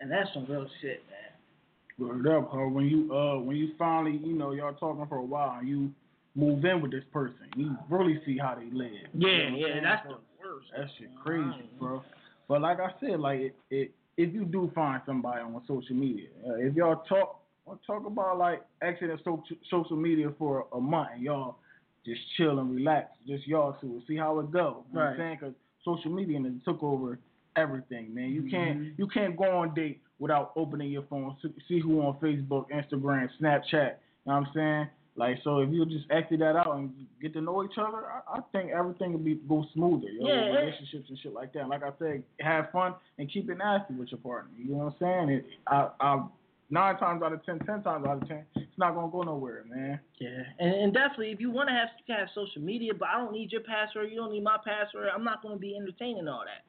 and 0.00 0.10
that's 0.10 0.28
some 0.32 0.46
real 0.48 0.66
shit, 0.80 1.02
man. 1.10 2.08
Word 2.08 2.26
up, 2.28 2.50
huh? 2.52 2.68
When 2.68 2.86
you 2.86 3.12
uh 3.14 3.38
when 3.40 3.56
you 3.56 3.70
finally, 3.78 4.18
you 4.24 4.34
know, 4.34 4.52
y'all 4.52 4.74
talking 4.74 5.06
for 5.08 5.16
a 5.16 5.24
while 5.24 5.58
and 5.58 5.68
you 5.68 5.90
move 6.34 6.64
in 6.64 6.80
with 6.80 6.90
this 6.92 7.04
person, 7.12 7.48
you 7.56 7.76
really 7.90 8.20
see 8.24 8.38
how 8.38 8.54
they 8.54 8.66
live. 8.76 8.90
You 9.14 9.28
Yeah, 9.28 9.50
know 9.50 9.56
yeah, 9.56 9.80
that's 9.82 10.06
the 10.06 10.14
worst. 10.44 10.66
that 10.76 10.86
shit 10.98 11.08
crazy, 11.22 11.68
bro. 11.78 12.02
But 12.48 12.60
like 12.60 12.80
I 12.80 12.90
said, 13.00 13.18
like 13.20 13.40
it, 13.40 13.54
it 13.70 13.92
if 14.16 14.32
you 14.34 14.44
do 14.44 14.70
find 14.74 15.00
somebody 15.06 15.40
on 15.42 15.60
social 15.66 15.96
media, 15.96 16.28
uh, 16.46 16.54
if 16.54 16.74
y'all 16.74 17.02
talk 17.08 17.40
or 17.64 17.78
talk 17.86 18.06
about 18.06 18.38
like 18.38 18.62
exiting 18.82 19.16
social 19.18 19.42
social 19.70 19.96
media 19.96 20.32
for 20.38 20.66
a 20.72 20.80
month 20.80 21.10
and 21.14 21.22
y'all 21.22 21.56
just 22.04 22.20
chill 22.36 22.58
and 22.58 22.74
relax, 22.74 23.10
just 23.26 23.46
y'all 23.46 23.76
two, 23.80 24.02
see 24.08 24.16
how 24.16 24.38
it 24.40 24.50
go. 24.50 24.84
You 24.92 24.98
know 24.98 25.04
what 25.04 25.10
I'm 25.12 25.16
saying? 25.18 25.38
Because 25.40 25.54
social 25.84 26.10
media 26.10 26.36
and 26.36 26.46
it 26.46 26.64
took 26.64 26.82
over 26.82 27.18
everything, 27.56 28.14
man. 28.14 28.30
You 28.30 28.42
Mm-hmm. 28.42 28.50
can't 28.50 28.98
you 28.98 29.06
can't 29.06 29.36
go 29.36 29.44
on 29.58 29.74
date 29.74 30.00
without 30.18 30.52
opening 30.56 30.90
your 30.90 31.02
phone, 31.10 31.36
see- 31.42 31.54
see 31.68 31.80
who 31.80 32.00
on 32.00 32.14
Facebook, 32.18 32.66
Instagram, 32.70 33.28
Snapchat. 33.40 33.72
You 33.72 34.32
know 34.32 34.34
what 34.34 34.34
I'm 34.34 34.46
saying? 34.54 34.88
Like 35.14 35.38
so, 35.44 35.58
if 35.58 35.70
you 35.70 35.84
just 35.84 36.06
exit 36.10 36.38
that 36.38 36.56
out 36.56 36.74
and 36.76 36.90
get 37.20 37.34
to 37.34 37.42
know 37.42 37.62
each 37.64 37.76
other, 37.76 37.98
I, 38.06 38.38
I 38.38 38.40
think 38.50 38.70
everything 38.70 39.12
will 39.12 39.20
be 39.20 39.34
go 39.34 39.64
smoother. 39.74 40.08
Yo, 40.08 40.26
Yeah, 40.26 40.46
relationships 40.46 41.04
and 41.10 41.18
shit 41.18 41.34
like 41.34 41.52
that. 41.52 41.68
Like 41.68 41.82
I 41.82 41.90
said, 41.98 42.22
have 42.40 42.70
fun 42.72 42.94
and 43.18 43.30
keep 43.30 43.50
it 43.50 43.58
nasty 43.58 43.94
with 43.94 44.10
your 44.10 44.20
partner. 44.20 44.50
You 44.56 44.72
know 44.72 44.84
what 44.84 44.94
I'm 45.06 45.28
saying? 45.28 45.28
It, 45.28 45.46
I, 45.66 45.88
I 46.00 46.24
nine 46.70 46.96
times 46.96 47.22
out 47.22 47.34
of 47.34 47.44
ten, 47.44 47.58
ten 47.60 47.82
times 47.82 48.06
out 48.06 48.22
of 48.22 48.28
ten, 48.28 48.44
it's 48.56 48.78
not 48.78 48.94
gonna 48.94 49.12
go 49.12 49.22
nowhere, 49.22 49.64
man. 49.68 50.00
Yeah, 50.18 50.42
and, 50.58 50.74
and 50.74 50.94
definitely, 50.94 51.30
if 51.30 51.40
you 51.40 51.50
want 51.50 51.68
to 51.68 51.74
have, 51.74 51.88
you 51.98 52.04
can 52.06 52.18
have 52.18 52.28
social 52.34 52.62
media, 52.62 52.92
but 52.98 53.08
I 53.08 53.18
don't 53.18 53.32
need 53.32 53.52
your 53.52 53.60
password. 53.60 54.10
You 54.10 54.16
don't 54.16 54.32
need 54.32 54.42
my 54.42 54.56
password. 54.64 55.08
I'm 55.14 55.24
not 55.24 55.42
going 55.42 55.56
to 55.56 55.60
be 55.60 55.76
entertaining 55.76 56.26
all 56.26 56.44
that. 56.46 56.64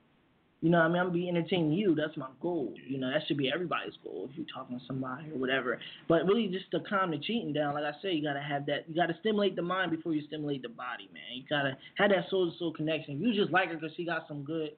You 0.63 0.69
know 0.69 0.77
what 0.77 0.85
I 0.85 0.87
mean? 0.87 1.01
I'm 1.01 1.07
to 1.07 1.11
be 1.11 1.27
entertaining 1.27 1.73
you. 1.73 1.93
That's 1.93 2.15
my 2.15 2.29
goal. 2.41 2.73
You 2.87 2.97
know, 2.97 3.11
that 3.11 3.23
should 3.27 3.35
be 3.35 3.51
everybody's 3.53 3.95
goal 4.01 4.29
if 4.31 4.37
you're 4.37 4.45
talking 4.55 4.79
to 4.79 4.85
somebody 4.85 5.29
or 5.29 5.37
whatever. 5.37 5.77
But 6.07 6.25
really, 6.25 6.47
just 6.47 6.71
to 6.71 6.79
calm 6.79 7.11
the 7.11 7.17
cheating 7.17 7.51
down, 7.51 7.73
like 7.73 7.83
I 7.83 7.91
said, 8.01 8.13
you 8.13 8.23
got 8.23 8.35
to 8.35 8.39
have 8.39 8.65
that. 8.67 8.87
You 8.87 8.95
got 8.95 9.07
to 9.07 9.15
stimulate 9.19 9.57
the 9.57 9.61
mind 9.61 9.91
before 9.91 10.13
you 10.13 10.25
stimulate 10.25 10.61
the 10.61 10.69
body, 10.69 11.09
man. 11.13 11.21
You 11.35 11.43
got 11.49 11.63
to 11.63 11.75
have 11.95 12.11
that 12.11 12.29
soul 12.29 12.49
to 12.49 12.57
soul 12.57 12.71
connection. 12.71 13.15
If 13.15 13.21
you 13.21 13.33
just 13.33 13.51
like 13.51 13.71
her 13.71 13.75
because 13.75 13.91
she 13.97 14.05
got 14.05 14.25
some 14.25 14.45
good 14.45 14.69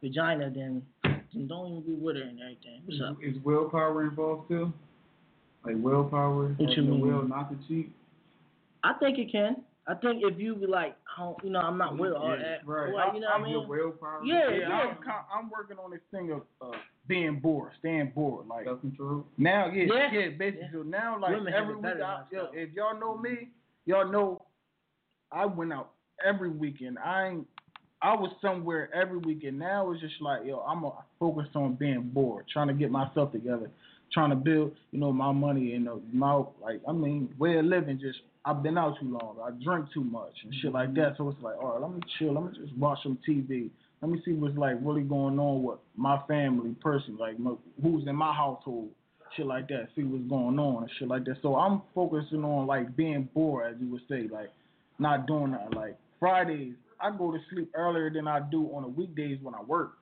vagina, 0.00 0.48
then, 0.48 0.80
then 1.02 1.48
don't 1.48 1.72
even 1.72 1.82
be 1.82 2.00
with 2.00 2.14
her 2.14 2.22
and 2.22 2.38
everything. 2.40 2.82
What's 2.84 3.00
up? 3.04 3.16
Is 3.20 3.34
willpower 3.42 4.04
involved 4.04 4.48
too? 4.48 4.72
Like 5.66 5.74
willpower, 5.78 6.54
What 6.56 6.70
you 6.70 6.76
the 6.76 6.82
mean? 6.82 7.00
will 7.00 7.26
not 7.26 7.50
to 7.50 7.58
cheat. 7.66 7.90
I 8.84 8.92
think 8.92 9.18
it 9.18 9.32
can. 9.32 9.56
I 9.88 9.94
think 9.94 10.22
if 10.24 10.38
you 10.38 10.54
be 10.54 10.66
like, 10.66 10.96
oh, 11.18 11.36
you 11.42 11.50
know, 11.50 11.58
I'm 11.58 11.76
not 11.76 11.98
with 11.98 12.12
all 12.12 12.30
Yeah, 12.30 12.36
that. 12.42 12.66
right. 12.66 12.92
Like, 12.94 13.14
you 13.14 13.20
know 13.20 13.26
what 13.26 13.32
I 13.32 13.36
I'm 13.36 13.42
mean? 13.42 13.52
your 13.52 13.66
willpower. 13.66 14.20
Yeah, 14.24 14.48
Yeah, 14.50 14.56
yeah. 14.68 14.68
I'm, 14.68 14.96
I'm 15.44 15.50
working 15.50 15.76
on 15.78 15.90
this 15.90 16.00
thing 16.12 16.30
of 16.30 16.42
uh, 16.60 16.76
being 17.08 17.40
bored, 17.40 17.72
staying 17.80 18.12
bored. 18.14 18.46
Like 18.46 18.64
Self 18.66 18.80
control. 18.80 19.26
now, 19.38 19.66
yeah, 19.72 19.84
Yeah. 19.92 20.08
yeah, 20.12 20.28
basically. 20.38 20.68
So 20.72 20.82
now, 20.82 21.18
like 21.20 21.32
Women 21.34 21.52
every 21.52 21.74
week, 21.74 21.84
I, 22.04 22.22
yo, 22.30 22.48
if 22.52 22.72
y'all 22.74 22.98
know 22.98 23.16
me, 23.18 23.48
y'all 23.86 24.10
know 24.10 24.42
I 25.32 25.46
went 25.46 25.72
out 25.72 25.90
every 26.24 26.50
weekend. 26.50 26.98
I 26.98 27.28
ain't. 27.28 27.46
I 28.02 28.14
was 28.14 28.32
somewhere 28.40 28.88
every 28.94 29.18
weekend. 29.18 29.58
Now 29.60 29.90
it's 29.92 30.00
just 30.00 30.20
like, 30.20 30.44
yo, 30.44 30.58
I'm 30.60 30.82
a, 30.84 30.92
focused 31.20 31.54
on 31.54 31.74
being 31.74 32.02
bored, 32.12 32.46
trying 32.52 32.66
to 32.68 32.74
get 32.74 32.90
myself 32.90 33.30
together, 33.32 33.70
trying 34.12 34.30
to 34.30 34.36
build, 34.36 34.72
you 34.90 34.98
know, 34.98 35.12
my 35.12 35.30
money 35.32 35.74
and 35.74 35.88
uh, 35.88 35.96
my 36.12 36.42
like, 36.60 36.80
I 36.88 36.92
mean, 36.92 37.32
way 37.38 37.56
of 37.58 37.64
living. 37.64 38.00
Just 38.00 38.18
I've 38.44 38.62
been 38.62 38.76
out 38.76 38.98
too 39.00 39.08
long. 39.08 39.36
I 39.42 39.50
drink 39.62 39.86
too 39.94 40.02
much 40.02 40.32
and 40.44 40.52
shit 40.60 40.72
like 40.72 40.90
mm-hmm. 40.90 41.00
that. 41.00 41.14
So 41.16 41.28
it's 41.28 41.42
like, 41.42 41.56
all 41.56 41.72
right, 41.72 41.80
let 41.80 41.92
me 41.92 42.00
chill. 42.18 42.34
Let 42.34 42.44
me 42.44 42.58
just 42.60 42.76
watch 42.76 42.98
some 43.02 43.18
TV. 43.28 43.70
Let 44.00 44.10
me 44.10 44.20
see 44.24 44.32
what's 44.32 44.56
like 44.56 44.76
really 44.82 45.02
going 45.02 45.38
on 45.38 45.62
with 45.62 45.78
my 45.96 46.20
family, 46.26 46.74
person, 46.80 47.16
like 47.18 47.38
my, 47.38 47.52
who's 47.80 48.06
in 48.08 48.16
my 48.16 48.32
household, 48.34 48.90
shit 49.36 49.46
like 49.46 49.68
that. 49.68 49.88
See 49.94 50.02
what's 50.02 50.28
going 50.28 50.58
on 50.58 50.82
and 50.82 50.92
shit 50.98 51.06
like 51.06 51.24
that. 51.26 51.36
So 51.40 51.54
I'm 51.54 51.82
focusing 51.94 52.44
on 52.44 52.66
like 52.66 52.96
being 52.96 53.28
bored, 53.32 53.72
as 53.72 53.80
you 53.80 53.88
would 53.92 54.02
say, 54.08 54.28
like 54.32 54.50
not 54.98 55.26
doing 55.26 55.52
that. 55.52 55.74
Like 55.76 55.96
Fridays, 56.18 56.74
I 57.00 57.16
go 57.16 57.30
to 57.30 57.38
sleep 57.52 57.70
earlier 57.76 58.10
than 58.10 58.26
I 58.26 58.40
do 58.40 58.64
on 58.74 58.82
the 58.82 58.88
weekdays 58.88 59.38
when 59.40 59.54
I 59.54 59.62
work. 59.62 59.92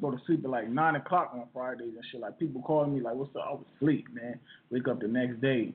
Go 0.00 0.10
to 0.10 0.18
sleep 0.26 0.44
at 0.44 0.50
like 0.50 0.68
nine 0.68 0.96
o'clock 0.96 1.30
on 1.32 1.44
Fridays 1.54 1.92
and 1.94 2.04
shit. 2.10 2.20
Like 2.20 2.38
people 2.38 2.62
calling 2.62 2.94
me 2.94 3.00
like, 3.00 3.14
"What's 3.14 3.34
up?" 3.36 3.44
I 3.48 3.52
was 3.52 3.64
asleep, 3.76 4.06
man. 4.12 4.38
Wake 4.70 4.86
up 4.88 5.00
the 5.00 5.08
next 5.08 5.40
day, 5.40 5.72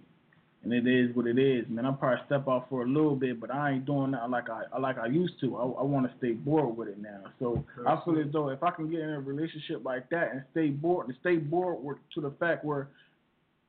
and 0.63 0.71
it 0.74 0.86
is 0.86 1.15
what 1.15 1.26
it 1.26 1.39
is, 1.39 1.65
man. 1.69 1.86
I'm 1.86 1.97
probably 1.97 2.24
step 2.28 2.47
out 2.47 2.67
for 2.69 2.84
a 2.84 2.88
little 2.88 3.15
bit, 3.15 3.39
but 3.39 3.54
I 3.54 3.71
ain't 3.71 3.86
doing 3.86 4.12
that 4.12 4.30
like 4.30 4.45
I 4.50 4.78
like 4.78 4.97
I 5.00 5.08
used 5.08 5.39
to. 5.41 5.58
I, 5.58 5.62
I 5.62 5.84
want 5.84 6.10
to 6.10 6.17
stay 6.19 6.34
bored 6.34 6.78
with 6.78 6.88
it 6.88 7.02
now. 7.02 7.21
So 7.39 7.65
I 7.88 8.00
feel 8.06 8.19
as 8.19 8.32
though 8.32 8.50
if 8.50 8.62
I 8.62 8.69
can 8.69 8.89
get 8.89 9.00
in 9.00 9.10
a 9.10 9.19
relationship 9.19 9.84
like 9.84 10.10
that 10.12 10.32
and 10.32 10.43
stay 10.52 10.67
bored 10.67 11.08
and 11.08 11.17
stay 11.21 11.38
bored 11.38 11.84
with, 11.84 11.97
to 12.13 12.21
the 12.21 12.32
fact 12.39 12.63
where 12.63 12.89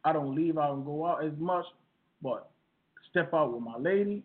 I 0.04 0.12
don't 0.12 0.34
leave 0.34 0.58
out 0.58 0.74
and 0.74 0.84
go 0.84 1.06
out 1.06 1.24
as 1.24 1.32
much, 1.38 1.64
but 2.20 2.50
step 3.10 3.32
out 3.32 3.54
with 3.54 3.62
my 3.62 3.78
lady, 3.78 4.22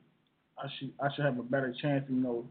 I 0.57 0.67
should 0.77 0.91
I 1.01 1.07
should 1.15 1.23
have 1.23 1.39
a 1.39 1.43
better 1.43 1.73
chance, 1.81 2.03
you 2.09 2.17
know, 2.17 2.45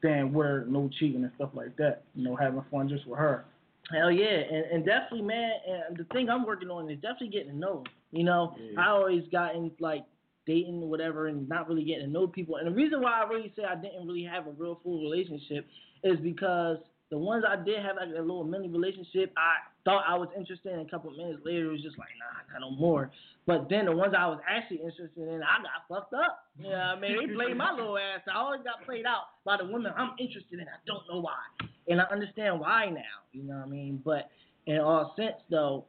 staying 0.00 0.32
her, 0.32 0.66
no 0.68 0.90
cheating 0.98 1.22
and 1.22 1.32
stuff 1.36 1.50
like 1.54 1.76
that. 1.76 2.02
You 2.16 2.24
know, 2.24 2.34
having 2.34 2.64
fun 2.68 2.88
just 2.88 3.06
with 3.06 3.20
her. 3.20 3.44
Hell 3.92 4.10
yeah, 4.10 4.26
and, 4.26 4.64
and 4.72 4.84
definitely, 4.84 5.22
man. 5.22 5.52
And 5.88 5.96
the 5.96 6.04
thing 6.12 6.28
I'm 6.28 6.46
working 6.46 6.70
on 6.70 6.90
is 6.90 7.00
definitely 7.00 7.28
getting 7.28 7.50
to 7.52 7.56
know. 7.56 7.84
You 8.10 8.24
know, 8.24 8.56
I 8.78 8.88
always 8.88 9.22
gotten 9.30 9.70
like 9.80 10.04
dating 10.46 10.82
or 10.82 10.88
whatever, 10.88 11.28
and 11.28 11.48
not 11.48 11.68
really 11.68 11.84
getting 11.84 12.06
to 12.06 12.10
know 12.10 12.26
people. 12.26 12.56
And 12.56 12.66
the 12.66 12.72
reason 12.72 13.00
why 13.00 13.22
I 13.22 13.28
really 13.28 13.52
say 13.56 13.64
I 13.64 13.74
didn't 13.74 14.06
really 14.06 14.24
have 14.24 14.46
a 14.46 14.52
real 14.52 14.80
full 14.82 15.02
relationship 15.02 15.66
is 16.04 16.18
because 16.20 16.78
the 17.10 17.18
ones 17.18 17.44
I 17.46 17.56
did 17.56 17.82
have 17.82 17.96
like 17.96 18.08
a 18.08 18.20
little 18.20 18.44
mini 18.44 18.68
relationship, 18.68 19.32
I 19.36 19.56
thought 19.84 20.04
I 20.08 20.16
was 20.16 20.28
interested 20.36 20.72
in. 20.72 20.80
A 20.80 20.88
couple 20.88 21.10
of 21.10 21.16
minutes 21.16 21.40
later, 21.44 21.66
it 21.66 21.72
was 21.72 21.82
just 21.82 21.98
like, 21.98 22.08
nah, 22.18 22.40
I 22.40 22.52
got 22.52 22.60
no 22.60 22.74
more. 22.74 23.10
But 23.46 23.68
then 23.68 23.86
the 23.86 23.92
ones 23.92 24.14
I 24.16 24.26
was 24.28 24.38
actually 24.48 24.78
interested 24.78 25.28
in, 25.28 25.42
I 25.42 25.58
got 25.62 25.88
fucked 25.88 26.14
up. 26.14 26.44
What 26.60 26.74
I 26.74 26.98
mean? 27.00 27.28
They 27.28 27.34
played 27.34 27.56
my 27.56 27.72
little 27.72 27.98
ass. 27.98 28.20
I 28.32 28.38
always 28.38 28.62
got 28.62 28.84
played 28.84 29.04
out 29.04 29.24
by 29.44 29.56
the 29.56 29.64
women 29.64 29.92
I'm 29.96 30.12
interested 30.20 30.60
in. 30.60 30.66
I 30.68 30.78
don't 30.86 31.02
know 31.10 31.20
why. 31.20 31.40
And 31.88 32.00
I 32.00 32.04
understand 32.04 32.60
why 32.60 32.86
now. 32.90 33.00
You 33.32 33.42
know 33.42 33.56
what 33.56 33.66
I 33.66 33.68
mean? 33.68 34.00
But 34.04 34.30
in 34.66 34.78
all 34.78 35.12
sense, 35.16 35.36
though, 35.50 35.86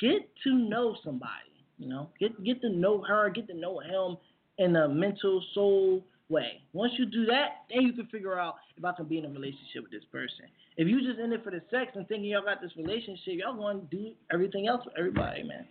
get 0.00 0.30
to 0.44 0.54
know 0.54 0.96
somebody. 1.04 1.52
You 1.78 1.88
know, 1.88 2.08
get 2.18 2.42
get 2.44 2.60
to 2.62 2.70
know 2.70 3.02
her, 3.02 3.28
get 3.28 3.48
to 3.48 3.54
know 3.54 3.80
him 3.80 4.16
in 4.58 4.76
a 4.76 4.88
mental 4.88 5.42
soul 5.52 6.02
way. 6.28 6.62
Once 6.72 6.92
you 6.96 7.06
do 7.06 7.26
that, 7.26 7.64
then 7.68 7.82
you 7.82 7.92
can 7.92 8.06
figure 8.06 8.38
out 8.38 8.54
if 8.76 8.84
I 8.84 8.92
can 8.92 9.06
be 9.06 9.18
in 9.18 9.24
a 9.24 9.28
relationship 9.28 9.82
with 9.82 9.90
this 9.90 10.04
person. 10.10 10.46
If 10.76 10.88
you 10.88 11.02
just 11.06 11.18
in 11.18 11.32
it 11.32 11.44
for 11.44 11.50
the 11.50 11.60
sex 11.70 11.92
and 11.94 12.06
thinking 12.08 12.30
y'all 12.30 12.42
got 12.42 12.62
this 12.62 12.70
relationship, 12.76 13.34
y'all 13.34 13.56
going 13.56 13.80
to 13.80 13.86
do 13.96 14.12
everything 14.32 14.68
else 14.68 14.82
for 14.84 14.98
everybody, 14.98 15.42
man. 15.42 15.66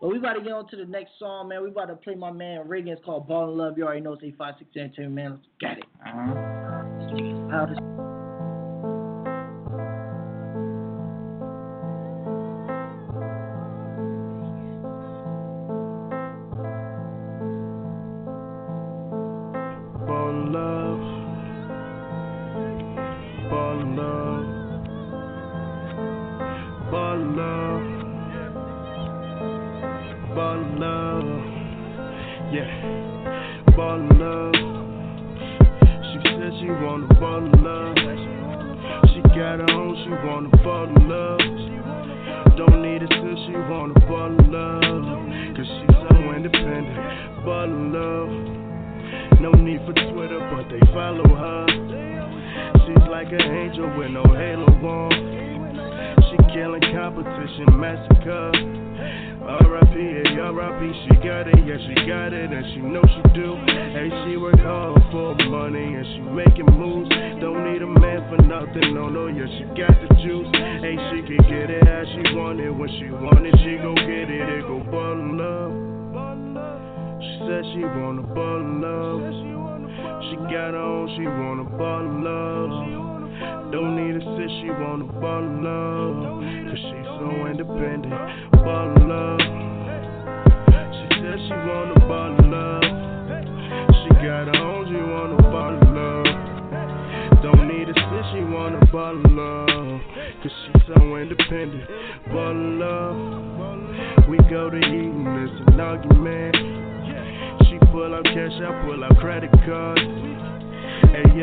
But 0.00 0.08
we 0.08 0.18
about 0.18 0.34
to 0.34 0.40
get 0.40 0.52
on 0.52 0.66
to 0.68 0.76
the 0.76 0.86
next 0.86 1.10
song, 1.18 1.48
man. 1.48 1.62
We 1.62 1.68
about 1.68 1.86
to 1.86 1.96
play 1.96 2.14
my 2.14 2.30
man 2.30 2.66
Reagan. 2.66 2.92
It's 2.92 3.04
called 3.04 3.28
Ball 3.28 3.50
in 3.50 3.58
Love. 3.58 3.76
You 3.76 3.84
already 3.84 4.00
know 4.00 4.14
it's 4.14 4.24
856 4.24 4.96
man. 5.10 5.32
Let's 5.32 5.42
get 5.60 5.76
it. 5.78 5.84
Uh-huh. 6.06 8.09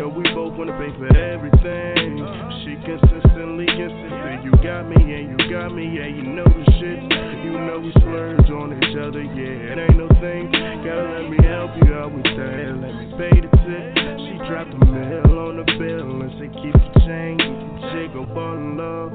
Yeah, 0.07 0.15
we 0.15 0.23
both 0.33 0.55
wanna 0.57 0.71
pay 0.79 0.95
for 0.97 1.11
everything. 1.15 2.23
She 2.63 2.75
consistently 2.79 3.67
insistent, 3.67 4.43
you 4.45 4.51
got 4.63 4.87
me, 4.87 4.95
and 4.95 5.35
you 5.35 5.51
got 5.51 5.73
me, 5.73 5.83
yeah, 5.83 6.07
you 6.07 6.23
know 6.23 6.45
the 6.45 6.63
shit. 6.79 7.03
You 7.43 7.51
know 7.51 7.79
we 7.83 7.91
splurge 7.91 8.49
on 8.49 8.71
each 8.77 8.95
other, 8.95 9.21
yeah, 9.21 9.73
it 9.73 9.79
ain't 9.79 9.97
no 9.97 10.07
thing. 10.21 10.51
Gotta 10.51 11.11
let 11.11 11.29
me 11.29 11.37
help 11.43 11.71
you 11.83 11.93
out 11.93 12.15
with 12.15 12.23
that, 12.23 12.79
let 12.79 12.95
me 12.95 13.05
pay 13.19 13.35
the 13.35 13.51
tip. 13.67 13.83
She 14.23 14.33
dropped 14.47 14.71
a 14.71 14.85
mill 14.85 15.39
on 15.39 15.57
the 15.59 15.65
bill 15.75 16.21
and 16.23 16.31
said, 16.39 16.55
keep 16.55 16.71
the 16.71 16.99
change, 17.03 17.43
she 17.91 18.07
go 18.15 18.23
ball 18.31 18.55
love. 18.79 19.11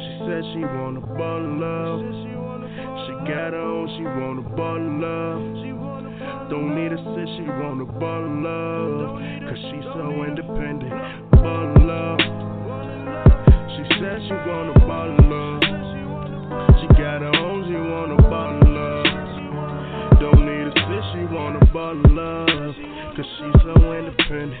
She 0.00 0.12
said 0.24 0.42
she 0.56 0.64
want 0.64 0.96
a 0.96 1.04
ball 1.04 1.44
love. 1.60 2.00
She 2.00 3.12
got 3.28 3.52
on, 3.52 3.92
she 3.92 4.04
want 4.04 4.38
a 4.40 4.48
ball 4.56 4.80
love. 4.80 5.73
Don't 6.50 6.74
need 6.76 6.92
a 6.92 6.96
sis, 6.96 7.28
she 7.36 7.42
want 7.42 7.80
a 7.80 7.86
ball 7.86 8.20
love. 8.44 9.18
Cause 9.48 9.58
she 9.70 9.80
so 9.96 10.24
independent, 10.24 10.92
ball 11.32 11.72
love. 11.80 12.20
She 13.72 13.82
said 13.96 14.20
she 14.28 14.34
want 14.44 14.76
a 14.76 14.80
ball 14.84 15.16
love. 15.24 15.62
She 16.80 16.86
got 17.00 17.22
her 17.22 17.34
own, 17.34 17.64
she 17.66 17.74
want 17.74 18.12
a 18.12 18.22
ball 18.28 18.60
love. 18.60 18.73
Don't 20.24 20.40
need 20.40 20.64
a 20.64 20.72
sis, 20.72 21.04
she 21.12 21.20
want 21.36 21.60
a 21.60 21.66
ball 21.68 22.00
love. 22.08 22.72
Cause 23.12 23.28
she 23.36 23.46
so 23.60 23.92
independent, 23.92 24.56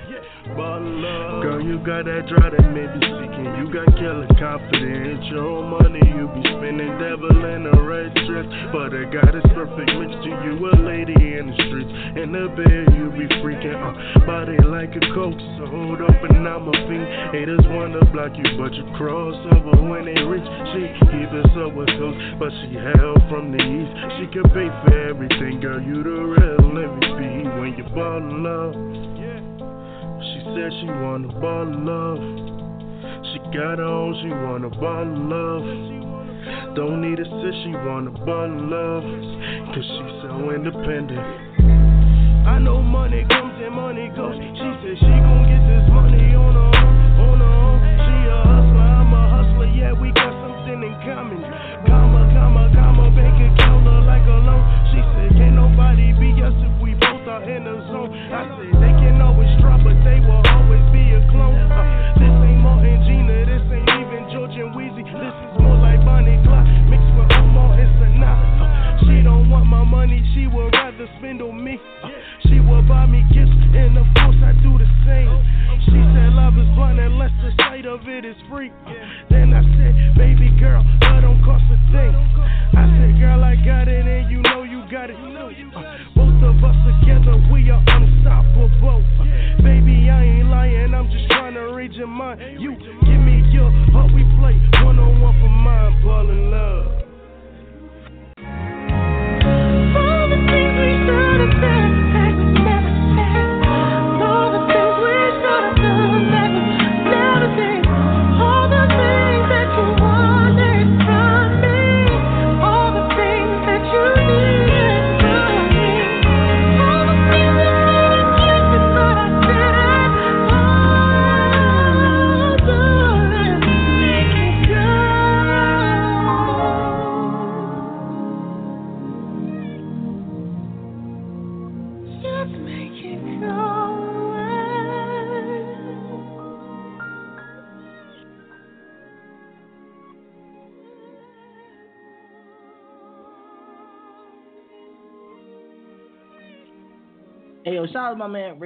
of 0.52 0.82
love. 0.84 1.42
Girl, 1.42 1.60
you 1.64 1.80
got 1.80 2.04
that 2.04 2.28
drive 2.28 2.52
that 2.52 2.68
made 2.68 2.86
me 2.86 3.00
seeking. 3.00 3.48
You 3.58 3.72
got 3.72 3.88
killer 3.96 4.28
confidence. 4.38 5.24
Your 5.32 5.42
own 5.42 5.72
money, 5.72 6.04
you 6.04 6.28
be 6.36 6.44
spending 6.54 6.92
devil 7.00 7.32
in 7.32 7.66
a 7.66 7.76
red 7.82 8.14
dress. 8.28 8.46
But 8.70 8.94
I 8.94 9.08
got 9.10 9.32
this 9.32 9.42
perfect 9.56 9.90
mix 9.98 10.12
to 10.22 10.30
you, 10.46 10.54
a 10.68 10.76
lady 10.84 11.16
in 11.16 11.50
the 11.50 11.56
streets. 11.66 11.92
In 12.20 12.30
the 12.30 12.46
bed, 12.52 12.94
you 12.94 13.10
be 13.10 13.26
freaking 13.42 13.74
uh, 13.74 14.22
body 14.22 14.60
like 14.68 14.94
a 14.94 15.02
coke. 15.18 15.40
So 15.58 15.66
hold 15.66 15.98
up 16.04 16.14
and 16.30 16.46
I'm 16.46 16.68
a 16.68 16.76
fiend. 16.86 17.34
Haters 17.34 17.64
wanna 17.74 18.04
block 18.14 18.38
you, 18.38 18.46
but 18.54 18.70
you 18.76 18.86
cross 18.94 19.34
over 19.50 19.82
when 19.82 20.06
they 20.06 20.20
reach. 20.22 20.46
She 20.76 20.94
keep 21.10 21.30
us 21.34 21.52
up 21.58 21.74
with 21.74 21.90
those, 21.98 22.14
but 22.38 22.54
she 22.62 22.78
held 22.78 23.18
from 23.26 23.50
the 23.50 23.58
east. 23.58 23.92
She 24.22 24.24
can 24.30 24.46
pay 24.54 24.70
for 24.86 24.94
everything, 25.10 25.53
girl. 25.60 25.80
You 25.80 26.02
the 26.02 26.10
real 26.10 26.58
MVP 26.58 27.60
when 27.60 27.74
you 27.76 27.84
ball 27.94 28.20
love. 28.22 28.74
She 30.22 30.38
said 30.56 30.70
she 30.80 30.86
wanna 30.86 31.28
ball 31.40 31.66
love. 31.68 32.22
She 33.30 33.38
got 33.52 33.78
on, 33.78 34.14
she 34.22 34.30
wanna 34.30 34.70
ball 34.70 35.04
love. 35.04 36.74
Don't 36.74 37.00
need 37.00 37.18
a 37.20 37.24
sis, 37.24 37.54
she 37.62 37.72
wanna 37.84 38.10
ball 38.24 38.48
love. 38.48 39.04
Cause 39.74 39.84
she 39.84 40.04
so 40.22 40.50
independent. 40.50 41.20
I 42.46 42.58
know 42.58 42.82
money 42.82 43.24
comes 43.30 43.54
and 43.62 43.74
money 43.74 44.10
goes. 44.16 44.36
She 44.36 44.70
said 44.80 44.96
she 44.98 45.12
gon' 45.22 45.44
get 45.48 45.62
this 45.66 45.86
money 45.92 46.34
on 46.34 46.54
her 46.54 46.70
own, 46.78 47.20
on 47.20 47.38
her 47.40 47.54
own. 47.64 47.78
She 48.00 48.16
a 48.28 48.38
hustler, 48.44 48.88
I'm 49.00 49.12
a 49.12 49.22
hustler, 49.28 49.70
yeah, 49.72 49.92
we 49.92 50.12
got 50.12 50.32
something 50.44 50.82
in 50.82 50.94
common. 51.04 51.63
Look 54.44 54.52
like 54.52 54.52
a 54.52 54.52
loan. 54.52 54.62
She 54.92 55.00
said, 55.00 55.30
can't 55.36 55.56
nobody 55.56 56.12
be 56.20 56.36
us 56.42 56.54
if 56.60 56.74
we 56.82 56.94
both 56.94 57.24
are 57.28 57.42
in 57.44 57.64
the 57.64 57.76
zone. 57.88 58.12
I 58.12 58.44
said, 58.46 58.72
they 58.80 58.92
can 59.00 59.20
always 59.20 59.50
try, 59.60 59.80
but 59.80 59.96
they 60.04 60.20
will 60.20 60.44
always 60.52 60.84
be 60.92 61.16
a 61.16 61.20
clone. 61.32 61.56
Uh, 61.70 62.14
this 62.20 62.30
ain't 62.30 62.60
Martin 62.60 63.00
Gina, 63.08 63.48
this 63.48 63.64
ain't 63.72 63.88
even 63.88 64.28
George 64.32 64.56
and 64.56 64.72
Weezy. 64.76 65.04
This 65.04 65.34
is 65.34 65.52
more 65.60 65.76
like 65.80 66.00
Bonnie 66.04 66.38
Clyde 66.44 66.68
mixed 66.88 67.12
with 67.16 67.32
Omar 67.40 67.80
and 67.80 67.92
Sanaa. 67.98 68.36
Uh, 68.36 69.08
she 69.08 69.22
don't 69.24 69.48
want 69.50 69.66
my 69.66 69.84
money, 69.84 70.20
she 70.34 70.46
would 70.46 70.72
rather 70.72 71.08
spend 71.18 71.40
on 71.42 71.56
me. 71.62 71.80
Uh, 72.02 72.08
she 72.48 72.60
will 72.60 72.82
buy 72.84 73.06
me 73.06 73.24
gifts, 73.32 73.56
and 73.74 73.96
of 73.98 74.06
course 74.20 74.38
I 74.44 74.52
do 74.62 74.76
the 74.78 74.88
same. 75.08 75.32
She 75.88 75.98
said 76.14 76.32
love 76.32 76.56
is 76.56 76.68
blind 76.76 77.00
unless 77.00 77.32
the 77.42 77.50
sight 77.58 77.86
of 77.86 78.06
it 78.08 78.24
is 78.24 78.36
free. 78.48 78.70
Uh, 78.86 78.92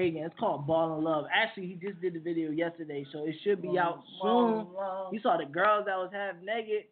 Reagan. 0.08 0.24
It's 0.24 0.38
called 0.38 0.66
Ball 0.66 0.98
in 0.98 1.04
Love. 1.04 1.26
Actually, 1.34 1.66
he 1.66 1.74
just 1.74 2.00
did 2.00 2.14
the 2.14 2.20
video 2.20 2.50
yesterday, 2.50 3.04
so 3.12 3.26
it 3.26 3.34
should 3.44 3.62
be 3.62 3.78
out 3.78 4.02
soon. 4.22 4.66
You 5.12 5.20
saw 5.22 5.36
the 5.36 5.44
girls 5.44 5.84
that 5.86 5.96
was 5.96 6.10
half 6.12 6.34
naked. 6.42 6.84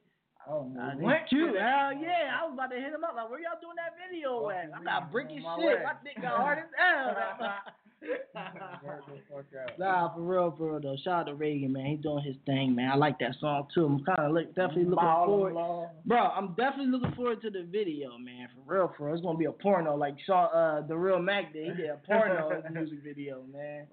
Oh, 0.48 0.70
went 1.00 1.28
cute. 1.28 1.54
to. 1.54 1.58
Hell 1.58 1.90
yeah. 1.98 2.30
I 2.38 2.46
was 2.46 2.54
about 2.54 2.70
to 2.70 2.76
hit 2.76 2.94
him 2.94 3.02
up. 3.02 3.16
Like, 3.16 3.28
where 3.30 3.40
y'all 3.40 3.58
doing 3.60 3.74
that 3.76 3.98
video 3.98 4.48
at? 4.50 4.70
I 4.70 4.84
got 4.84 5.10
bricky 5.10 5.42
shit. 5.42 5.82
My 5.82 5.94
dick 6.04 6.22
got 6.22 6.36
hard 6.36 6.58
as 6.58 6.70
hell. 6.78 7.16
Nah, 9.78 10.14
for 10.14 10.20
real, 10.20 10.54
for 10.56 10.72
real 10.72 10.80
though. 10.80 10.96
Shout 11.02 11.20
out 11.20 11.26
to 11.26 11.34
Reagan, 11.34 11.72
man. 11.72 11.86
He 11.86 11.96
doing 11.96 12.22
his 12.22 12.36
thing, 12.44 12.74
man. 12.74 12.90
I 12.90 12.96
like 12.96 13.18
that 13.20 13.34
song 13.40 13.66
too. 13.74 13.86
I'm 13.86 14.04
kind 14.04 14.18
of 14.20 14.32
look, 14.32 14.48
definitely 14.54 14.84
looking 14.84 14.96
Ball 14.96 15.26
forward. 15.26 15.50
in. 15.50 15.88
Bro, 16.04 16.18
I'm 16.18 16.48
definitely 16.54 16.88
looking 16.88 17.14
forward 17.14 17.40
to 17.42 17.50
the 17.50 17.66
video, 17.70 18.18
man. 18.18 18.48
For 18.54 18.74
real, 18.74 18.92
for 18.96 19.06
real. 19.06 19.14
It's 19.14 19.22
gonna 19.22 19.38
be 19.38 19.44
a 19.46 19.52
porno 19.52 19.96
like 19.96 20.16
Shaw, 20.26 20.46
uh, 20.46 20.86
the 20.86 20.96
real 20.96 21.18
Mac 21.18 21.52
did. 21.52 21.76
He 21.76 21.82
did 21.82 21.90
a 21.90 21.96
porno 22.06 22.62
music 22.72 22.98
video, 23.02 23.42
man. 23.52 23.86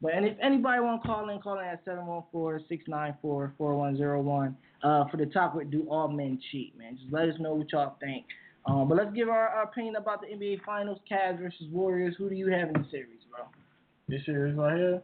But 0.00 0.14
and 0.14 0.24
if 0.24 0.36
anybody 0.40 0.80
want 0.80 1.02
to 1.02 1.08
call 1.08 1.28
in, 1.28 1.40
call 1.40 1.58
in 1.58 1.64
at 1.66 1.84
714-694-4101. 1.84 4.54
Uh, 4.80 5.04
for 5.10 5.16
the 5.16 5.26
topic, 5.26 5.70
do 5.70 5.86
all 5.90 6.06
men 6.08 6.38
cheat, 6.52 6.78
man? 6.78 6.96
Just 7.00 7.12
let 7.12 7.28
us 7.28 7.34
know 7.40 7.54
what 7.54 7.72
y'all 7.72 7.96
think. 8.00 8.24
Um, 8.66 8.88
but 8.88 8.96
let's 8.98 9.14
give 9.14 9.28
our, 9.28 9.48
our 9.48 9.62
opinion 9.62 9.96
about 9.96 10.20
the 10.20 10.26
NBA 10.26 10.62
Finals, 10.64 10.98
Cavs 11.10 11.40
versus 11.40 11.66
Warriors. 11.72 12.14
Who 12.18 12.28
do 12.28 12.34
you 12.34 12.48
have 12.50 12.68
in 12.68 12.74
the 12.74 12.86
series, 12.90 13.20
bro? 13.30 13.46
This 14.08 14.24
series 14.26 14.56
right 14.56 14.76
here. 14.76 15.02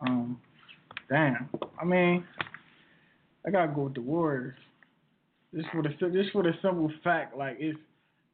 Um, 0.00 0.40
damn. 1.08 1.48
I 1.80 1.84
mean, 1.84 2.24
I 3.46 3.50
gotta 3.50 3.72
go 3.72 3.82
with 3.82 3.94
the 3.94 4.02
Warriors. 4.02 4.54
Just 5.54 5.68
for 5.70 5.82
the 5.82 5.88
just 6.10 6.32
for 6.32 6.42
the 6.42 6.52
simple 6.62 6.90
fact, 7.02 7.36
like 7.36 7.56
it's 7.58 7.78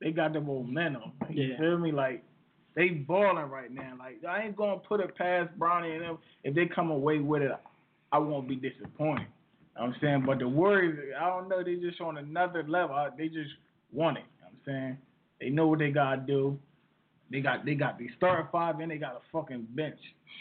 they 0.00 0.10
got 0.10 0.32
the 0.32 0.40
momentum. 0.40 1.12
You 1.30 1.44
Yeah. 1.44 1.58
feel 1.58 1.78
me? 1.78 1.92
Like 1.92 2.24
they 2.74 2.88
balling 2.88 3.48
right 3.48 3.70
now. 3.70 3.94
Like 3.98 4.24
I 4.28 4.42
ain't 4.42 4.56
gonna 4.56 4.78
put 4.78 5.00
it 5.00 5.14
past 5.16 5.56
Bronny 5.58 5.92
and 5.94 6.02
them. 6.02 6.18
If 6.42 6.54
they 6.54 6.66
come 6.66 6.90
away 6.90 7.18
with 7.18 7.42
it, 7.42 7.52
I 8.10 8.18
won't 8.18 8.48
be 8.48 8.56
disappointed. 8.56 9.26
You 9.76 9.80
know 9.80 9.86
what 9.86 9.94
I'm 9.94 9.96
saying, 10.00 10.24
but 10.26 10.38
the 10.38 10.48
Warriors, 10.48 11.14
I 11.18 11.28
don't 11.28 11.48
know. 11.48 11.62
They 11.62 11.76
just 11.76 12.00
on 12.00 12.18
another 12.18 12.62
level. 12.66 13.08
They 13.16 13.28
just 13.28 13.50
want 13.92 14.18
it. 14.18 14.24
You 14.66 14.72
know 14.72 14.80
saying 14.80 14.98
they 15.40 15.48
know 15.50 15.66
what 15.68 15.78
they 15.78 15.90
gotta 15.90 16.22
do. 16.26 16.58
They 17.30 17.40
got 17.40 17.64
they 17.64 17.74
got 17.74 17.98
the 17.98 18.08
starting 18.16 18.46
five 18.52 18.78
and 18.80 18.90
they 18.90 18.96
got 18.98 19.14
a 19.14 19.20
fucking 19.32 19.66
bench. 19.74 19.98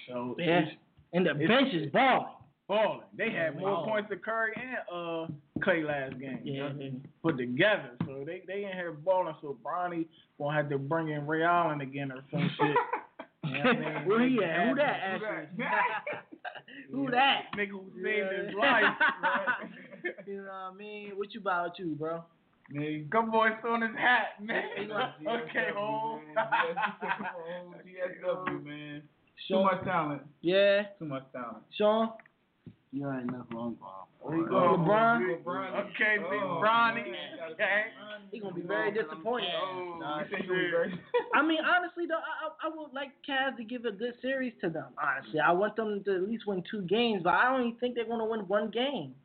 So 0.07 0.36
Yeah. 0.38 0.61
And 1.13 1.26
the 1.26 1.34
bench 1.34 1.74
is 1.74 1.91
balling. 1.91 2.28
balling. 2.67 3.01
They 3.17 3.32
had 3.32 3.57
more 3.59 3.72
Balling. 3.72 3.89
points 3.89 4.09
than 4.09 4.19
Curry 4.19 4.53
and 4.55 4.78
uh 4.93 5.28
Clay 5.63 5.84
last 5.84 6.19
game. 6.19 6.39
Yeah. 6.43 6.69
Put 7.24 7.38
together. 7.38 7.91
So 8.05 8.24
they 8.26 8.43
they 8.47 8.63
in 8.65 8.72
here 8.74 8.91
balling. 8.91 9.36
So 9.41 9.57
Bronny 9.63 10.05
gonna 10.38 10.55
have 10.55 10.69
to 10.69 10.78
bring 10.78 11.09
in 11.09 11.26
Ray 11.28 11.43
Allen 11.43 11.82
again 11.82 12.11
or 12.11 12.22
some 12.32 12.49
shit. 12.57 12.76
You 13.43 13.53
know 13.53 13.59
what 13.63 13.67
I 13.67 13.99
mean? 13.99 14.07
Where 14.07 14.28
he 14.30 14.43
at? 14.43 14.67
Who 14.69 14.76
that, 14.76 14.99
happen. 14.99 15.28
Ashley? 15.59 16.19
Who 16.91 17.09
that? 17.11 17.41
Nigga 17.57 17.69
who 17.72 17.84
saved 18.03 18.28
Yeah. 18.32 18.45
his 18.45 18.55
life. 18.55 18.84
right? 19.24 20.28
you 20.28 20.38
know 20.38 20.43
what 20.43 20.53
I 20.53 20.74
mean? 20.78 21.11
What 21.15 21.34
you 21.34 21.39
about 21.41 21.78
you, 21.80 21.95
bro? 21.99 22.24
Nigga, 22.74 23.09
Come 23.11 23.32
boy, 23.32 23.49
on 23.67 23.82
his 23.82 23.91
hat, 23.97 24.41
man. 24.41 24.63
okay, 25.28 25.69
home. 25.76 26.22
GSW, 27.86 28.63
man. 28.65 29.01
Too 29.47 29.63
much 29.63 29.84
talent. 29.84 30.22
Yeah. 30.41 30.84
Too 30.99 31.05
much 31.05 31.24
talent. 31.34 31.57
Sean? 31.78 32.09
You 32.93 33.09
ain't 33.11 33.32
know 33.32 33.45
who 33.51 33.59
I'm 33.59 33.78
Where 34.22 34.38
you 34.38 34.45
Oh, 34.51 34.78
going? 34.78 35.38
LeBron? 35.43 35.80
Okay, 35.91 36.17
big 36.30 36.41
Oh, 36.43 36.61
Bronny. 36.63 37.03
Okay. 37.53 37.84
He 38.32 38.39
gonna 38.39 38.53
be 38.53 38.61
very 38.61 38.91
disappointed. 38.91 39.49
Oh, 39.61 39.97
Nah, 39.99 40.22
shit. 40.30 40.45
you 40.45 40.51
was 40.51 40.67
very- 40.72 40.99
I 41.34 41.41
mean, 41.41 41.59
honestly 41.65 42.05
though, 42.07 42.15
I, 42.15 42.67
I 42.67 42.67
I 42.67 42.69
would 42.76 42.93
like 42.93 43.09
Cavs 43.28 43.57
to 43.57 43.63
give 43.63 43.86
a 43.86 43.91
good 43.91 44.13
series 44.22 44.53
to 44.61 44.69
them. 44.69 44.88
Honestly, 45.01 45.39
I 45.39 45.51
want 45.51 45.76
them 45.76 46.01
to 46.05 46.15
at 46.15 46.22
least 46.30 46.45
win 46.47 46.63
two 46.69 46.82
games, 46.84 47.24
but 47.24 47.34
I 47.34 47.49
don't 47.51 47.67
even 47.67 47.80
think 47.80 47.95
they're 47.95 48.05
gonna 48.05 48.26
win 48.26 48.41
one 48.41 48.69
game. 48.69 49.15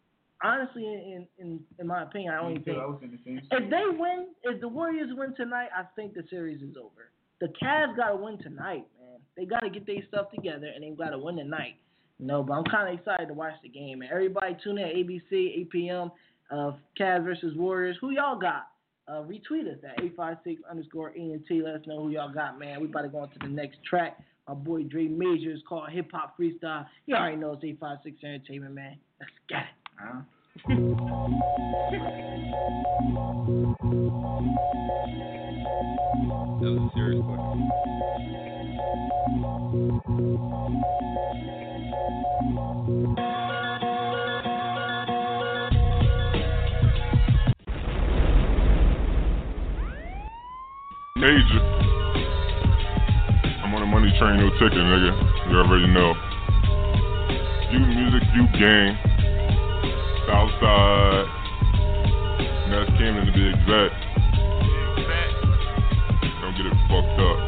Honestly, 0.43 0.85
in 0.85 1.27
in 1.39 1.61
in 1.79 1.87
my 1.87 2.03
opinion, 2.03 2.35
I 2.35 2.37
don't 2.43 2.49
Me 2.49 2.61
even 2.61 2.65
too, 2.65 2.71
think. 2.73 2.83
I 2.83 2.87
was 2.87 3.01
the 3.51 3.57
If 3.57 3.71
they 3.71 3.99
win, 3.99 4.27
if 4.43 4.61
the 4.61 4.69
Warriors 4.69 5.11
win 5.13 5.35
tonight, 5.35 5.69
I 5.77 5.85
think 5.97 6.15
the 6.15 6.25
series 6.29 6.61
is 6.63 6.77
over. 6.77 7.11
The 7.41 7.49
Cavs 7.63 7.97
gotta 7.97 8.17
win 8.17 8.39
tonight, 8.39 8.87
man. 9.01 9.21
They 9.37 9.45
gotta 9.45 9.71
get 9.71 9.87
their 9.87 10.05
stuff 10.09 10.31
together 10.35 10.67
and 10.75 10.83
they 10.85 10.91
gotta 10.91 11.19
win 11.19 11.37
tonight. 11.37 11.77
You 12.19 12.27
know, 12.27 12.43
but 12.43 12.55
I'm 12.55 12.65
kind 12.65 12.89
of 12.93 12.99
excited 12.99 13.29
to 13.29 13.35
watch 13.35 13.55
the 13.63 13.69
game, 13.69 13.99
man. 14.01 14.09
Everybody 14.13 14.57
tune 14.63 14.79
in 14.79 14.89
ABC, 14.89 15.61
8 15.61 15.71
p.m. 15.71 16.11
Uh, 16.51 16.73
Cavs 16.99 17.25
versus 17.25 17.55
Warriors. 17.57 17.97
Who 18.01 18.11
y'all 18.11 18.39
got? 18.39 18.69
Uh, 19.09 19.23
retweet 19.23 19.71
us 19.71 19.79
at 19.85 20.03
856 20.03 20.63
underscore 20.69 21.13
ENT. 21.17 21.47
Let 21.51 21.75
us 21.75 21.87
know 21.87 22.03
who 22.03 22.11
y'all 22.11 22.33
got, 22.33 22.59
man. 22.59 22.81
We 22.81 22.89
about 22.89 23.03
to 23.03 23.09
go 23.09 23.19
on 23.19 23.31
to 23.31 23.39
the 23.41 23.49
next 23.49 23.79
track. 23.89 24.19
My 24.49 24.55
boy 24.55 24.85
Dre 24.85 25.07
Major 25.07 25.51
is 25.53 25.61
called 25.69 25.91
Hip 25.91 26.11
Hop 26.13 26.39
Freestyle. 26.39 26.87
You 27.07 27.15
already 27.17 27.37
know 27.37 27.53
it's 27.53 27.65
856 27.65 28.23
Entertainment, 28.25 28.75
man. 28.75 28.97
Let's 29.21 29.33
get 29.49 29.59
it. 29.61 29.86
That 29.99 30.25
was 36.61 36.83
a 36.83 36.91
serious 36.95 37.25
question. 37.25 37.71
Major. 51.17 51.63
I'm 53.63 53.75
on 53.75 53.83
a 53.83 53.87
money 53.87 54.13
train, 54.19 54.37
no 54.37 54.51
ticket, 54.51 54.77
nigga. 54.77 55.13
You 55.51 55.57
already 55.57 55.87
know. 55.87 56.15
You 57.73 57.79
music, 57.81 58.23
you 58.35 58.47
gang. 58.61 59.16
Southside. 60.27 61.27
That's 62.71 62.91
Camden 62.99 63.27
to 63.27 63.33
be 63.33 63.47
exact. 63.47 63.95
Don't 66.43 66.57
get 66.57 66.67
it 66.67 66.77
fucked 66.91 67.21
up. 67.23 67.39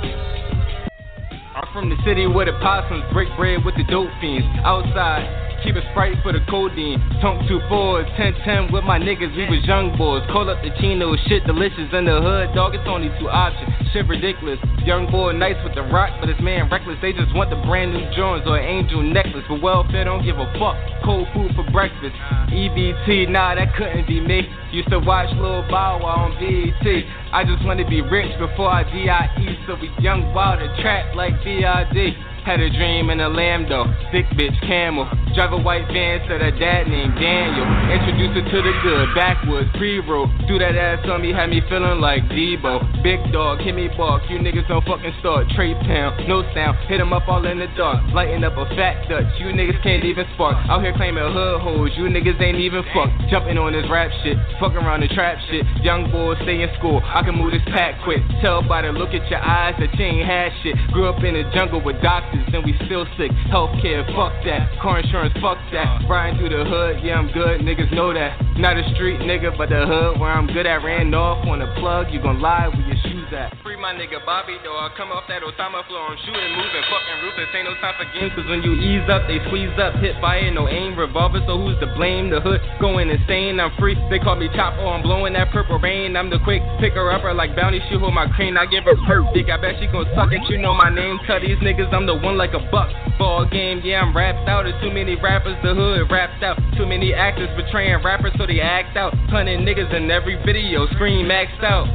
I'm 1.58 1.72
from 1.72 1.90
the 1.90 1.96
city 2.06 2.26
where 2.26 2.46
the 2.46 2.52
possums 2.62 3.04
break 3.12 3.28
bread 3.36 3.64
with 3.64 3.74
the 3.74 3.84
dope 3.84 4.10
fiends. 4.20 4.46
Outside, 4.64 5.47
keep 5.64 5.76
a 5.76 5.82
sprite 5.90 6.16
for 6.22 6.32
the 6.32 6.40
codeine. 6.48 7.00
Tunk 7.20 7.46
two 7.48 7.61
fours, 7.68 8.06
10 8.16 8.34
10 8.44 8.72
with 8.72 8.84
my 8.84 8.98
niggas, 8.98 9.34
we 9.36 9.48
was 9.48 9.64
young 9.66 9.96
boys. 9.96 10.22
Call 10.30 10.48
up 10.50 10.62
the 10.62 10.70
chinos, 10.80 11.18
shit 11.28 11.44
delicious 11.46 11.90
in 11.92 12.04
the 12.04 12.20
hood, 12.20 12.54
dog. 12.54 12.74
It's 12.74 12.86
only 12.86 13.09
two 13.18 13.28
options. 13.28 13.70
Shit 13.92 14.06
ridiculous. 14.06 14.59
Young 14.84 15.11
boy 15.11 15.32
nice 15.32 15.56
with 15.64 15.74
the 15.74 15.82
rock, 15.82 16.12
but 16.20 16.28
his 16.28 16.40
man 16.40 16.68
reckless. 16.70 16.98
They 17.00 17.12
just 17.12 17.34
want 17.34 17.50
the 17.50 17.61
brand 17.64 17.92
new 17.92 18.04
Jones 18.14 18.44
or 18.46 18.59
angel 18.59 19.02
necklace. 19.02 19.44
But 19.48 19.61
welfare 19.62 20.04
don't 20.04 20.24
give 20.24 20.38
a 20.38 20.48
fuck. 20.61 20.76
Cold 21.04 21.26
food 21.32 21.52
for 21.56 21.64
breakfast. 21.70 22.14
EBT, 22.52 23.28
nah, 23.28 23.54
that 23.54 23.74
couldn't 23.76 24.06
be 24.06 24.20
me. 24.20 24.48
Used 24.72 24.90
to 24.90 25.00
watch 25.00 25.32
Lil 25.36 25.64
Bow 25.68 26.00
Wow 26.02 26.28
on 26.28 26.36
BET. 26.36 26.86
I 27.32 27.44
just 27.44 27.64
wanna 27.64 27.88
be 27.88 28.00
rich 28.00 28.32
before 28.38 28.68
I 28.68 28.84
DIE, 28.84 29.59
so 29.66 29.76
we 29.80 29.90
young 30.00 30.32
wild 30.34 30.61
and 30.61 30.72
trap 30.80 31.14
like 31.14 31.32
BID. 31.44 32.16
Had 32.49 32.61
a 32.61 32.70
dream 32.72 33.11
in 33.11 33.20
a 33.20 33.28
Lambdo, 33.28 33.84
thick 34.09 34.24
bitch 34.32 34.57
camel. 34.64 35.05
Drive 35.36 35.53
a 35.53 35.61
white 35.61 35.84
van 35.92 36.24
to 36.32 36.40
the 36.40 36.49
dad 36.57 36.88
named 36.88 37.12
Daniel. 37.20 37.68
Introduce 37.92 38.40
her 38.40 38.44
to 38.49 38.59
the 38.64 38.72
good, 38.80 39.07
backwoods, 39.14 39.68
pre-roll. 39.76 40.32
Do 40.49 40.59
that 40.59 40.72
ass 40.72 41.05
on 41.12 41.20
me, 41.20 41.28
had 41.28 41.53
me 41.53 41.61
feeling 41.68 42.01
like 42.01 42.24
Debo. 42.32 43.05
Big 43.05 43.20
dog, 43.36 43.61
hit 43.61 43.74
me 43.76 43.92
bark, 43.92 44.22
you 44.30 44.38
niggas 44.40 44.66
don't 44.66 44.80
fucking 44.88 45.12
start. 45.20 45.44
Trey 45.53 45.74
pound, 45.74 46.26
no 46.26 46.40
sound, 46.57 46.78
hit 46.88 46.99
'em 46.99 47.12
up 47.12 47.28
all 47.28 47.44
in 47.44 47.59
the 47.59 47.68
dark. 47.76 48.01
Lighting 48.16 48.42
up 48.42 48.57
a 48.57 48.64
fat 48.74 49.07
Dutch, 49.11 49.28
you 49.38 49.53
niggas 49.53 49.82
can't 49.82 50.03
even 50.05 50.24
spark. 50.32 50.57
Out 50.70 50.80
here 50.80 50.94
claiming 50.94 51.30
hood 51.30 51.61
hoes, 51.61 51.92
you 51.99 52.05
niggas 52.09 52.40
ain't 52.40 52.57
even 52.57 52.82
fuck. 52.94 53.11
Jumping 53.28 53.59
on 53.59 53.72
this 53.72 53.86
rap 53.90 54.11
shit, 54.24 54.38
fuck 54.59 54.72
around 54.72 55.01
the 55.01 55.09
trap 55.09 55.36
shit. 55.51 55.66
Young 55.82 56.11
boys 56.11 56.38
stay 56.40 56.62
in 56.62 56.72
school, 56.80 57.03
I 57.05 57.20
can 57.20 57.36
move 57.36 57.53
this 57.53 57.64
pack 57.76 58.01
quick. 58.05 58.22
Tell 58.40 58.62
by 58.62 58.80
the 58.80 58.92
look 58.92 59.12
at 59.12 59.28
your 59.28 59.44
eyes 59.44 59.76
that 59.78 59.94
you 59.99 60.05
ain't 60.07 60.26
had 60.26 60.51
shit. 60.62 60.74
Grew 60.92 61.11
up 61.11 61.22
in 61.22 61.34
the 61.34 61.44
jungle 61.53 61.82
with 61.82 62.01
doctors 62.01 62.38
and 62.53 62.64
we 62.64 62.74
still 62.86 63.07
sick. 63.16 63.30
Healthcare, 63.51 64.07
fuck 64.14 64.32
that. 64.45 64.70
Car 64.80 65.01
insurance, 65.01 65.34
fuck 65.41 65.59
that. 65.72 66.07
Riding 66.09 66.39
through 66.39 66.51
the 66.51 66.64
hood, 66.64 67.03
yeah, 67.03 67.18
I'm 67.18 67.32
good, 67.32 67.61
niggas 67.61 67.93
know 67.93 68.14
that. 68.14 68.39
Not 68.57 68.76
a 68.76 68.84
street 68.95 69.20
nigga, 69.20 69.57
but 69.57 69.68
the 69.68 69.86
hood 69.86 70.20
where 70.20 70.30
I'm 70.30 70.47
good 70.47 70.66
at. 70.66 70.84
Ran 70.84 71.12
off 71.14 71.47
on 71.47 71.62
a 71.62 71.74
plug, 71.80 72.12
you 72.12 72.22
gon' 72.22 72.41
lie 72.41 72.68
with 72.68 72.86
your 72.86 72.97
shoes 73.03 73.17
at. 73.32 73.54
Free 73.62 73.76
my 73.76 73.92
nigga 73.92 74.20
Bobby, 74.24 74.56
though. 74.64 74.76
I 74.76 74.90
come 74.96 75.12
off 75.12 75.24
that 75.28 75.42
Osama 75.42 75.84
floor, 75.86 76.08
I'm 76.08 76.18
shooting, 76.24 76.52
moving, 76.56 76.84
fucking 76.88 77.18
ruthless. 77.24 77.50
Ain't 77.54 77.66
no 77.68 77.74
time 77.80 77.96
for 77.96 78.08
games, 78.12 78.32
cause 78.36 78.48
when 78.48 78.62
you 78.62 78.74
ease 78.76 79.06
up, 79.08 79.28
they 79.28 79.40
squeeze 79.48 79.72
up. 79.80 79.96
Hit 80.00 80.16
fire, 80.20 80.48
no 80.50 80.68
aim, 80.68 80.98
revolver, 80.98 81.40
so 81.46 81.56
who's 81.58 81.78
to 81.80 81.88
blame? 81.96 82.30
The 82.30 82.40
hood 82.40 82.60
going 82.80 83.10
insane, 83.10 83.60
I'm 83.60 83.72
free. 83.76 83.96
They 84.08 84.18
call 84.18 84.36
me 84.36 84.48
Chop, 84.54 84.74
oh, 84.80 84.96
I'm 84.96 85.02
blowing 85.02 85.34
that 85.34 85.52
purple 85.52 85.78
rain. 85.78 86.16
I'm 86.16 86.30
the 86.30 86.40
quick 86.42 86.62
picker 86.80 87.10
upper 87.10 87.32
like 87.34 87.54
bounty, 87.54 87.80
she 87.88 87.98
hold 87.98 88.14
my 88.14 88.26
crane. 88.34 88.56
I 88.56 88.66
give 88.66 88.84
her 88.84 88.96
perp 89.06 89.32
dick, 89.34 89.48
I 89.48 89.56
bet 89.56 89.76
she 89.80 89.86
gon' 89.86 90.08
suck 90.14 90.32
it. 90.32 90.40
You 90.48 90.58
know 90.58 90.74
my 90.74 90.88
name, 90.88 91.18
tell 91.26 91.40
these 91.40 91.58
niggas 91.58 91.92
I'm 91.92 92.06
the 92.06 92.16
one 92.16 92.36
like 92.36 92.54
a 92.54 92.62
buck. 92.70 92.88
Ball 93.18 93.44
game, 93.50 93.82
yeah, 93.84 94.02
I'm 94.02 94.16
rapped 94.16 94.48
out. 94.48 94.64
There's 94.64 94.78
too 94.82 94.90
many 94.90 95.16
rappers, 95.16 95.56
the 95.62 95.74
hood 95.74 96.10
raps 96.10 96.42
out. 96.42 96.56
Too 96.76 96.86
many 96.86 97.12
actors 97.12 97.50
betraying 97.56 98.02
rappers, 98.02 98.32
so 98.38 98.46
they 98.46 98.60
act 98.60 98.96
out. 98.96 99.12
Hunting 99.28 99.66
niggas 99.66 99.92
in 99.94 100.10
every 100.10 100.36
video, 100.44 100.86
scream 100.94 101.26
maxed 101.26 101.62
out. 101.62 101.86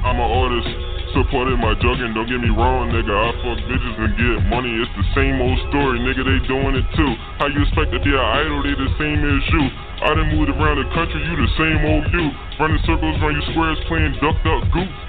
I'm 0.00 0.16
an 0.16 0.30
artist, 0.32 0.70
supporting 1.12 1.60
my 1.60 1.76
jugging, 1.76 2.16
don't 2.16 2.24
get 2.24 2.40
me 2.40 2.48
wrong, 2.48 2.88
nigga. 2.88 3.12
I 3.12 3.36
fuck 3.44 3.60
bitches 3.68 3.96
and 4.00 4.16
get 4.16 4.48
money, 4.48 4.72
it's 4.80 4.88
the 4.96 5.04
same 5.12 5.36
old 5.44 5.60
story, 5.68 6.00
nigga. 6.00 6.24
They 6.24 6.40
doing 6.48 6.72
it 6.72 6.88
too. 6.96 7.12
How 7.36 7.52
you 7.52 7.60
expect 7.60 7.92
to 7.92 8.00
be 8.00 8.08
an 8.08 8.24
idol? 8.40 8.64
They 8.64 8.72
the 8.80 8.88
same 8.96 9.20
as 9.20 9.44
you. 9.52 9.62
I 10.00 10.16
done 10.16 10.32
moved 10.32 10.56
around 10.56 10.80
the 10.80 10.88
country, 10.96 11.20
you 11.20 11.36
the 11.36 11.52
same 11.60 11.84
old 11.84 12.08
you. 12.16 12.32
Running 12.56 12.80
circles 12.88 13.12
around 13.20 13.36
your 13.36 13.46
squares, 13.52 13.80
playing 13.92 14.16
duck, 14.24 14.40
duck, 14.40 14.64
goose. 14.72 15.00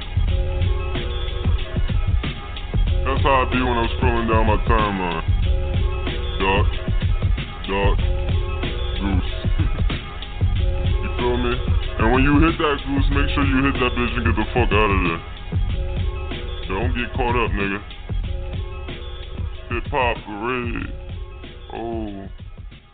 That's 3.08 3.24
how 3.24 3.36
I 3.42 3.46
be 3.48 3.64
when 3.64 3.78
I'm 3.80 3.90
scrolling 3.96 4.28
down 4.28 4.44
my 4.44 4.60
timeline. 4.68 5.24
Duck, 6.36 6.68
duck, 7.64 7.96
goose. 9.00 9.32
you 11.00 11.10
feel 11.16 11.38
me? 11.40 11.81
And 12.02 12.12
when 12.12 12.24
you 12.24 12.34
hit 12.40 12.58
that 12.58 12.78
goose, 12.88 13.06
make 13.12 13.30
sure 13.36 13.46
you 13.46 13.64
hit 13.64 13.74
that 13.78 13.92
bitch 13.94 14.18
and 14.18 14.26
get 14.26 14.36
the 14.36 14.46
fuck 14.56 14.74
out 14.74 14.90
of 14.90 15.02
there. 15.06 15.22
Don't 16.68 16.96
get 16.96 17.14
caught 17.14 17.38
up, 17.38 17.52
nigga. 17.52 17.80
Hip 19.70 19.86
hop 19.92 20.18
parade. 20.26 20.88
Oh, 21.74 22.28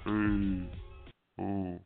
hey, 0.03 0.67
oh. 1.39 1.79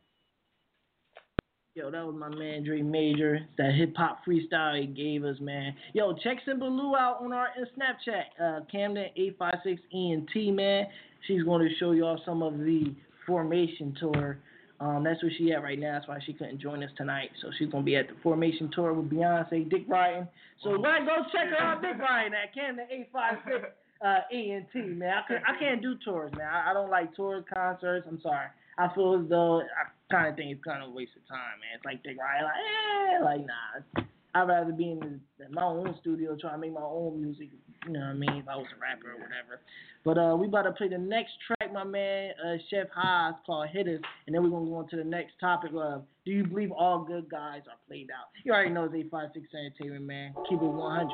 Yo, 1.76 1.90
that 1.92 2.04
was 2.04 2.16
my 2.18 2.28
man 2.28 2.64
Dre 2.64 2.82
Major. 2.82 3.38
That 3.56 3.72
hip 3.72 3.94
hop 3.96 4.24
freestyle 4.26 4.80
he 4.80 4.86
gave 4.88 5.24
us, 5.24 5.36
man. 5.40 5.76
Yo, 5.92 6.14
check 6.24 6.38
Simple 6.44 6.76
Lou 6.76 6.96
out 6.96 7.22
on 7.22 7.32
our 7.32 7.50
Snapchat, 7.78 8.24
uh, 8.42 8.64
Camden 8.64 9.06
eight 9.16 9.36
five 9.38 9.58
six 9.62 9.80
ENT, 9.94 10.56
man. 10.56 10.86
She's 11.28 11.44
going 11.44 11.68
to 11.68 11.72
show 11.76 11.92
y'all 11.92 12.20
some 12.26 12.42
of 12.42 12.58
the 12.58 12.92
Formation 13.28 13.96
tour. 14.00 14.38
Um, 14.82 15.04
that's 15.04 15.22
where 15.22 15.30
she 15.38 15.52
at 15.52 15.62
right 15.62 15.78
now. 15.78 15.92
That's 15.92 16.08
why 16.08 16.18
she 16.26 16.32
couldn't 16.32 16.60
join 16.60 16.82
us 16.82 16.90
tonight. 16.96 17.30
So 17.40 17.50
she's 17.56 17.68
gonna 17.68 17.84
be 17.84 17.94
at 17.94 18.08
the 18.08 18.14
Formation 18.20 18.68
tour 18.74 18.92
with 18.92 19.08
Beyonce, 19.08 19.70
Dick 19.70 19.86
Bryton. 19.86 20.26
So 20.64 20.70
Oh, 20.70 20.80
why 20.80 20.98
go 20.98 21.22
check 21.30 21.50
her 21.50 21.56
out, 21.56 21.82
Dick 21.82 21.96
Bryton 21.98 22.34
at 22.34 22.52
Camden 22.52 22.86
eight 22.90 23.08
five 23.12 23.34
six 23.44 23.64
uh 24.04 24.20
ENT 24.32 24.74
man. 24.74 25.14
I 25.14 25.28
can't 25.28 25.44
I 25.46 25.58
can't 25.60 25.82
do 25.82 25.94
tours, 26.04 26.32
man. 26.36 26.48
I, 26.48 26.70
I 26.70 26.74
don't 26.74 26.90
like 26.90 27.14
tours, 27.14 27.44
concerts. 27.54 28.06
I'm 28.10 28.20
sorry. 28.22 28.48
I 28.76 28.92
feel 28.92 29.20
as 29.22 29.28
though 29.28 29.60
I 29.60 29.86
kind 30.10 30.28
of 30.28 30.34
think 30.34 30.50
it's 30.50 30.64
kind 30.64 30.82
of 30.82 30.90
a 30.90 30.92
waste 30.92 31.12
of 31.16 31.28
time, 31.28 31.60
man. 31.60 31.76
It's 31.76 31.84
like 31.84 32.02
Dick 32.02 32.16
Bryton, 32.18 32.44
like 32.44 32.58
eh, 32.58 33.24
like 33.24 33.46
nah. 33.46 34.02
I'd 34.34 34.48
rather 34.48 34.72
be 34.72 34.90
in, 34.92 34.98
the, 34.98 35.44
in 35.44 35.52
my 35.52 35.62
own 35.62 35.94
studio 36.00 36.36
trying 36.40 36.54
to 36.54 36.58
make 36.58 36.72
my 36.72 36.80
own 36.80 37.20
music. 37.22 37.50
You 37.86 37.92
know 37.92 38.00
what 38.00 38.06
I 38.06 38.14
mean? 38.14 38.36
If 38.42 38.48
I 38.48 38.56
was 38.56 38.66
a 38.74 38.80
rapper 38.80 39.10
or 39.12 39.20
whatever. 39.20 39.60
But 40.04 40.18
uh, 40.18 40.36
we 40.36 40.46
about 40.46 40.62
to 40.62 40.72
play 40.72 40.88
the 40.88 40.98
next 40.98 41.32
track, 41.72 41.84
my 41.84 41.90
man, 41.90 42.32
uh, 42.44 42.56
Chef 42.70 42.88
Haas, 42.94 43.34
called 43.46 43.68
Hitters, 43.68 44.00
and 44.26 44.34
then 44.34 44.42
we're 44.42 44.50
gonna 44.50 44.66
go 44.66 44.76
on 44.76 44.88
to 44.88 44.96
the 44.96 45.04
next 45.04 45.34
topic 45.40 45.70
of 45.74 46.04
Do 46.24 46.32
you 46.32 46.44
believe 46.44 46.70
all 46.72 47.04
good 47.04 47.28
guys 47.30 47.62
are 47.68 47.78
played 47.88 48.08
out? 48.10 48.28
You 48.44 48.52
already 48.52 48.70
know 48.70 48.84
it's 48.84 48.94
856 48.94 49.54
Entertainment, 49.54 50.04
man. 50.06 50.34
Keep 50.48 50.62
it 50.62 50.66
100. 50.66 51.10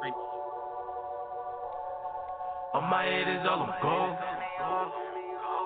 Like, 0.00 0.14
On 2.74 2.84
my 2.90 3.04
is 3.06 3.46
all 3.48 3.66
I'm 3.66 3.74
gold. 3.82 4.16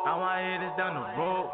All 0.00 0.16
my 0.16 0.40
is 0.40 0.72
down 0.80 0.96
the 0.96 1.04
road. 1.18 1.52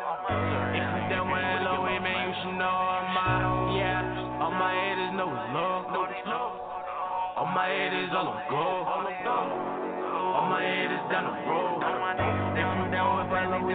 If 0.71 0.87
you 0.87 1.03
down 1.11 1.27
with 1.27 1.43
LOE, 1.67 1.99
man, 1.99 2.29
you 2.29 2.35
should 2.43 2.59
know 2.59 2.71
I'm 2.71 3.17
out. 3.19 3.75
Yeah, 3.75 4.45
on 4.45 4.55
my 4.55 4.71
head 4.71 4.99
is 5.03 5.13
no 5.19 5.27
low. 5.27 5.77
On 7.37 7.53
my 7.53 7.67
head 7.69 7.93
is 7.93 8.13
all 8.15 8.29
I'm 8.31 8.47
gold. 8.49 8.87
On 8.87 10.49
my 10.49 10.63
is 10.63 11.05
down 11.11 11.25
the 11.27 11.51
road. 11.51 11.66
With 13.67 13.75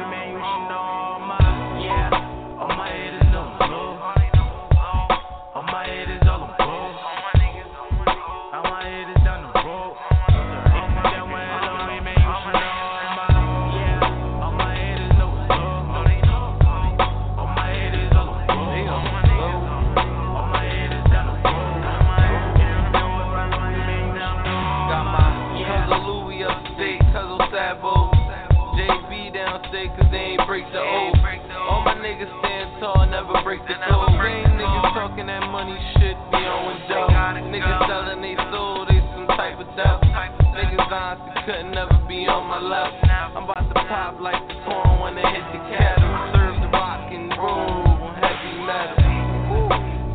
never 33.32 33.44
break 33.44 33.62
the 33.68 33.76
code. 33.88 34.12
Ain't 34.12 34.60
niggas 34.60 34.94
talking 34.94 35.28
that 35.28 35.44
money 35.52 35.78
shit, 35.96 36.18
be 36.32 36.38
on 36.44 36.68
with 36.68 36.84
dough. 36.90 37.08
Niggas 37.08 37.88
selling 37.88 38.22
they 38.22 38.36
soul, 38.52 38.86
they 38.88 39.00
some 39.16 39.28
type 39.28 39.60
of 39.60 39.68
devil. 39.76 40.04
Niggas 40.52 40.92
honestly 40.92 41.32
couldn't 41.46 41.72
never 41.72 41.96
be 42.08 42.28
on 42.28 42.48
my 42.48 42.60
level. 42.60 43.00
I'm 43.08 43.48
about 43.48 43.64
to 43.64 43.78
pop 43.88 44.20
like 44.20 44.42
the 44.48 44.56
corn 44.68 45.00
when 45.00 45.16
they 45.16 45.24
hit 45.24 45.48
the 45.56 45.62
kettle. 45.72 46.12
Serve 46.36 46.60
the 46.60 46.70
rock 46.76 47.08
and 47.08 47.32
roll, 47.40 48.12
heavy 48.20 48.54
metal. 48.68 49.00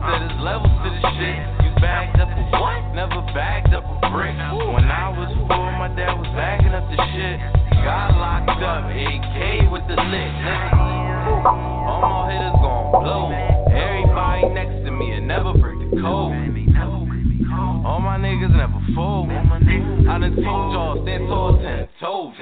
Said 0.04 0.20
there's 0.20 0.40
levels 0.44 0.76
to 0.84 0.88
this 0.92 1.06
shit. 1.16 1.40
You 1.64 1.72
bagged 1.80 2.20
up 2.20 2.28
a 2.28 2.42
what? 2.60 2.84
Never 2.92 3.24
bagged 3.32 3.72
up 3.72 3.84
a 3.88 3.96
brick. 4.12 4.36
When 4.36 4.86
I 4.92 5.08
was 5.08 5.32
four, 5.48 5.72
my 5.80 5.88
dad 5.88 6.12
was 6.20 6.28
bagging 6.36 6.76
up 6.76 6.84
the 6.92 7.00
shit. 7.16 7.40
Got 7.80 8.12
locked 8.20 8.60
up, 8.60 8.92
AK 8.92 9.72
with 9.72 9.88
the 9.88 9.96
lick. 9.96 10.32
My 11.46 11.75
blow. 13.00 13.32
Everybody 13.70 14.48
next 14.54 14.84
to 14.84 14.90
me 14.90 15.12
and 15.12 15.28
never 15.28 15.52
break 15.52 15.78
the 15.78 15.96
code. 16.00 16.32
All 17.86 18.00
my 18.00 18.18
niggas 18.18 18.54
never 18.54 18.80
fold. 18.94 19.30
I 19.30 20.18
done 20.18 20.34
told 20.34 20.72
y'all, 20.72 21.02
stand 21.04 21.26
tall 21.28 21.58
ten 21.58 21.88
toes. 22.00 22.34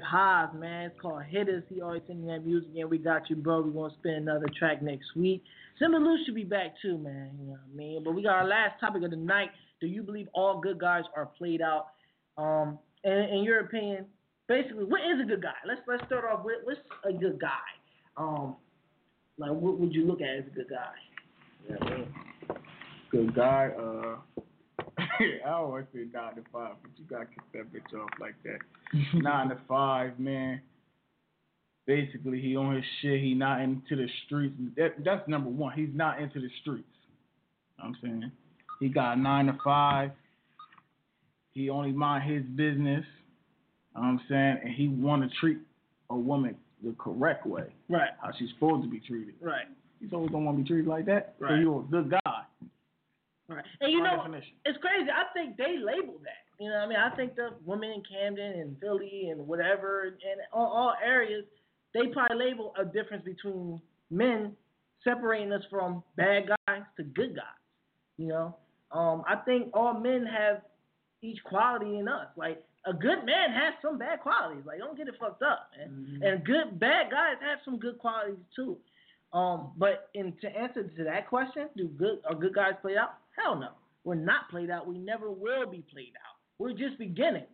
Chef 0.00 0.54
man. 0.54 0.90
It's 0.90 1.00
called 1.00 1.22
Hitters. 1.24 1.64
He 1.68 1.80
always 1.80 2.02
sending 2.06 2.26
that 2.26 2.44
music, 2.44 2.70
and 2.76 2.90
we 2.90 2.98
got 2.98 3.28
you, 3.30 3.36
bro. 3.36 3.62
We're 3.62 3.70
gonna 3.70 3.94
spin 3.98 4.14
another 4.14 4.46
track 4.58 4.82
next 4.82 5.14
week. 5.16 5.42
Simba 5.78 5.96
Lou 5.96 6.16
should 6.24 6.34
be 6.34 6.44
back 6.44 6.74
too, 6.80 6.98
man. 6.98 7.30
You 7.38 7.46
know 7.46 7.52
what 7.52 7.60
I 7.72 7.76
mean? 7.76 8.04
But 8.04 8.14
we 8.14 8.22
got 8.22 8.36
our 8.36 8.46
last 8.46 8.80
topic 8.80 9.02
of 9.02 9.10
the 9.10 9.16
night. 9.16 9.50
Do 9.80 9.86
you 9.86 10.02
believe 10.02 10.28
all 10.34 10.60
good 10.60 10.78
guys 10.78 11.04
are 11.16 11.26
played 11.26 11.60
out? 11.60 11.88
Um, 12.38 12.78
in 13.04 13.42
your 13.44 13.60
opinion, 13.60 14.06
basically, 14.48 14.84
what 14.84 15.00
is 15.00 15.20
a 15.22 15.26
good 15.26 15.42
guy? 15.42 15.54
Let's 15.66 15.80
let's 15.86 16.04
start 16.06 16.24
off 16.24 16.44
with 16.44 16.58
what's 16.64 16.80
a 17.04 17.12
good 17.12 17.40
guy. 17.40 17.48
Um, 18.16 18.56
like 19.38 19.50
what 19.50 19.78
would 19.78 19.92
you 19.92 20.06
look 20.06 20.20
at 20.20 20.36
as 20.38 20.44
a 20.46 20.54
good 20.54 20.68
guy? 20.70 21.80
I 21.80 21.90
mean? 21.90 22.06
Good 23.10 23.34
guy, 23.34 23.70
uh 23.78 24.16
I 25.46 25.50
always 25.50 25.84
say 25.92 26.00
nine 26.12 26.34
to 26.36 26.42
five, 26.52 26.74
but 26.82 26.90
you 26.96 27.04
gotta 27.08 27.26
kick 27.26 27.42
that 27.52 27.72
bitch 27.72 27.98
off 28.00 28.10
like 28.20 28.34
that. 28.44 28.58
nine 29.14 29.48
to 29.48 29.58
five, 29.68 30.18
man. 30.18 30.60
Basically, 31.86 32.40
he 32.40 32.56
on 32.56 32.74
his 32.76 32.84
shit. 33.02 33.20
He 33.20 33.34
not 33.34 33.60
into 33.60 33.94
the 33.96 34.06
streets. 34.26 34.54
That, 34.76 34.94
that's 35.04 35.26
number 35.28 35.50
one. 35.50 35.74
He's 35.74 35.90
not 35.92 36.20
into 36.20 36.40
the 36.40 36.48
streets. 36.62 36.88
You 37.78 37.84
know 37.84 37.90
I'm 37.90 37.96
saying 38.02 38.32
he 38.80 38.88
got 38.88 39.18
nine 39.18 39.46
to 39.46 39.58
five. 39.62 40.10
He 41.52 41.70
only 41.70 41.92
mind 41.92 42.30
his 42.30 42.42
business. 42.56 43.04
You 43.94 44.02
know 44.02 44.08
I'm 44.08 44.20
saying, 44.28 44.58
and 44.64 44.74
he 44.74 44.88
want 44.88 45.22
to 45.22 45.36
treat 45.38 45.58
a 46.10 46.16
woman 46.16 46.56
the 46.82 46.94
correct 46.98 47.46
way, 47.46 47.64
Right. 47.88 48.10
how 48.20 48.30
she's 48.38 48.50
supposed 48.54 48.82
to 48.84 48.90
be 48.90 49.00
treated. 49.00 49.34
Right. 49.40 49.66
He's 50.00 50.12
always 50.12 50.30
gonna 50.30 50.44
want 50.44 50.58
to 50.58 50.62
be 50.62 50.68
treated 50.68 50.86
like 50.86 51.06
that. 51.06 51.34
Right. 51.38 51.50
So 51.50 51.54
you're 51.56 51.80
a 51.80 51.84
good 51.84 52.10
guy. 52.10 52.42
Right. 53.48 53.64
And 53.80 53.92
you 53.92 54.02
know, 54.02 54.16
definition. 54.16 54.52
it's 54.64 54.78
crazy. 54.78 55.10
I 55.10 55.32
think 55.34 55.56
they 55.56 55.76
label 55.78 56.18
that. 56.24 56.44
You 56.58 56.70
know 56.70 56.76
what 56.76 56.84
I 56.84 56.88
mean? 56.88 56.98
I 56.98 57.14
think 57.14 57.36
the 57.36 57.50
women 57.64 57.90
in 57.90 58.02
Camden 58.08 58.60
and 58.60 58.76
Philly 58.80 59.28
and 59.30 59.46
whatever 59.46 60.04
and 60.04 60.40
all, 60.52 60.66
all 60.66 60.94
areas, 61.04 61.44
they 61.92 62.06
probably 62.12 62.38
label 62.38 62.72
a 62.78 62.84
difference 62.84 63.24
between 63.24 63.80
men 64.10 64.52
separating 65.02 65.52
us 65.52 65.62
from 65.70 66.02
bad 66.16 66.48
guys 66.48 66.82
to 66.96 67.02
good 67.02 67.34
guys. 67.34 67.44
You 68.16 68.28
know? 68.28 68.56
Um, 68.92 69.24
I 69.28 69.36
think 69.36 69.70
all 69.74 69.94
men 69.94 70.26
have 70.26 70.62
each 71.22 71.42
quality 71.44 71.98
in 71.98 72.08
us. 72.08 72.28
Like 72.36 72.62
a 72.86 72.92
good 72.92 73.24
man 73.24 73.50
has 73.50 73.74
some 73.82 73.98
bad 73.98 74.20
qualities. 74.20 74.62
Like 74.66 74.78
don't 74.78 74.96
get 74.96 75.08
it 75.08 75.14
fucked 75.18 75.42
up, 75.42 75.70
man. 75.76 76.20
And 76.22 76.44
good 76.44 76.78
bad 76.78 77.10
guys 77.10 77.34
have 77.40 77.58
some 77.64 77.78
good 77.78 77.98
qualities 77.98 78.38
too. 78.54 78.76
Um, 79.32 79.72
but 79.76 80.10
in 80.14 80.32
to 80.42 80.48
answer 80.48 80.84
to 80.84 81.04
that 81.04 81.28
question, 81.28 81.68
do 81.76 81.88
good 81.88 82.20
are 82.28 82.36
good 82.36 82.54
guys 82.54 82.74
play 82.80 82.96
out? 82.96 83.16
Hell 83.36 83.56
no. 83.56 83.70
We're 84.04 84.14
not 84.14 84.50
played 84.50 84.70
out. 84.70 84.86
We 84.86 84.98
never 84.98 85.30
will 85.30 85.66
be 85.70 85.82
played 85.90 86.12
out. 86.16 86.36
We're 86.58 86.72
just 86.72 86.98
beginning. 86.98 87.46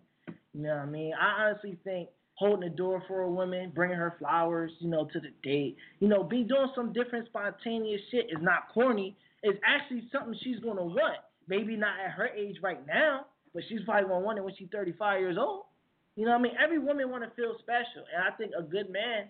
You 0.52 0.62
know 0.62 0.70
what 0.70 0.82
I 0.82 0.86
mean? 0.86 1.12
I 1.18 1.44
honestly 1.44 1.78
think 1.84 2.08
holding 2.34 2.68
the 2.68 2.74
door 2.74 3.02
for 3.06 3.20
a 3.20 3.30
woman, 3.30 3.70
bringing 3.74 3.96
her 3.96 4.14
flowers, 4.18 4.72
you 4.80 4.88
know, 4.88 5.04
to 5.04 5.20
the 5.20 5.30
date, 5.42 5.76
you 6.00 6.08
know, 6.08 6.24
be 6.24 6.42
doing 6.42 6.70
some 6.74 6.92
different 6.92 7.26
spontaneous 7.26 8.00
shit 8.10 8.26
is 8.30 8.42
not 8.42 8.68
corny. 8.72 9.16
It's 9.42 9.58
actually 9.64 10.08
something 10.10 10.34
she's 10.42 10.58
gonna 10.60 10.84
want. 10.84 11.18
Maybe 11.48 11.76
not 11.76 11.94
at 12.04 12.12
her 12.12 12.28
age 12.28 12.56
right 12.62 12.84
now, 12.86 13.26
but 13.54 13.62
she's 13.68 13.80
probably 13.84 14.08
gonna 14.08 14.24
want 14.24 14.38
it 14.38 14.44
when 14.44 14.54
she's 14.56 14.68
35 14.72 15.20
years 15.20 15.36
old. 15.38 15.64
You 16.16 16.24
know 16.24 16.32
what 16.32 16.40
I 16.40 16.42
mean? 16.42 16.52
Every 16.62 16.78
woman 16.78 17.10
want 17.10 17.24
to 17.24 17.30
feel 17.30 17.54
special, 17.60 18.04
and 18.14 18.24
I 18.24 18.36
think 18.36 18.52
a 18.58 18.62
good 18.62 18.90
man 18.90 19.26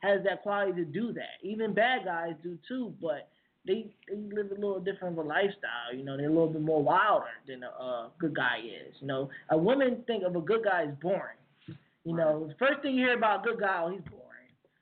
has 0.00 0.22
that 0.24 0.42
quality 0.42 0.72
to 0.72 0.84
do 0.84 1.12
that. 1.14 1.42
Even 1.42 1.74
bad 1.74 2.04
guys 2.04 2.34
do 2.42 2.58
too, 2.68 2.94
but 3.00 3.28
they 3.68 3.86
they 4.08 4.16
live 4.34 4.50
a 4.50 4.54
little 4.54 4.80
different 4.80 5.16
of 5.16 5.24
a 5.24 5.28
lifestyle. 5.28 5.94
You 5.94 6.04
know, 6.04 6.16
they're 6.16 6.26
a 6.26 6.32
little 6.32 6.48
bit 6.48 6.62
more 6.62 6.82
wilder 6.82 7.26
than 7.46 7.62
a 7.62 7.68
uh, 7.68 8.08
good 8.18 8.34
guy 8.34 8.58
is. 8.58 8.96
You 9.00 9.06
know, 9.06 9.30
a 9.50 9.58
woman 9.58 10.02
think 10.08 10.24
of 10.24 10.34
a 10.34 10.40
good 10.40 10.64
guy 10.64 10.86
as 10.88 10.94
boring. 11.00 11.36
You 12.04 12.16
know, 12.16 12.48
the 12.48 12.54
first 12.58 12.80
thing 12.80 12.94
you 12.94 13.04
hear 13.04 13.16
about 13.16 13.44
a 13.44 13.50
good 13.50 13.60
guy, 13.60 13.82
oh, 13.84 13.90
he's 13.90 14.00
boring. 14.10 14.24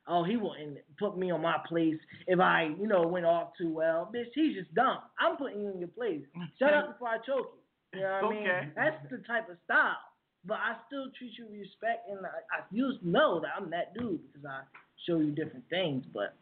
Oh, 0.06 0.22
he 0.22 0.36
wouldn't 0.36 0.78
put 0.98 1.18
me 1.18 1.32
on 1.32 1.42
my 1.42 1.56
place 1.68 1.98
if 2.28 2.38
I, 2.38 2.70
you 2.78 2.86
know, 2.86 3.02
went 3.08 3.26
off 3.26 3.48
too 3.58 3.72
well. 3.72 4.08
Bitch, 4.14 4.26
he's 4.32 4.54
just 4.54 4.72
dumb. 4.76 4.98
I'm 5.18 5.36
putting 5.36 5.60
you 5.60 5.72
in 5.72 5.80
your 5.80 5.88
place. 5.88 6.22
Shut 6.58 6.72
up 6.72 6.92
before 6.92 7.08
I 7.08 7.16
choke 7.16 7.52
you. 7.92 7.98
You 7.98 8.04
know 8.04 8.20
what 8.22 8.32
I 8.32 8.34
mean? 8.34 8.48
Okay. 8.48 8.68
That's 8.76 8.96
the 9.10 9.18
type 9.26 9.50
of 9.50 9.56
style. 9.64 9.98
But 10.44 10.58
I 10.58 10.76
still 10.86 11.06
treat 11.18 11.32
you 11.36 11.46
with 11.50 11.58
respect, 11.58 12.08
and 12.08 12.24
I, 12.24 12.38
I 12.54 12.62
you 12.70 12.92
know 13.02 13.40
that 13.40 13.50
I'm 13.58 13.68
that 13.70 13.94
dude 13.94 14.20
because 14.32 14.46
I 14.46 14.62
show 15.04 15.18
you 15.18 15.32
different 15.32 15.64
things. 15.68 16.04
But 16.14 16.36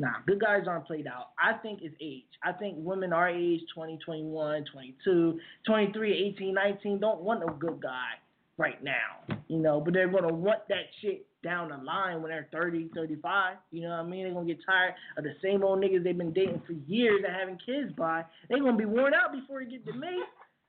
nah, 0.00 0.14
good 0.26 0.40
guys 0.40 0.62
aren't 0.66 0.86
played 0.86 1.06
out. 1.06 1.28
I 1.38 1.58
think 1.58 1.80
it's 1.82 1.94
age. 2.00 2.24
I 2.42 2.52
think 2.52 2.76
women 2.78 3.12
our 3.12 3.28
age, 3.28 3.60
20, 3.74 3.98
21, 4.04 4.64
22, 4.72 5.38
23, 5.66 6.34
18, 6.34 6.54
19, 6.54 6.98
don't 6.98 7.20
want 7.20 7.40
no 7.40 7.52
good 7.52 7.82
guy 7.82 8.12
right 8.56 8.82
now. 8.82 9.36
You 9.48 9.58
know, 9.58 9.80
but 9.80 9.92
they're 9.92 10.08
gonna 10.08 10.32
want 10.32 10.60
that 10.68 10.86
shit 11.02 11.26
down 11.42 11.68
the 11.68 11.76
line 11.76 12.22
when 12.22 12.30
they're 12.30 12.48
30, 12.50 12.90
35. 12.94 13.56
You 13.70 13.82
know 13.82 13.90
what 13.90 14.00
I 14.00 14.02
mean? 14.04 14.24
They're 14.24 14.32
gonna 14.32 14.46
get 14.46 14.64
tired 14.64 14.94
of 15.18 15.24
the 15.24 15.34
same 15.42 15.62
old 15.62 15.80
niggas 15.80 16.02
they've 16.02 16.16
been 16.16 16.32
dating 16.32 16.62
for 16.66 16.72
years 16.72 17.22
and 17.26 17.34
having 17.34 17.58
kids 17.64 17.92
by. 17.96 18.24
They're 18.48 18.58
gonna 18.58 18.76
be 18.76 18.86
worn 18.86 19.12
out 19.12 19.32
before 19.32 19.62
they 19.62 19.70
get 19.70 19.84
to 19.86 19.92
me. 19.92 20.22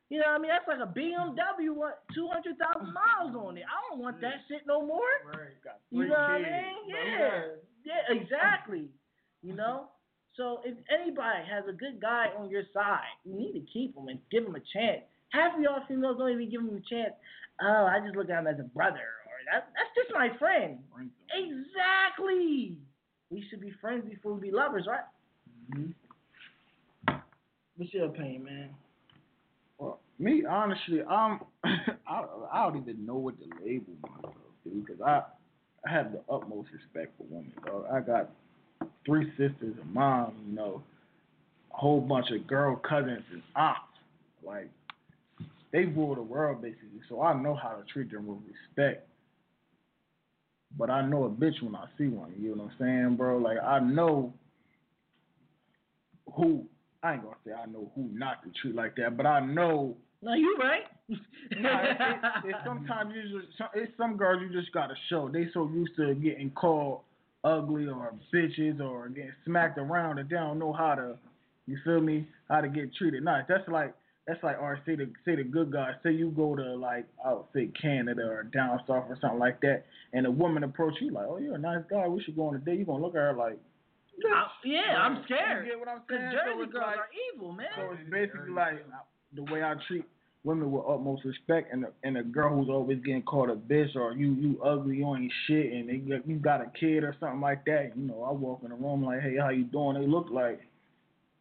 You 0.10 0.20
know 0.20 0.28
what 0.28 0.40
I 0.40 0.40
mean? 0.40 0.52
That's 0.52 0.68
like 0.68 0.84
a 0.84 0.92
BMW, 0.92 1.74
what, 1.74 2.04
200,000 2.14 2.94
miles 2.94 3.34
on 3.34 3.56
it. 3.56 3.64
I 3.64 3.80
don't 3.90 4.02
want 4.04 4.20
that 4.20 4.44
shit 4.50 4.68
no 4.68 4.86
more. 4.86 5.08
You 5.90 6.04
know 6.08 6.10
what 6.10 6.20
I 6.20 6.38
mean? 6.40 6.76
Yeah. 6.88 7.42
Yeah, 7.86 8.16
exactly. 8.22 8.90
You 9.44 9.54
know? 9.54 9.86
So 10.38 10.62
if 10.64 10.76
anybody 10.90 11.44
has 11.50 11.66
a 11.68 11.74
good 11.74 12.00
guy 12.02 12.28
on 12.38 12.50
your 12.50 12.64
side, 12.74 13.12
you 13.26 13.36
need 13.36 13.54
to 13.54 13.66
keep 13.72 13.96
him 13.96 14.08
and 14.08 14.20
give 14.32 14.46
him 14.46 14.56
a 14.56 14.64
chance. 14.74 15.02
Half 15.30 15.56
of 15.56 15.62
y'all 15.62 15.82
females 15.88 16.18
don't 16.18 16.32
even 16.32 16.50
give 16.50 16.62
him 16.62 16.76
a 16.76 16.90
chance. 16.90 17.14
Oh, 17.62 17.88
I 17.90 18.00
just 18.04 18.16
look 18.16 18.30
at 18.30 18.40
him 18.40 18.48
as 18.48 18.60
a 18.60 18.64
brother, 18.64 18.96
or 18.98 19.38
that, 19.52 19.70
that's 19.76 19.94
just 19.96 20.12
my 20.14 20.30
friend. 20.40 20.80
Exactly. 21.32 22.78
We 23.30 23.44
should 23.50 23.62
be 23.62 23.72
friends 23.82 24.06
before 24.10 24.34
we 24.34 24.50
be 24.50 24.52
lovers, 24.52 24.88
right? 24.88 25.06
What's 27.78 27.94
your 27.94 28.06
opinion, 28.06 28.44
man? 28.44 28.70
Well, 29.78 30.00
me 30.20 30.44
honestly, 30.50 31.02
um, 31.02 31.42
I 31.64 32.26
I 32.52 32.64
don't 32.64 32.82
even 32.82 33.06
know 33.06 33.16
what 33.16 33.36
to 33.40 33.46
label 33.66 33.94
myself 34.02 34.36
to 34.64 34.70
because 34.70 35.02
I 35.02 35.24
I 35.86 35.92
have 35.92 36.12
the 36.12 36.22
utmost 36.32 36.70
respect 36.72 37.14
for 37.18 37.24
women. 37.30 37.54
Dog. 37.66 37.86
I 37.92 38.00
got 38.02 38.30
three 39.06 39.30
sisters, 39.32 39.76
a 39.82 39.86
mom, 39.86 40.34
you 40.48 40.56
know, 40.56 40.82
a 41.74 41.78
whole 41.78 42.02
bunch 42.02 42.28
of 42.32 42.46
girl 42.48 42.76
cousins 42.76 43.24
and 43.32 43.42
aunts. 43.56 43.80
Like 44.46 44.70
they 45.72 45.86
rule 45.86 46.16
the 46.16 46.22
world 46.22 46.62
basically, 46.62 47.02
so 47.10 47.22
I 47.22 47.40
know 47.40 47.56
how 47.56 47.70
to 47.70 47.84
treat 47.92 48.12
them 48.12 48.28
with 48.28 48.40
respect. 48.48 49.08
But 50.78 50.90
I 50.90 51.06
know 51.06 51.26
a 51.26 51.30
bitch 51.30 51.62
when 51.62 51.76
I 51.76 51.86
see 51.98 52.08
one. 52.08 52.34
You 52.40 52.56
know 52.56 52.64
what 52.64 52.72
I'm 52.72 52.78
saying, 52.80 53.16
bro? 53.18 53.38
Like 53.38 53.58
I 53.62 53.80
know 53.80 54.34
who. 56.36 56.66
I 57.04 57.14
ain't 57.14 57.24
gonna 57.24 57.36
say 57.46 57.52
I 57.52 57.66
know 57.66 57.92
who 57.96 58.10
not 58.14 58.44
to 58.44 58.52
treat 58.62 58.76
like 58.76 58.96
that, 58.98 59.18
but 59.18 59.26
I 59.26 59.40
know 59.40 59.96
No, 60.22 60.34
you 60.34 60.58
right. 60.60 60.84
Nah, 61.60 61.82
it, 61.82 61.98
it, 62.00 62.18
it's 62.46 62.60
sometimes 62.66 63.14
you 63.14 63.42
just 63.42 63.58
some, 63.58 63.68
it's 63.76 63.92
some 63.98 64.16
girls 64.16 64.42
you 64.42 64.58
just 64.58 64.72
gotta 64.72 64.94
show. 65.10 65.28
They 65.28 65.48
so 65.54 65.70
used 65.74 65.98
to 65.98 66.16
getting 66.16 66.50
called 66.52 67.02
ugly 67.44 67.88
or 67.88 68.14
bitches 68.34 68.80
or 68.80 69.10
getting 69.10 69.32
smacked 69.46 69.78
around 69.78 70.20
and 70.20 70.30
they 70.30 70.36
don't 70.36 70.60
know 70.60 70.74
how 70.74 70.96
to 70.96 71.18
you 71.68 71.78
feel 71.84 72.02
me 72.02 72.28
how 72.50 72.62
to 72.62 72.68
get 72.68 72.94
treated 72.96 73.24
nice. 73.24 73.46
That's 73.48 73.68
like 73.68 73.94
that's 74.28 74.42
like 74.44 74.60
or 74.60 74.80
say 74.86 74.96
the 74.96 75.12
say 75.26 75.36
the 75.36 75.44
good 75.44 75.72
guy. 75.72 75.92
Say 76.04 76.12
you 76.12 76.30
go 76.32 76.56
to 76.56 76.76
like 76.76 77.06
I 77.26 77.34
would 77.34 77.46
say 77.54 77.72
Canada 77.82 78.24
or 78.24 78.44
down 78.44 78.80
south 78.88 79.06
or 79.10 79.18
something 79.20 79.40
like 79.40 79.62
that, 79.62 79.86
and 80.14 80.26
a 80.26 80.32
woman 80.32 80.64
approach 80.64 80.96
you 81.02 81.12
like, 81.12 81.26
oh 81.28 81.38
you're 81.38 81.56
a 81.56 81.60
nice 81.60 81.84
guy. 81.90 82.08
We 82.08 82.22
should 82.24 82.36
go 82.36 82.48
on 82.48 82.56
a 82.56 82.60
date. 82.60 82.80
You 82.80 82.86
gonna 82.86 83.04
look 83.04 83.16
at 83.16 83.22
her 83.22 83.34
like. 83.34 83.58
I- 84.24 84.48
yeah, 84.64 84.98
I'm 85.00 85.24
scared. 85.26 85.66
You 85.66 85.72
get 85.72 85.80
what 85.80 85.88
I'm 85.88 86.00
Cause 86.00 86.20
saying? 86.20 86.32
Jersey 86.32 86.66
so 86.66 86.72
girls 86.72 86.86
like, 86.86 86.98
are 86.98 87.10
evil, 87.34 87.54
man. 87.54 87.68
So 87.76 87.96
it's 87.98 88.10
basically 88.12 88.52
like 88.54 88.86
the 89.34 89.44
way 89.52 89.64
I 89.64 89.74
treat 89.88 90.06
women 90.44 90.72
with 90.72 90.84
utmost 90.88 91.24
respect, 91.26 91.72
and 91.74 91.86
a, 91.86 91.90
and 92.04 92.18
a 92.18 92.24
girl 92.24 92.56
who's 92.56 92.70
always 92.70 93.00
getting 93.00 93.22
called 93.22 93.50
a 93.50 93.56
bitch 93.56 93.96
or 93.96 94.14
you 94.14 94.34
you 94.34 94.62
ugly, 94.64 94.98
you 94.98 95.16
ain't 95.16 95.32
shit, 95.48 95.72
and 95.74 95.90
they 95.90 96.02
you 96.26 96.38
got 96.40 96.62
a 96.62 96.72
kid 96.80 97.04
or 97.04 97.16
something 97.20 97.42
like 97.42 97.66
that. 97.66 97.92
You 97.96 98.08
know, 98.08 98.24
I 98.24 98.32
walk 98.32 98.62
in 98.64 98.70
the 98.70 98.76
room 98.76 99.04
like, 99.04 99.22
hey, 99.22 99.38
how 99.40 99.50
you 99.50 99.64
doing? 99.66 100.00
They 100.00 100.08
look 100.08 100.28
like. 100.32 100.62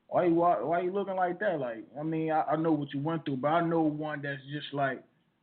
Why 0.08 0.24
you 0.24 0.34
why, 0.34 0.60
why 0.60 0.80
you 0.80 0.92
looking 0.92 1.14
like 1.16 1.38
that? 1.38 1.60
Like, 1.60 1.84
I 1.98 2.02
mean, 2.02 2.32
I, 2.32 2.42
I 2.42 2.56
know 2.56 2.72
what 2.72 2.92
you 2.92 3.00
went 3.00 3.24
through, 3.24 3.36
but 3.36 3.48
I 3.48 3.60
know 3.60 3.80
one 3.80 4.22
that's 4.22 4.42
just 4.52 4.74
like, 4.74 5.02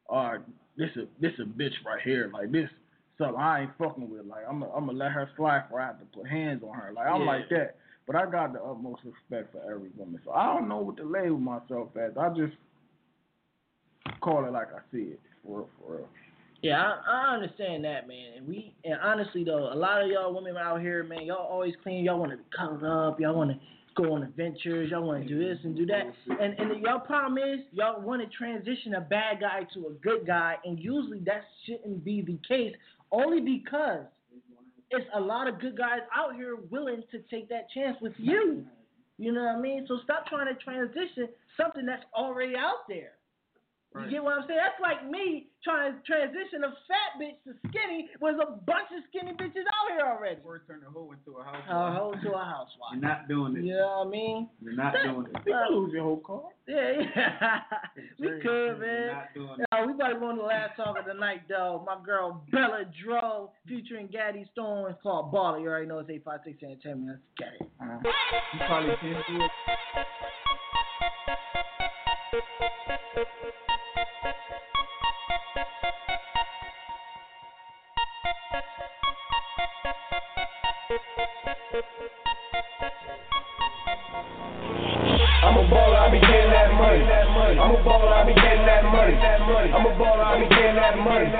uh, 0.09 0.39
this 0.77 0.89
a 0.97 1.05
this 1.21 1.31
a 1.39 1.43
bitch 1.43 1.73
right 1.85 2.01
here. 2.03 2.29
Like 2.33 2.51
this 2.51 2.69
something 3.17 3.37
I 3.39 3.61
ain't 3.61 3.71
fucking 3.77 4.09
with. 4.09 4.25
Like 4.25 4.43
I'm 4.47 4.63
i 4.63 4.67
I'm 4.75 4.85
gonna 4.87 4.97
let 4.97 5.11
her 5.11 5.29
slide 5.35 5.63
before 5.63 5.81
I 5.81 5.87
have 5.87 5.99
to 5.99 6.05
put 6.05 6.27
hands 6.27 6.63
on 6.67 6.75
her. 6.75 6.91
Like 6.93 7.07
I'm 7.07 7.21
Yeah. 7.21 7.27
like 7.27 7.49
that. 7.49 7.75
But 8.05 8.15
I 8.15 8.25
got 8.29 8.53
the 8.53 8.61
utmost 8.63 9.01
respect 9.03 9.51
for 9.51 9.61
every 9.69 9.89
woman. 9.97 10.21
So 10.23 10.31
I 10.31 10.53
don't 10.53 10.69
know 10.69 10.77
what 10.77 10.97
to 10.97 11.03
label 11.03 11.37
myself 11.39 11.89
as. 11.97 12.15
I 12.17 12.29
just 12.29 12.53
call 14.21 14.45
it 14.45 14.51
like 14.51 14.67
I 14.73 14.79
see 14.91 15.03
it. 15.03 15.19
For 15.43 15.59
real, 15.59 15.69
for 15.79 15.95
real. 15.97 16.07
Yeah, 16.61 16.81
I, 16.81 17.31
I 17.31 17.35
understand 17.35 17.85
that, 17.85 18.07
man. 18.07 18.33
And 18.37 18.47
we 18.47 18.73
and 18.83 18.99
honestly 19.03 19.43
though, 19.43 19.71
a 19.71 19.75
lot 19.75 20.01
of 20.01 20.09
y'all 20.09 20.33
women 20.33 20.57
out 20.57 20.81
here, 20.81 21.03
man, 21.03 21.25
y'all 21.25 21.47
always 21.47 21.73
clean. 21.83 22.03
y'all 22.03 22.19
want 22.19 22.31
to 22.31 22.37
be 22.37 22.85
up, 22.85 23.19
y'all 23.19 23.35
want 23.35 23.51
to 23.51 23.59
go 23.95 24.13
on 24.13 24.23
adventures, 24.23 24.91
y'all 24.91 25.05
want 25.05 25.23
to 25.23 25.27
do 25.27 25.39
this 25.39 25.57
and 25.63 25.75
do 25.75 25.85
that. 25.85 26.03
And 26.39 26.57
and 26.59 26.81
y'all 26.81 26.99
problem 26.99 27.37
is 27.37 27.59
y'all 27.71 28.01
want 28.01 28.21
to 28.21 28.37
transition 28.37 28.95
a 28.95 29.01
bad 29.01 29.39
guy 29.39 29.67
to 29.75 29.87
a 29.87 29.93
good 30.01 30.25
guy, 30.25 30.55
and 30.65 30.79
usually 30.79 31.19
that 31.25 31.43
shouldn't 31.65 32.03
be 32.03 32.21
the 32.21 32.39
case, 32.47 32.73
only 33.11 33.39
because 33.39 34.05
it's 34.89 35.05
a 35.13 35.19
lot 35.19 35.47
of 35.47 35.59
good 35.59 35.77
guys 35.77 35.99
out 36.15 36.35
here 36.35 36.57
willing 36.71 37.03
to 37.11 37.19
take 37.29 37.49
that 37.49 37.67
chance 37.73 37.97
with 38.01 38.13
you. 38.17 38.65
You 39.17 39.31
know 39.31 39.43
what 39.43 39.55
I 39.55 39.59
mean? 39.59 39.85
So 39.87 39.99
stop 40.03 40.27
trying 40.27 40.53
to 40.53 40.63
transition 40.63 41.27
something 41.59 41.85
that's 41.85 42.03
already 42.15 42.55
out 42.55 42.87
there. 42.87 43.16
You 43.95 44.11
get 44.11 44.23
what 44.23 44.37
I'm 44.37 44.45
saying? 44.47 44.59
That's 44.61 44.81
like 44.81 45.09
me 45.09 45.47
trying 45.63 45.93
to 45.93 45.99
transition 46.05 46.63
a 46.63 46.71
fat 46.85 47.17
bitch 47.17 47.39
to 47.49 47.57
skinny 47.67 48.09
when 48.19 48.37
there's 48.37 48.47
a 48.47 48.51
bunch 48.51 48.93
of 48.93 49.01
skinny 49.09 49.33
bitches 49.33 49.65
out 49.65 49.89
here 49.89 50.05
already. 50.05 50.39
Or 50.45 50.61
turn 50.67 50.81
the 50.83 50.91
hoe 50.91 51.11
into 51.11 51.39
a 51.39 51.43
house. 51.43 51.63
A 51.67 51.97
hoe 51.97 52.13
to 52.13 52.31
a 52.33 52.45
housewife. 52.45 52.93
You're 52.93 53.01
not 53.01 53.27
doing 53.27 53.57
it. 53.57 53.63
You 53.63 53.73
know 53.73 54.03
what 54.05 54.07
I 54.07 54.09
mean? 54.11 54.49
You're 54.61 54.75
not 54.75 54.93
doing 55.03 55.25
it. 55.25 55.41
You 55.45 55.53
can 55.53 55.71
lose 55.71 55.93
your 55.93 56.03
whole 56.03 56.17
car. 56.21 56.43
Yeah, 56.67 56.93
yeah. 57.15 57.59
we 58.19 58.27
could, 58.41 58.79
man. 58.79 58.91
You're 58.91 59.13
not 59.13 59.33
doing 59.33 59.57
Yo, 59.71 59.87
we 59.87 59.93
about 59.93 60.07
to 60.09 60.19
go 60.19 60.25
on 60.29 60.37
the 60.37 60.43
last 60.43 60.77
song 60.77 60.95
of 60.97 61.05
the 61.05 61.13
night, 61.13 61.41
though. 61.49 61.83
My 61.85 61.97
girl 62.05 62.43
Bella 62.51 62.83
Dro 63.03 63.51
featuring 63.67 64.07
Gaddy 64.07 64.45
Stone. 64.51 64.91
It's 64.91 65.01
called 65.01 65.33
Baller. 65.33 65.61
You 65.61 65.69
already 65.69 65.87
know 65.87 65.99
it's 65.99 66.09
856 66.09 66.63
Entertainment. 66.63 67.17
Let's 67.17 67.21
get 67.39 67.53
it. 67.59 67.71
Uh-huh. 67.81 67.99
You 68.53 68.59
probably 68.67 68.95
can't 69.01 69.25
do 69.27 69.43
it. 69.43 69.51
I'm 81.77 82.26
money. 87.47 87.59
I'm 87.59 87.71
a 87.71 87.79
baller, 87.83 88.11
I 88.11 88.25
be 88.27 88.33
getting 88.35 88.65
that 88.67 88.83
money. 88.83 89.15
I'm 89.15 89.85
a 89.85 89.91
baller, 89.95 90.23
I 90.23 90.43
be 90.43 90.47
getting 90.51 90.75
that 90.75 90.97
money. 90.99 91.31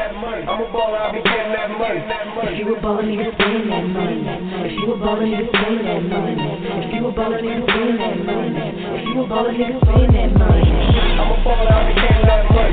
I'm 0.48 0.62
a 0.62 0.68
baller, 0.72 1.00
I 1.00 1.12
be 1.12 1.20
getting 1.20 1.52
that 1.52 1.70
money. 1.76 2.00
If 2.48 2.60
you 2.60 2.76
a 2.76 2.80
baller, 2.80 3.04
nigga, 3.04 3.28
spend 3.36 3.68
that 3.68 3.84
money. 3.92 4.24
If 4.68 4.80
you 4.80 4.88
a 4.88 4.98
baller, 4.98 5.28
nigga, 5.28 5.52
spend 5.52 5.84
that 5.84 6.04
money. 6.08 6.48
If 6.88 6.94
you 6.96 7.08
a 7.08 7.12
baller, 7.12 7.40
nigga, 7.44 7.64
spend 7.68 8.00
that 8.00 8.18
money. 8.24 8.56
If 8.96 9.04
you 9.04 9.20
a 9.20 9.28
baller, 9.28 9.52
nigga, 9.52 9.80
spend 9.84 10.16
that 10.16 10.32
money. 10.38 10.72
I'm 11.18 11.32
a 11.32 11.38
baller, 11.44 11.76
I 11.76 11.84
be 11.88 11.94
getting 12.00 12.26
that 12.28 12.44
money. 12.56 12.72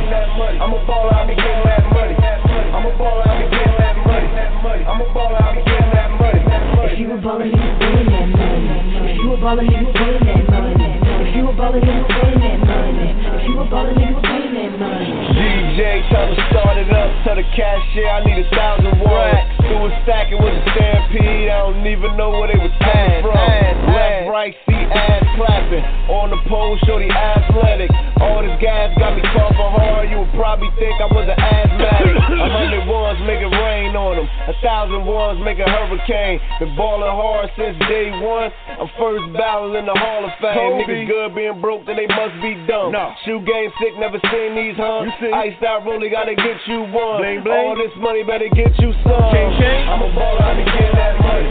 I'm 0.62 0.74
a 0.74 0.80
baller, 0.86 1.14
I 1.14 1.26
be 1.26 1.34
getting 1.34 1.64
that 1.64 1.84
money. 1.90 2.14
I'm 2.14 2.86
a 2.86 2.92
baller, 2.94 3.24
I 3.24 3.34
be 3.34 3.50
getting 3.50 3.78
that 3.82 3.96
money. 4.04 4.84
I'm 4.84 5.00
a 5.00 5.06
baller, 5.10 5.42
I 5.42 5.50
be 5.54 5.62
getting 5.66 5.90
that 5.90 6.10
money. 6.22 6.38
If 6.38 6.94
If 6.94 7.00
you 7.00 7.10
a 7.10 7.18
baller, 7.18 7.50
nigga, 7.50 7.70
spend 7.82 8.06
that 8.14 8.28
money. 8.30 9.10
If 9.10 9.18
you 9.18 9.32
a 9.32 9.36
baller, 9.42 9.66
nigga, 9.66 9.90
spend 9.90 10.22
that 10.22 10.46
money. 10.50 11.03
If 11.34 11.42
you 11.42 11.50
a 11.50 11.52
baller, 11.58 11.82
nigga, 11.82 12.06
spend 12.06 12.42
that 12.46 12.58
money. 12.62 13.10
If 13.10 13.42
you 13.50 13.58
a 13.58 13.66
baller, 13.66 13.90
nigga, 13.90 14.22
spend 14.22 14.54
that 14.54 14.78
money. 14.78 15.10
DJ, 15.34 16.06
tell 16.06 16.30
them 16.30 16.38
start 16.54 16.78
it 16.78 16.86
up. 16.94 17.10
Tell 17.26 17.34
the 17.34 17.42
cashier 17.58 18.06
I 18.06 18.22
need 18.22 18.38
a 18.38 18.48
thousand 18.54 19.02
racks. 19.02 19.50
Threw 19.66 19.82
a 19.82 19.90
stack, 20.06 20.30
it 20.30 20.38
was 20.38 20.54
a 20.54 20.62
stampede. 20.78 21.50
I 21.50 21.66
don't 21.66 21.82
even 21.90 22.16
know 22.16 22.30
where 22.38 22.46
they 22.46 22.60
was 22.62 22.70
coming 22.78 23.18
from. 23.26 23.34
Left, 23.34 24.30
right, 24.30 24.54
see 24.70 24.73
ass 24.90 25.24
clapping. 25.36 25.84
On 26.12 26.28
the 26.30 26.38
pole, 26.48 26.76
shorty 26.84 27.08
athletic. 27.08 27.90
All 28.20 28.42
this 28.44 28.56
gas 28.60 28.92
got 28.98 29.16
me 29.16 29.22
coughing 29.32 29.72
hard. 29.74 30.10
You 30.10 30.20
would 30.24 30.34
probably 30.36 30.70
think 30.78 31.00
I 31.00 31.08
was 31.08 31.26
an 31.28 31.38
asthmatic. 31.38 32.14
A 32.14 32.48
hundred 32.48 32.84
ones 32.86 33.18
make 33.24 33.40
it 33.40 33.52
rain 33.52 33.96
on 33.96 34.20
them. 34.20 34.28
A 34.48 34.54
thousand 34.60 35.04
ones 35.04 35.40
make 35.44 35.58
a 35.58 35.68
hurricane. 35.68 36.40
Been 36.60 36.76
balling 36.76 37.08
hard 37.08 37.50
since 37.56 37.78
day 37.88 38.12
one. 38.20 38.52
I'm 38.78 38.88
first 38.98 39.24
ballot 39.32 39.76
in 39.76 39.86
the 39.86 39.96
Hall 39.96 40.24
of 40.24 40.32
Fame. 40.40 40.84
Niggas 40.84 41.06
good 41.08 41.34
being 41.34 41.60
broke, 41.60 41.86
then 41.86 41.96
they 41.96 42.06
must 42.08 42.36
be 42.42 42.54
dumb. 42.66 42.92
No. 42.92 43.12
Shoe 43.24 43.40
game 43.44 43.70
sick, 43.80 43.96
never 43.98 44.20
seen 44.30 44.54
these, 44.54 44.76
huh? 44.76 45.06
Iced 45.34 45.62
out 45.64 45.84
rolling, 45.86 46.10
gotta 46.10 46.34
get 46.34 46.58
you 46.66 46.84
one. 46.92 47.24
All 47.48 47.76
this 47.76 47.92
money 47.98 48.22
better 48.22 48.48
get 48.52 48.72
you 48.78 48.92
some. 49.02 49.12
I'm 49.14 50.02
a 50.02 50.08
baller, 50.12 50.42
I 50.42 50.54
be 50.58 50.64
getting 50.64 50.96
that 50.96 51.14
money. 51.20 51.48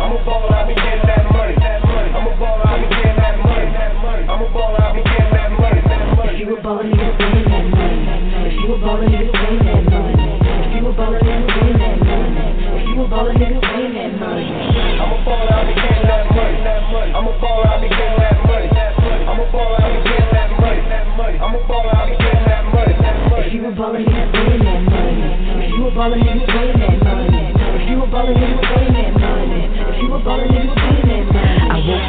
I'm 0.00 0.12
a 0.16 0.20
baller, 0.24 0.52
I 0.52 0.66
be 0.68 0.74
getting 0.74 1.06
that 1.06 1.24
money. 1.32 1.54
I'm 1.58 2.26
a 2.26 2.34
baller, 2.38 2.69
I 2.70 2.78
be 2.78 2.86
getting 2.86 3.18
that 3.18 3.34
money. 3.42 3.66
I'm 4.30 4.38
a 4.40 4.46
baller, 4.54 4.78
I 4.78 4.94
be 4.94 5.02
getting 5.02 5.34
that 5.34 5.50
money. 5.58 5.82
If 6.30 6.38
you 6.38 6.54
money. 6.62 6.94
If 6.94 7.00
you 7.00 7.10
nigga, 7.10 7.18
spend 7.18 7.50
that 9.66 9.82
money. 9.90 10.38
If 10.60 10.78
you 10.78 10.94
money. 10.94 11.18
If 11.18 11.26
you 11.50 11.66
nigga, 11.74 11.74
spend 11.80 11.80
that 11.80 11.98
money. 11.98 12.38
If 12.78 12.86
you 12.86 12.94
spend 13.10 13.10
that 13.10 14.30
money. 14.30 14.30
If 14.30 15.02
you 15.02 15.10
spend 15.10 16.06
that 16.10 16.20
money. 16.20 16.30
If 17.00 17.10
you 17.10 17.20
spend 17.20 17.24
that 28.90 29.10
money. 29.10 29.60
If 29.60 29.98
you 29.98 30.06
spend 30.22 30.50
that 30.50 30.76
money. 30.76 30.99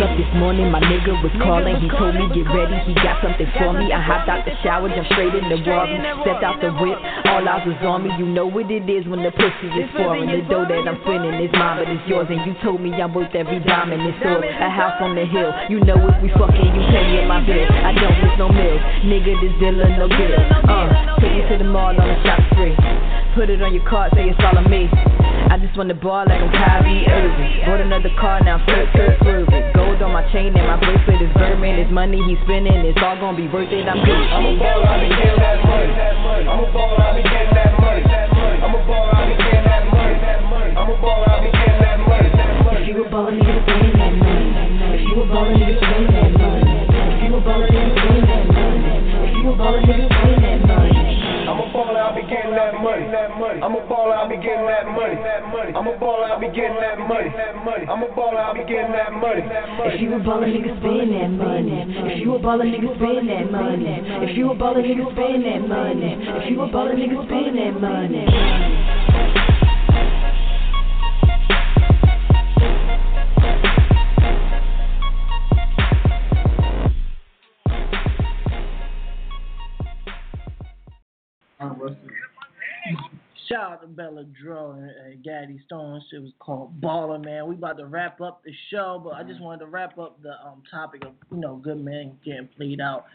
Up 0.01 0.17
this 0.17 0.33
morning, 0.33 0.73
my 0.73 0.81
nigga 0.81 1.13
was 1.21 1.29
calling. 1.37 1.77
He 1.77 1.85
told 1.93 2.17
me 2.17 2.25
get 2.33 2.49
ready, 2.49 2.73
he 2.89 2.97
got 3.05 3.21
something 3.21 3.45
for 3.53 3.69
me. 3.69 3.93
I 3.93 4.01
hopped 4.01 4.25
out 4.33 4.41
the 4.49 4.57
shower, 4.65 4.89
jumped 4.89 5.13
straight 5.13 5.29
in 5.37 5.45
the 5.45 5.61
water, 5.61 5.93
stepped 6.25 6.41
out 6.41 6.57
the 6.57 6.73
whip. 6.73 6.97
All 7.29 7.45
eyes 7.45 7.61
was 7.69 7.77
on 7.85 8.01
me. 8.01 8.09
You 8.17 8.25
know 8.25 8.49
what 8.49 8.65
it 8.73 8.89
is 8.89 9.05
when 9.05 9.21
the 9.21 9.29
pussy 9.29 9.69
is 9.69 9.85
foreign. 9.93 10.25
The 10.25 10.41
dough 10.49 10.65
that 10.65 10.89
I'm 10.89 10.97
spending 11.05 11.37
is 11.37 11.53
mine, 11.53 11.85
but 11.85 11.85
it's 11.85 12.01
yours. 12.09 12.25
And 12.33 12.41
you 12.49 12.57
told 12.65 12.81
me 12.81 12.89
I'm 12.97 13.13
worth 13.13 13.29
every 13.37 13.61
dime 13.61 13.93
in 13.93 14.01
this 14.01 14.17
store. 14.25 14.41
A 14.41 14.69
house 14.73 14.97
on 15.05 15.13
the 15.13 15.21
hill. 15.29 15.53
You 15.69 15.85
know 15.85 16.01
if 16.09 16.17
we 16.17 16.33
fucking, 16.33 16.71
you 16.73 16.83
pay 16.89 17.05
me 17.05 17.21
my 17.29 17.45
bill. 17.45 17.61
I 17.61 17.93
don't 17.93 18.17
miss 18.25 18.33
no 18.41 18.49
meals. 18.49 18.81
Nigga, 19.05 19.37
this 19.37 19.53
dealer 19.61 19.85
no 20.01 20.09
good. 20.09 20.33
Uh, 20.65 20.89
take 21.21 21.37
you 21.37 21.45
to 21.45 21.61
the 21.61 21.69
mall 21.69 21.93
Put 23.31 23.49
it 23.49 23.61
on 23.63 23.73
your 23.73 23.87
card, 23.87 24.11
say 24.13 24.27
it's 24.27 24.37
all 24.43 24.59
on 24.59 24.67
me. 24.69 24.91
I 24.91 25.55
just 25.55 25.71
want 25.79 25.87
to 25.87 25.95
ball 25.95 26.27
like 26.27 26.43
I'm 26.43 26.51
Kyrie 26.51 27.07
Irving. 27.07 27.63
Bought 27.63 27.79
another 27.79 28.11
car, 28.19 28.43
now 28.43 28.59
I'm 28.59 28.65
flirt, 28.67 28.91
flirt, 28.91 29.15
swerving. 29.23 29.71
Gold 29.71 30.03
on 30.03 30.11
my 30.11 30.27
chain 30.35 30.51
and 30.51 30.67
my 30.67 30.75
bracelet 30.75 31.23
is 31.23 31.31
vermin. 31.39 31.79
His 31.79 31.87
money 31.95 32.19
he's 32.27 32.37
spending, 32.43 32.75
it's 32.83 32.99
all 32.99 33.15
gonna 33.15 33.39
be 33.39 33.47
worth 33.47 33.71
it. 33.71 33.87
I'm 33.87 34.03
good. 34.03 34.11
I'm 34.11 34.45
a 34.45 34.59
baller, 34.59 34.83
I 34.83 34.99
be 34.99 35.07
getting 35.15 35.39
that 35.39 35.63
money. 35.63 35.95
I'm 36.43 36.59
a 36.59 36.67
baller, 36.75 36.99
I 36.99 37.15
be 37.15 37.23
getting 37.23 37.55
that 37.55 37.71
money. 37.79 38.03
I'm 38.03 38.75
a 38.75 38.79
baller, 38.83 39.15
I 39.15 39.23
be 39.23 39.33
getting 39.39 39.63
that 39.63 39.87
money. 39.87 40.75
I'm 40.75 40.91
a 40.91 40.95
baller, 40.99 41.31
I 41.31 41.39
be 41.39 41.49
getting 41.55 41.79
that 41.87 42.03
money. 42.03 42.35
If 42.35 42.87
you 42.91 42.99
a 42.99 43.07
baller, 43.07 43.31
nigga, 43.31 43.63
spend 43.63 43.95
that 43.95 44.11
money. 44.11 44.43
If 44.91 45.07
you 45.07 45.15
a 45.15 45.25
baller, 45.31 45.55
nigga, 45.55 45.79
spend 45.79 46.11
that 46.19 46.35
money. 46.35 46.67
If 47.15 47.23
you 47.23 47.31
a 47.31 47.39
baller, 47.47 47.71
nigga, 47.71 47.95
spend 47.95 48.27
that 48.27 48.43
money. 48.51 48.91
If 49.23 49.39
you 49.39 49.47
a 49.47 49.55
baller, 49.55 49.79
nigga, 49.87 50.03
spend 50.03 50.19
that 50.19 50.19
money. 50.19 50.40
Baller, 51.81 51.97
I 51.97 52.13
be 52.13 52.21
getting 52.29 52.53
that 52.53 52.77
money. 52.77 53.09
I'm 53.57 53.73
a 53.73 53.81
baller, 53.89 54.13
I 54.13 54.29
be 54.29 54.37
getting 54.37 54.69
that 54.69 54.85
money. 54.85 55.17
I'm 55.73 55.87
a 55.87 55.97
baller, 55.97 56.29
I 56.29 56.37
be 56.37 56.45
getting 56.53 56.77
that 56.77 56.99
money. 57.09 57.33
I'm 57.89 58.03
a 58.03 58.07
baller, 58.13 58.37
I 58.37 58.53
be 58.53 58.59
getting 58.69 58.91
that 58.93 59.11
money. 59.17 59.41
If 59.89 59.99
you 59.99 60.13
a 60.13 60.19
baller, 60.21 60.45
nigga, 60.45 60.77
spend 60.77 61.09
that 61.09 61.31
money. 61.33 61.81
If 62.05 62.21
you 62.21 62.35
a 62.35 62.39
baller, 62.39 62.69
nigga, 62.69 62.93
spend 63.01 63.29
that 63.29 63.49
money. 63.49 63.97
If 64.29 64.37
you 64.37 64.51
a 64.51 64.55
baller, 64.55 64.85
nigga, 64.85 65.09
spend 65.09 65.41
that 65.41 65.67
money. 65.67 66.21
If 66.21 66.51
you 66.51 66.61
a 66.61 66.67
baller, 66.69 66.93
nigga, 66.93 67.25
spend 67.25 67.57
that 67.57 67.73
money. 67.81 69.70
Shout 83.49 83.73
out 83.73 83.81
to 83.81 83.87
Bella 83.87 84.23
Dro 84.41 84.71
and, 84.71 85.23
Gaddy 85.23 85.59
Stone. 85.65 86.01
Shit 86.09 86.21
was 86.21 86.31
called 86.39 86.79
Baller, 86.79 87.23
man. 87.23 87.47
We 87.47 87.55
about 87.55 87.77
to 87.77 87.85
wrap 87.85 88.21
up 88.21 88.43
the 88.45 88.51
show, 88.69 89.01
but 89.03 89.13
I 89.13 89.23
just 89.23 89.41
wanted 89.41 89.59
to 89.59 89.65
wrap 89.65 89.97
up 89.97 90.21
the 90.21 90.31
um 90.45 90.63
topic 90.71 91.03
of 91.05 91.13
you 91.31 91.37
know 91.37 91.57
good 91.57 91.83
men 91.83 92.17
getting 92.23 92.47
played 92.55 92.79
out. 92.79 93.05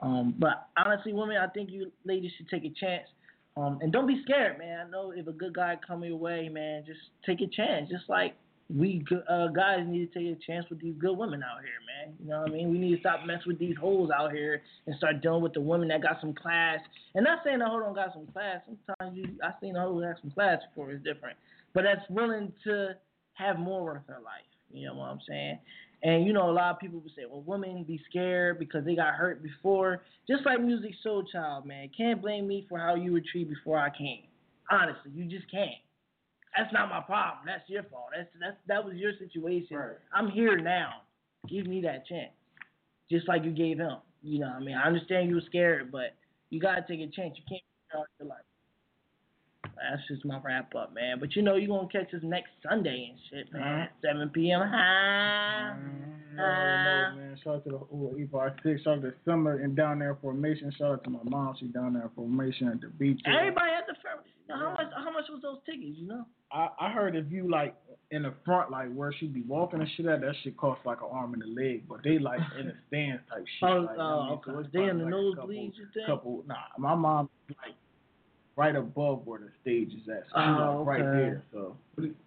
Um, 0.00 0.34
but 0.38 0.68
honestly, 0.76 1.12
women, 1.12 1.36
I 1.36 1.46
think 1.46 1.70
you 1.70 1.92
ladies 2.04 2.32
should 2.36 2.48
take 2.48 2.64
a 2.64 2.70
chance. 2.70 3.06
Um, 3.56 3.78
and 3.82 3.92
don't 3.92 4.06
be 4.06 4.22
scared, 4.24 4.58
man. 4.58 4.86
I 4.86 4.90
know 4.90 5.12
if 5.14 5.26
a 5.26 5.32
good 5.32 5.54
guy 5.54 5.78
come 5.86 6.02
your 6.02 6.16
way, 6.16 6.48
man, 6.48 6.84
just 6.86 7.00
take 7.26 7.40
a 7.42 7.46
chance. 7.46 7.90
Just 7.90 8.08
like 8.08 8.34
we 8.74 9.04
uh, 9.28 9.48
guys 9.48 9.80
need 9.86 10.12
to 10.12 10.18
take 10.18 10.36
a 10.36 10.40
chance 10.46 10.66
with 10.70 10.80
these 10.80 10.94
good 10.98 11.16
women 11.16 11.42
out 11.42 11.60
here, 11.60 11.80
man. 11.86 12.14
You 12.20 12.30
know 12.30 12.40
what 12.40 12.50
I 12.50 12.52
mean? 12.52 12.70
We 12.70 12.78
need 12.78 12.94
to 12.94 13.00
stop 13.00 13.20
messing 13.26 13.48
with 13.48 13.58
these 13.58 13.76
hoes 13.80 14.10
out 14.16 14.32
here 14.32 14.62
and 14.86 14.96
start 14.96 15.20
dealing 15.20 15.42
with 15.42 15.52
the 15.52 15.60
women 15.60 15.88
that 15.88 16.02
got 16.02 16.20
some 16.20 16.34
class. 16.34 16.78
And 17.14 17.24
not 17.24 17.40
saying 17.44 17.58
the 17.58 17.66
hoe 17.66 17.80
don't 17.80 17.94
got 17.94 18.12
some 18.12 18.26
class. 18.26 18.60
Sometimes 18.66 19.16
you, 19.16 19.24
I 19.42 19.50
seen 19.60 19.76
a 19.76 19.82
hoe 19.82 20.00
that 20.00 20.14
got 20.14 20.22
some 20.22 20.30
class 20.30 20.58
before. 20.70 20.90
It's 20.92 21.04
different, 21.04 21.36
but 21.74 21.84
that's 21.84 22.08
willing 22.08 22.52
to 22.64 22.96
have 23.34 23.58
more 23.58 23.84
worth 23.84 24.02
her 24.08 24.20
life. 24.24 24.48
You 24.70 24.86
know 24.86 24.94
what 24.94 25.06
I'm 25.06 25.20
saying? 25.28 25.58
And 26.02 26.26
you 26.26 26.32
know, 26.32 26.50
a 26.50 26.52
lot 26.52 26.70
of 26.70 26.80
people 26.80 27.00
would 27.00 27.12
say, 27.14 27.22
well, 27.28 27.42
women 27.46 27.84
be 27.84 28.00
scared 28.08 28.58
because 28.58 28.84
they 28.84 28.96
got 28.96 29.14
hurt 29.14 29.42
before. 29.42 30.02
Just 30.28 30.46
like 30.46 30.60
Music 30.60 30.92
Soul 31.02 31.24
Child, 31.30 31.66
man. 31.66 31.90
Can't 31.96 32.20
blame 32.20 32.48
me 32.48 32.66
for 32.68 32.78
how 32.78 32.94
you 32.94 33.12
were 33.12 33.20
treated 33.20 33.54
before 33.54 33.78
I 33.78 33.90
came. 33.90 34.24
Honestly, 34.70 35.12
you 35.14 35.26
just 35.26 35.50
can't. 35.50 35.70
That's 36.56 36.72
not 36.72 36.90
my 36.90 37.00
problem. 37.00 37.44
That's 37.46 37.68
your 37.68 37.82
fault. 37.84 38.10
That's 38.16 38.28
that's 38.40 38.56
that 38.68 38.84
was 38.84 38.94
your 38.96 39.12
situation. 39.18 39.78
I'm 40.14 40.30
here 40.30 40.58
now. 40.58 41.02
Give 41.48 41.66
me 41.66 41.80
that 41.82 42.06
chance. 42.06 42.32
Just 43.10 43.26
like 43.28 43.44
you 43.44 43.50
gave 43.50 43.78
him. 43.78 43.96
You 44.22 44.40
know 44.40 44.48
what 44.48 44.56
I 44.56 44.60
mean? 44.60 44.76
I 44.76 44.86
understand 44.86 45.28
you 45.28 45.36
were 45.36 45.42
scared, 45.46 45.90
but 45.90 46.14
you 46.50 46.60
gotta 46.60 46.84
take 46.86 47.00
a 47.00 47.10
chance. 47.10 47.36
You 47.36 47.44
can't 47.48 47.62
be 47.62 47.98
out 47.98 48.06
your 48.20 48.28
life. 48.28 48.44
That's 49.90 50.06
just 50.08 50.24
my 50.24 50.40
wrap 50.42 50.74
up, 50.74 50.94
man. 50.94 51.18
But 51.18 51.34
you 51.36 51.42
know 51.42 51.56
you're 51.56 51.68
gonna 51.68 51.88
catch 51.88 52.12
us 52.14 52.20
next 52.22 52.50
Sunday 52.68 53.10
and 53.10 53.18
shit, 53.30 53.52
man. 53.52 53.62
Uh-huh. 53.62 53.86
Seven 54.02 54.28
PM. 54.30 54.60
Hi. 54.60 55.74
Mm-hmm. 55.76 56.36
No, 56.36 56.42
man. 56.42 57.38
Shout 57.42 57.54
out 57.56 57.64
to 57.64 57.70
the 57.70 57.76
oh, 57.76 58.14
E5 58.18 58.62
six. 58.62 58.82
Shout 58.82 58.98
out 58.98 59.02
to 59.02 59.12
Summer 59.24 59.58
and 59.60 59.76
down 59.76 59.98
there 59.98 60.16
formation. 60.20 60.72
Shout 60.78 60.92
out 60.92 61.04
to 61.04 61.10
my 61.10 61.20
mom. 61.24 61.54
She 61.58 61.66
down 61.66 61.94
there 61.94 62.10
formation 62.14 62.68
at 62.68 62.80
the 62.80 62.88
beach. 62.88 63.20
Everybody 63.26 63.72
at 63.76 63.86
the 63.86 63.94
fair. 64.02 64.22
Now, 64.48 64.56
how 64.56 64.70
much 64.70 64.92
how 64.94 65.12
much 65.12 65.24
was 65.30 65.40
those 65.42 65.58
tickets, 65.66 65.98
you 65.98 66.08
know? 66.08 66.24
I, 66.50 66.68
I 66.80 66.90
heard 66.90 67.16
if 67.16 67.30
you 67.30 67.50
like 67.50 67.74
in 68.10 68.22
the 68.22 68.34
front, 68.44 68.70
like 68.70 68.92
where 68.92 69.12
she 69.18 69.26
be 69.26 69.42
walking 69.42 69.80
and 69.80 69.88
shit 69.96 70.06
at, 70.06 70.20
that 70.20 70.34
shit 70.42 70.56
cost 70.56 70.80
like 70.84 70.98
an 71.00 71.08
arm 71.10 71.34
and 71.34 71.42
a 71.42 71.46
leg. 71.46 71.84
But 71.88 72.00
they 72.04 72.18
like 72.18 72.40
in 72.58 72.66
the 72.66 72.74
stands 72.88 73.22
type 73.30 73.44
shit. 73.58 73.68
Oh, 73.68 73.86
like, 73.86 73.96
oh, 73.98 74.02
I 74.02 74.30
mean, 74.30 74.40
so 74.44 74.52
okay. 74.52 74.60
it's 74.60 74.72
They 74.72 74.84
in 74.84 74.98
the 74.98 75.04
like 75.04 75.14
nosebleeds, 75.14 75.76
you 75.76 75.86
think? 75.94 76.06
Couple, 76.06 76.44
nah, 76.46 76.56
my 76.78 76.94
mom 76.94 77.28
like 77.48 77.74
right 78.56 78.76
above 78.76 79.26
where 79.26 79.40
the 79.40 79.50
stage 79.62 79.92
is 79.94 80.08
at. 80.08 80.24
So 80.32 80.36
Oh, 80.36 80.78
like 80.78 80.86
right 80.86 81.00
okay. 81.02 81.18
there. 81.18 81.42
So 81.52 81.76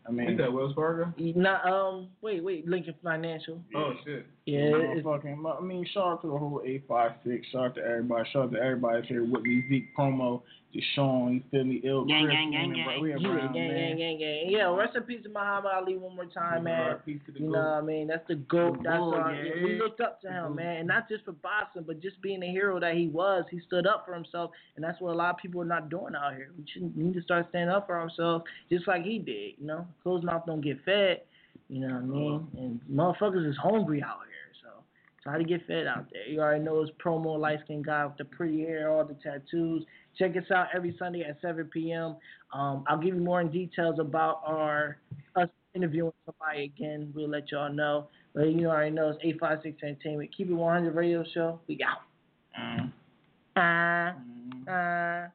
I 0.07 0.11
mean, 0.11 0.29
Is 0.29 0.37
that 0.37 0.53
Wells 0.53 0.73
Fargo? 0.75 1.11
Not 1.17 1.65
um. 1.67 2.09
Wait, 2.21 2.43
wait. 2.43 2.67
Lincoln 2.67 2.93
Financial. 3.03 3.59
Oh 3.75 3.93
shit. 4.05 4.25
Yeah, 4.45 4.59
You 4.69 4.75
it's- 4.91 5.03
fucking, 5.03 5.43
I 5.43 5.61
mean, 5.63 5.85
shout 5.91 6.03
out 6.05 6.21
to 6.21 6.27
the 6.27 6.37
whole 6.37 6.61
856. 6.63 7.47
Shout 7.51 7.61
out 7.65 7.75
to 7.75 7.81
everybody. 7.81 8.29
Shout 8.31 8.43
out 8.43 8.51
to 8.51 8.59
everybody 8.59 8.97
that's 8.99 9.07
here 9.09 9.23
with 9.25 9.41
me. 9.41 9.63
Zeke 9.67 9.95
Promo, 9.97 10.43
Deshaun, 10.71 11.33
you 11.35 11.43
feel 11.49 11.63
me? 11.63 11.81
Ill 11.83 12.05
Gang, 12.05 12.25
Chris, 12.25 12.35
gang, 12.35 12.51
gang, 12.51 12.69
we 12.69 12.79
in- 12.79 12.85
gang. 12.85 13.01
We 13.01 13.11
in 13.13 13.17
Yeah, 13.21 13.27
Brown, 13.33 13.53
gang, 13.53 13.67
man. 13.69 13.97
gang, 13.97 13.97
gang, 13.97 14.19
gang. 14.19 14.45
Yeah, 14.51 14.75
rest 14.75 14.95
in 14.95 15.01
peace 15.01 15.23
to 15.23 15.29
Muhammad 15.29 15.71
Ali 15.73 15.97
one 15.97 16.15
more 16.15 16.25
time, 16.27 16.65
man. 16.65 16.97
You 17.07 17.19
know 17.39 17.57
what 17.57 17.67
I 17.67 17.81
mean? 17.81 18.05
That's 18.05 18.27
the 18.27 18.35
GOAT. 18.35 18.77
The 18.77 18.83
That's 18.83 18.97
bull, 18.99 19.15
our, 19.15 19.33
yeah. 19.33 19.63
we 19.63 19.79
looked 19.79 19.99
up 20.01 20.21
to 20.21 20.27
him, 20.31 20.55
man. 20.57 20.77
And 20.77 20.87
not 20.87 21.09
just 21.09 21.25
for 21.25 21.31
boxing, 21.31 21.81
but 21.87 21.99
just 22.01 22.21
being 22.21 22.41
the 22.41 22.47
hero 22.47 22.79
that 22.79 22.93
he 22.93 23.07
was. 23.07 23.45
He 23.49 23.59
stood 23.65 23.87
up 23.87 24.05
for 24.05 24.13
himself, 24.13 24.51
and 24.75 24.85
that's 24.85 25.01
what 25.01 25.13
a 25.13 25.17
lot 25.17 25.31
of 25.31 25.37
people 25.37 25.59
are 25.61 25.65
not 25.65 25.89
doing 25.89 26.13
out 26.13 26.35
here. 26.35 26.51
We 26.55 26.65
should 26.71 26.95
we 26.95 27.03
need 27.05 27.13
to 27.15 27.21
start 27.23 27.47
standing 27.49 27.73
up 27.75 27.87
for 27.87 27.99
ourselves, 27.99 28.45
just 28.69 28.87
like 28.87 29.03
he 29.03 29.17
did. 29.17 29.53
You 29.59 29.67
know, 29.67 29.87
closed 30.03 30.23
mouth 30.23 30.43
don't 30.45 30.61
get 30.61 30.83
fed. 30.83 31.21
You 31.69 31.81
know 31.81 31.95
what 31.95 32.03
I 32.03 32.05
mean? 32.05 32.47
And 32.57 32.79
motherfuckers 32.91 33.49
is 33.49 33.57
hungry 33.57 34.03
out 34.03 34.19
here, 34.27 34.53
so 34.61 34.83
try 35.23 35.37
to 35.37 35.43
get 35.43 35.65
fed 35.65 35.87
out 35.87 36.05
there. 36.11 36.27
You 36.27 36.41
already 36.41 36.63
know 36.63 36.81
it's 36.81 36.91
promo 37.03 37.39
light 37.39 37.59
skinned 37.63 37.85
guy 37.85 38.05
with 38.05 38.17
the 38.17 38.25
pretty 38.25 38.61
hair, 38.61 38.89
all 38.91 39.05
the 39.05 39.15
tattoos. 39.15 39.83
Check 40.17 40.37
us 40.37 40.49
out 40.53 40.67
every 40.75 40.95
Sunday 40.99 41.23
at 41.23 41.41
7 41.41 41.65
p.m. 41.73 42.17
Um, 42.53 42.83
I'll 42.87 42.97
give 42.97 43.15
you 43.15 43.21
more 43.21 43.41
in 43.41 43.49
details 43.49 43.99
about 43.99 44.41
our 44.45 44.97
us 45.35 45.49
interviewing 45.75 46.13
somebody 46.25 46.63
again, 46.63 47.11
we'll 47.13 47.29
let 47.29 47.51
y'all 47.51 47.71
know. 47.71 48.07
But 48.33 48.47
you 48.47 48.67
already 48.67 48.91
know 48.91 49.09
it's 49.09 49.19
856 49.21 49.83
Entertainment. 49.83 50.29
Keep 50.35 50.49
it 50.49 50.53
100 50.53 50.95
radio 50.95 51.23
show. 51.33 51.59
We 51.67 51.79
out. 51.83 52.01
Uh, 53.57 54.11
uh, 54.69 55.27